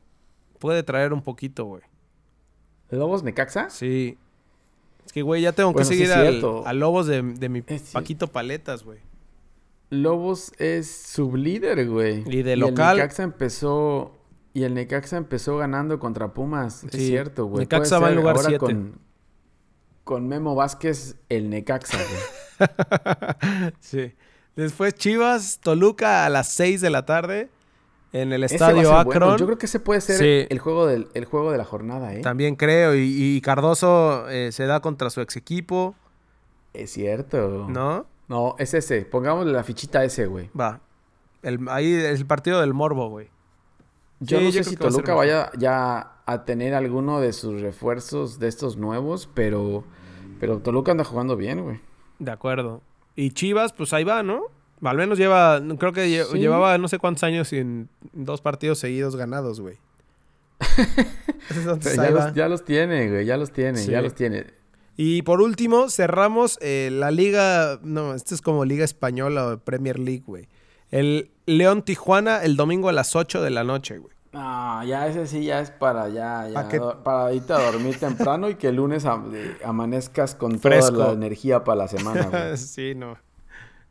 puede 0.60 0.84
traer 0.84 1.14
un 1.14 1.24
poquito, 1.24 1.66
güey. 1.66 1.82
¿Lobos 2.92 3.24
Necaxa? 3.24 3.70
Sí. 3.72 4.18
Que, 5.18 5.24
güey, 5.24 5.42
ya 5.42 5.52
tengo 5.52 5.74
Bueno, 5.74 5.90
que 5.90 5.96
seguir 5.96 6.12
al, 6.14 6.46
a 6.64 6.74
Lobos 6.74 7.08
de, 7.08 7.24
de 7.24 7.50
mi 7.50 7.64
Es. 7.66 7.90
Paquito 7.92 8.28
Paletas, 8.28 8.84
güey. 8.84 9.00
Lobos 9.90 10.52
es 10.60 10.92
sublíder, 10.96 11.90
güey. 11.90 12.24
Y 12.28 12.44
de 12.44 12.54
el 12.54 12.60
local- 12.60 12.98
Necaxa 12.98 13.24
empezó. 13.24 14.16
Y 14.54 14.62
el 14.62 14.76
Necaxa 14.76 15.18
empezó 15.18 15.58
ganando 15.58 15.98
contra 15.98 16.36
Pumas. 16.36 16.84
Es 16.84 16.92
cierto, 16.92 17.48
güey. 17.48 17.62
Necaxa 17.62 17.98
va 17.98 18.10
en 18.12 18.18
lugar 18.18 18.36
ahora 18.36 18.48
siete. 18.48 18.60
Con, 18.60 19.00
con 20.04 20.28
Memo 20.28 20.54
Vázquez, 20.54 21.16
el 21.30 21.50
Necaxa, 21.50 21.98
güey. 21.98 23.72
sí. 23.80 24.14
Después 24.56 24.94
Chivas, 24.94 25.58
Toluca 25.64 26.28
a 26.28 26.30
las 26.30 26.48
6 26.50 26.80
de 26.80 26.92
la 26.92 27.08
tarde 27.08 27.50
en 28.14 28.34
el 28.34 28.44
estadio 28.44 28.94
Akron. 28.96 29.06
bueno. 29.20 29.38
Yo 29.38 29.46
creo 29.46 29.58
que 29.58 29.66
ese 29.66 29.80
puede 29.80 30.02
ser 30.02 30.18
Sí. 30.18 30.48
el, 30.50 30.60
juego 30.60 30.88
del, 30.88 31.08
el 31.14 31.26
juego 31.26 31.52
de 31.52 31.58
la 31.58 31.66
jornada, 31.66 32.14
¿eh? 32.14 32.22
También 32.22 32.56
creo. 32.56 32.96
Y, 32.96 33.02
y 33.38 33.42
Cardoso 33.42 34.30
eh, 34.30 34.52
se 34.52 34.66
da 34.66 34.80
contra 34.80 35.10
su 35.10 35.22
ex 35.22 35.36
equipo, 35.36 35.96
Es 36.74 36.92
cierto. 36.92 37.68
¿no? 37.70 38.06
No, 38.28 38.56
es 38.60 38.74
ese. 38.74 39.04
Pongámosle 39.06 39.52
la 39.54 39.64
fichita 39.64 40.00
a 40.00 40.04
ese, 40.06 40.26
güey. 40.28 40.50
Va. 40.60 40.82
El, 41.44 41.68
ahí 41.70 41.94
es 41.94 42.20
el 42.20 42.26
partido 42.26 42.60
del 42.62 42.74
Morbo, 42.74 43.10
güey. 43.10 43.30
Yo 44.20 44.40
Sí, 44.40 44.46
no 44.46 44.52
sé 44.52 44.64
si 44.64 44.76
va 44.76 44.90
Toluca 44.90 45.14
vaya 45.14 45.52
ya 45.58 46.14
a 46.26 46.44
tener 46.44 46.74
alguno 46.74 47.20
de 47.22 47.32
sus 47.34 47.62
refuerzos 47.62 48.40
de 48.40 48.48
estos 48.48 48.76
nuevos, 48.76 49.30
pero, 49.34 49.84
pero 50.40 50.60
Toluca 50.60 50.92
anda 50.92 51.04
jugando 51.04 51.36
bien, 51.38 51.64
güey. 51.64 51.80
De 52.20 52.32
acuerdo. 52.32 52.82
Y 53.16 53.32
Chivas, 53.32 53.74
pues 53.74 53.94
ahí 53.94 54.04
va, 54.04 54.24
¿no? 54.24 54.44
Al 54.84 54.98
menos 54.98 55.18
lleva, 55.18 55.62
creo 55.80 55.92
que 55.94 56.06
lle- 56.08 56.26
Sí. 56.32 56.38
llevaba 56.38 56.78
no 56.78 56.88
sé 56.88 57.00
cuántos 57.00 57.24
años 57.24 57.48
sin 57.48 57.90
dos 58.14 58.42
partidos 58.42 58.80
seguidos 58.80 59.16
ganados, 59.16 59.60
güey. 59.62 59.78
Ya, 61.96 62.10
los, 62.12 62.34
ya 62.34 62.48
los 62.50 62.66
tiene, 62.66 63.10
güey, 63.10 63.26
ya 63.26 63.38
los 63.38 63.52
tiene, 63.52 63.80
Sí. 63.80 63.92
ya 63.92 64.02
los 64.02 64.14
tiene. 64.14 64.46
Y 64.96 65.22
por 65.22 65.42
último, 65.42 65.90
cerramos 65.90 66.58
eh, 66.62 66.90
la 66.92 67.12
liga. 67.12 67.80
No, 67.84 68.14
esto 68.16 68.34
es 68.36 68.42
como 68.42 68.66
Liga 68.66 68.84
Española 68.84 69.48
o 69.48 69.58
Premier 69.60 70.00
League, 70.00 70.24
güey. 70.26 70.48
El 70.90 71.30
León 71.46 71.84
Tijuana 71.84 72.44
el 72.44 72.56
domingo 72.58 72.90
a 72.90 72.94
las 72.94 73.16
8 73.16 73.42
de 73.42 73.50
la 73.52 73.64
noche, 73.64 74.00
güey. 74.00 74.14
Ah, 74.34 74.84
ya 74.88 75.08
ese 75.08 75.26
sí 75.28 75.46
ya 75.46 75.62
es 75.62 75.72
para 75.72 76.10
ya, 76.10 76.48
ya 76.50 76.68
para 77.04 77.34
irte 77.34 77.54
a 77.54 77.72
dormir 77.72 77.98
temprano 78.00 78.50
y 78.50 78.56
que 78.56 78.68
el 78.70 78.76
lunes 78.76 79.06
am- 79.06 79.32
de- 79.32 79.56
amanezcas 79.64 80.36
con 80.36 80.60
Fresco. 80.60 80.94
toda 80.94 81.08
la 81.08 81.14
energía 81.14 81.64
para 81.64 81.78
la 81.78 81.88
semana, 81.88 82.26
güey. 82.26 82.58
sí, 82.58 82.94
no. 82.96 83.18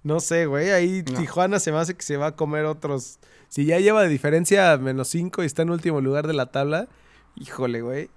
No 0.07 0.21
sé, 0.21 0.47
güey. 0.47 0.71
Ahí 0.71 1.03
No. 1.11 1.19
Tijuana 1.19 1.59
se 1.59 1.73
me 1.73 1.79
hace 1.79 1.95
que 1.97 2.03
se 2.03 2.17
va 2.17 2.27
a 2.29 2.37
comer 2.37 2.65
otros. 2.65 3.19
Si 3.49 3.65
ya 3.65 3.81
lleva 3.81 4.03
de 4.03 4.09
diferencia 4.09 4.77
menos 4.79 5.09
5 5.09 5.43
y 5.43 5.47
está 5.47 5.63
en 5.63 5.71
último 5.71 6.01
lugar 6.01 6.29
de 6.29 6.33
la 6.33 6.47
tabla. 6.53 6.87
Híjole, 7.35 7.83
güey. 7.83 8.09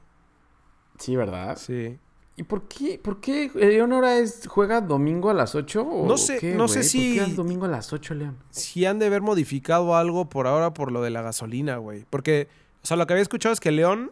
Sí, 1.00 1.16
¿verdad? 1.16 1.58
Sí. 1.58 1.98
¿Y 2.36 2.44
por 2.44 2.68
qué, 2.68 3.00
por 3.04 3.20
qué 3.20 3.50
León 3.56 3.92
ahora 3.92 4.18
es, 4.20 4.48
juega 4.48 4.82
domingo 4.82 5.30
a 5.32 5.34
las 5.34 5.56
8? 5.56 5.82
¿o 5.82 6.08
No 6.08 6.18
sé- 6.18 6.38
qué, 6.40 6.54
no 6.56 6.68
sé 6.68 6.84
si- 6.84 7.18
¿Por 7.18 7.28
qué 7.28 7.34
domingo 7.34 7.66
a 7.66 7.70
las 7.70 7.92
8, 7.92 8.14
León? 8.14 8.38
Si 8.52 8.86
han 8.86 9.00
de 9.00 9.08
haber 9.08 9.22
modificado 9.22 9.96
algo 9.96 10.30
por 10.30 10.46
ahora 10.46 10.74
por 10.74 10.92
lo 10.92 11.02
de 11.02 11.10
la 11.10 11.22
gasolina, 11.24 11.78
güey. 11.78 12.06
Porque, 12.10 12.48
o 12.84 12.86
sea, 12.86 12.98
lo 12.98 13.08
que 13.08 13.14
había 13.14 13.24
escuchado 13.24 13.52
es 13.52 13.60
que 13.60 13.72
León 13.72 14.12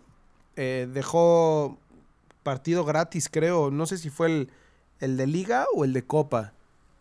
eh, 0.56 0.90
dejó 0.92 1.78
partido 2.44 2.84
gratis, 2.86 3.30
creo. 3.32 3.70
No 3.70 3.86
sé 3.86 3.98
si 4.00 4.10
fue 4.10 4.28
el, 4.28 4.52
el 5.00 5.16
de 5.16 5.28
Liga 5.28 5.68
o 5.76 5.86
el 5.86 5.94
de 5.94 6.04
Copa. 6.04 6.54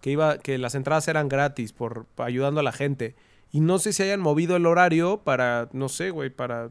Que 0.07 0.13
iba, 0.13 0.39
que 0.39 0.57
las 0.57 0.77
entradas 0.77 1.09
eran 1.09 1.29
gratis 1.29 1.73
por, 1.73 2.07
ayudando 2.19 2.61
a 2.61 2.63
la 2.63 2.71
gente. 2.71 3.17
Y 3.51 3.59
no 3.59 3.81
sé 3.81 3.93
si 3.93 4.05
hayan 4.05 4.21
movido 4.21 4.55
el 4.55 4.65
horario 4.65 5.23
para, 5.25 5.69
no 5.73 5.89
sé, 5.89 6.11
güey, 6.11 6.31
para 6.31 6.71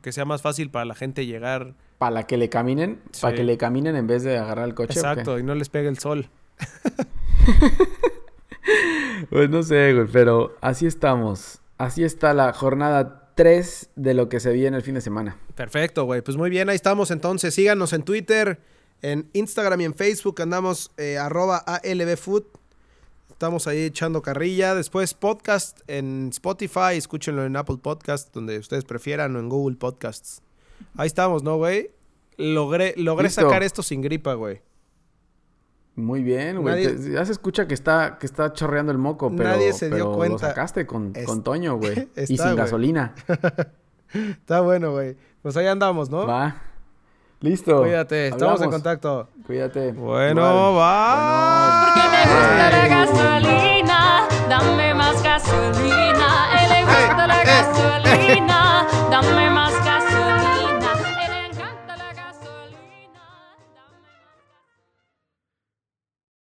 que 0.00 0.12
sea 0.12 0.24
más 0.24 0.40
fácil 0.40 0.70
para 0.70 0.86
la 0.86 0.94
gente 0.94 1.26
llegar. 1.26 1.74
Para 1.98 2.22
que 2.22 2.38
le 2.38 2.48
caminen, 2.48 3.02
para 3.20 3.36
que 3.36 3.44
le 3.44 3.58
caminen 3.58 3.96
en 3.96 4.06
vez 4.06 4.22
de 4.22 4.38
agarrar 4.38 4.66
el 4.66 4.74
coche. 4.74 4.94
Exacto, 4.94 5.38
y 5.38 5.42
no 5.42 5.54
les 5.54 5.68
pegue 5.68 5.90
el 5.90 5.98
sol. 5.98 6.30
Pues 9.28 9.50
no 9.50 9.62
sé, 9.62 9.92
güey, 9.92 10.06
pero 10.10 10.56
así 10.62 10.86
estamos. 10.86 11.60
Así 11.76 12.04
está 12.04 12.32
la 12.32 12.54
jornada 12.54 13.30
3 13.34 13.90
de 13.94 14.14
lo 14.14 14.30
que 14.30 14.40
se 14.40 14.52
viene 14.52 14.78
el 14.78 14.82
fin 14.82 14.94
de 14.94 15.02
semana. 15.02 15.36
Perfecto, 15.54 16.04
güey. 16.04 16.22
Pues 16.22 16.38
muy 16.38 16.48
bien, 16.48 16.70
ahí 16.70 16.76
estamos 16.76 17.10
entonces. 17.10 17.54
Síganos 17.54 17.92
en 17.92 18.02
Twitter, 18.02 18.60
en 19.02 19.28
Instagram 19.34 19.82
y 19.82 19.84
en 19.84 19.94
Facebook. 19.94 20.40
Andamos 20.40 20.90
eh, 20.96 21.18
arroba 21.18 21.58
ALBFood. 21.58 22.44
Estamos 23.40 23.66
ahí 23.66 23.84
echando 23.84 24.20
carrilla. 24.20 24.74
Después 24.74 25.14
podcast 25.14 25.80
en 25.86 26.28
Spotify. 26.28 26.96
Escúchenlo 26.96 27.46
en 27.46 27.56
Apple 27.56 27.78
Podcast, 27.82 28.34
donde 28.34 28.58
ustedes 28.58 28.84
prefieran, 28.84 29.34
o 29.34 29.38
en 29.38 29.48
Google 29.48 29.78
Podcasts. 29.78 30.42
Ahí 30.94 31.06
estamos, 31.06 31.42
¿no, 31.42 31.56
güey? 31.56 31.90
Logré, 32.36 32.92
logré 32.98 33.28
Listo. 33.28 33.40
sacar 33.40 33.62
esto 33.62 33.82
sin 33.82 34.02
gripa, 34.02 34.34
güey. 34.34 34.60
Muy 35.96 36.22
bien, 36.22 36.60
güey. 36.60 36.84
Nadie- 36.84 37.12
Ya 37.14 37.24
se 37.24 37.32
escucha 37.32 37.66
que 37.66 37.72
está, 37.72 38.18
que 38.20 38.26
está 38.26 38.52
chorreando 38.52 38.92
el 38.92 38.98
moco, 38.98 39.34
pero, 39.34 39.48
Nadie 39.48 39.72
se 39.72 39.86
dio 39.86 39.94
pero 39.96 40.12
cuenta. 40.12 40.32
lo 40.34 40.38
sacaste 40.38 40.86
con, 40.86 41.12
Es- 41.16 41.24
con 41.24 41.42
Toño, 41.42 41.78
güey. 41.78 42.10
y 42.28 42.36
sin 42.36 42.56
gasolina. 42.56 43.14
Está 44.12 44.60
bueno, 44.60 44.90
güey. 44.92 45.16
Pues 45.40 45.56
ahí 45.56 45.66
andamos, 45.66 46.10
¿no? 46.10 46.26
Va. 46.26 46.62
Listo. 47.40 47.80
Cuídate, 47.80 48.26
estamos 48.28 48.42
Hablamos. 48.42 48.62
en 48.62 48.70
contacto. 48.70 49.28
Cuídate. 49.46 49.92
Bueno, 49.92 50.74
va. 50.74 51.86
Porque 51.94 52.08
me 52.10 52.22
gusta 52.34 52.70
la 52.70 52.88
gasolina, 52.88 54.28
dame 54.48 54.94
más 54.94 55.22
gasolina. 55.22 56.28
Él 56.62 56.68
le 56.68 56.80
gusta 56.84 57.26
la 57.26 57.42
gasolina, 57.42 58.86
dame 59.10 59.50
más 59.50 59.72
gasolina. 59.72 59.79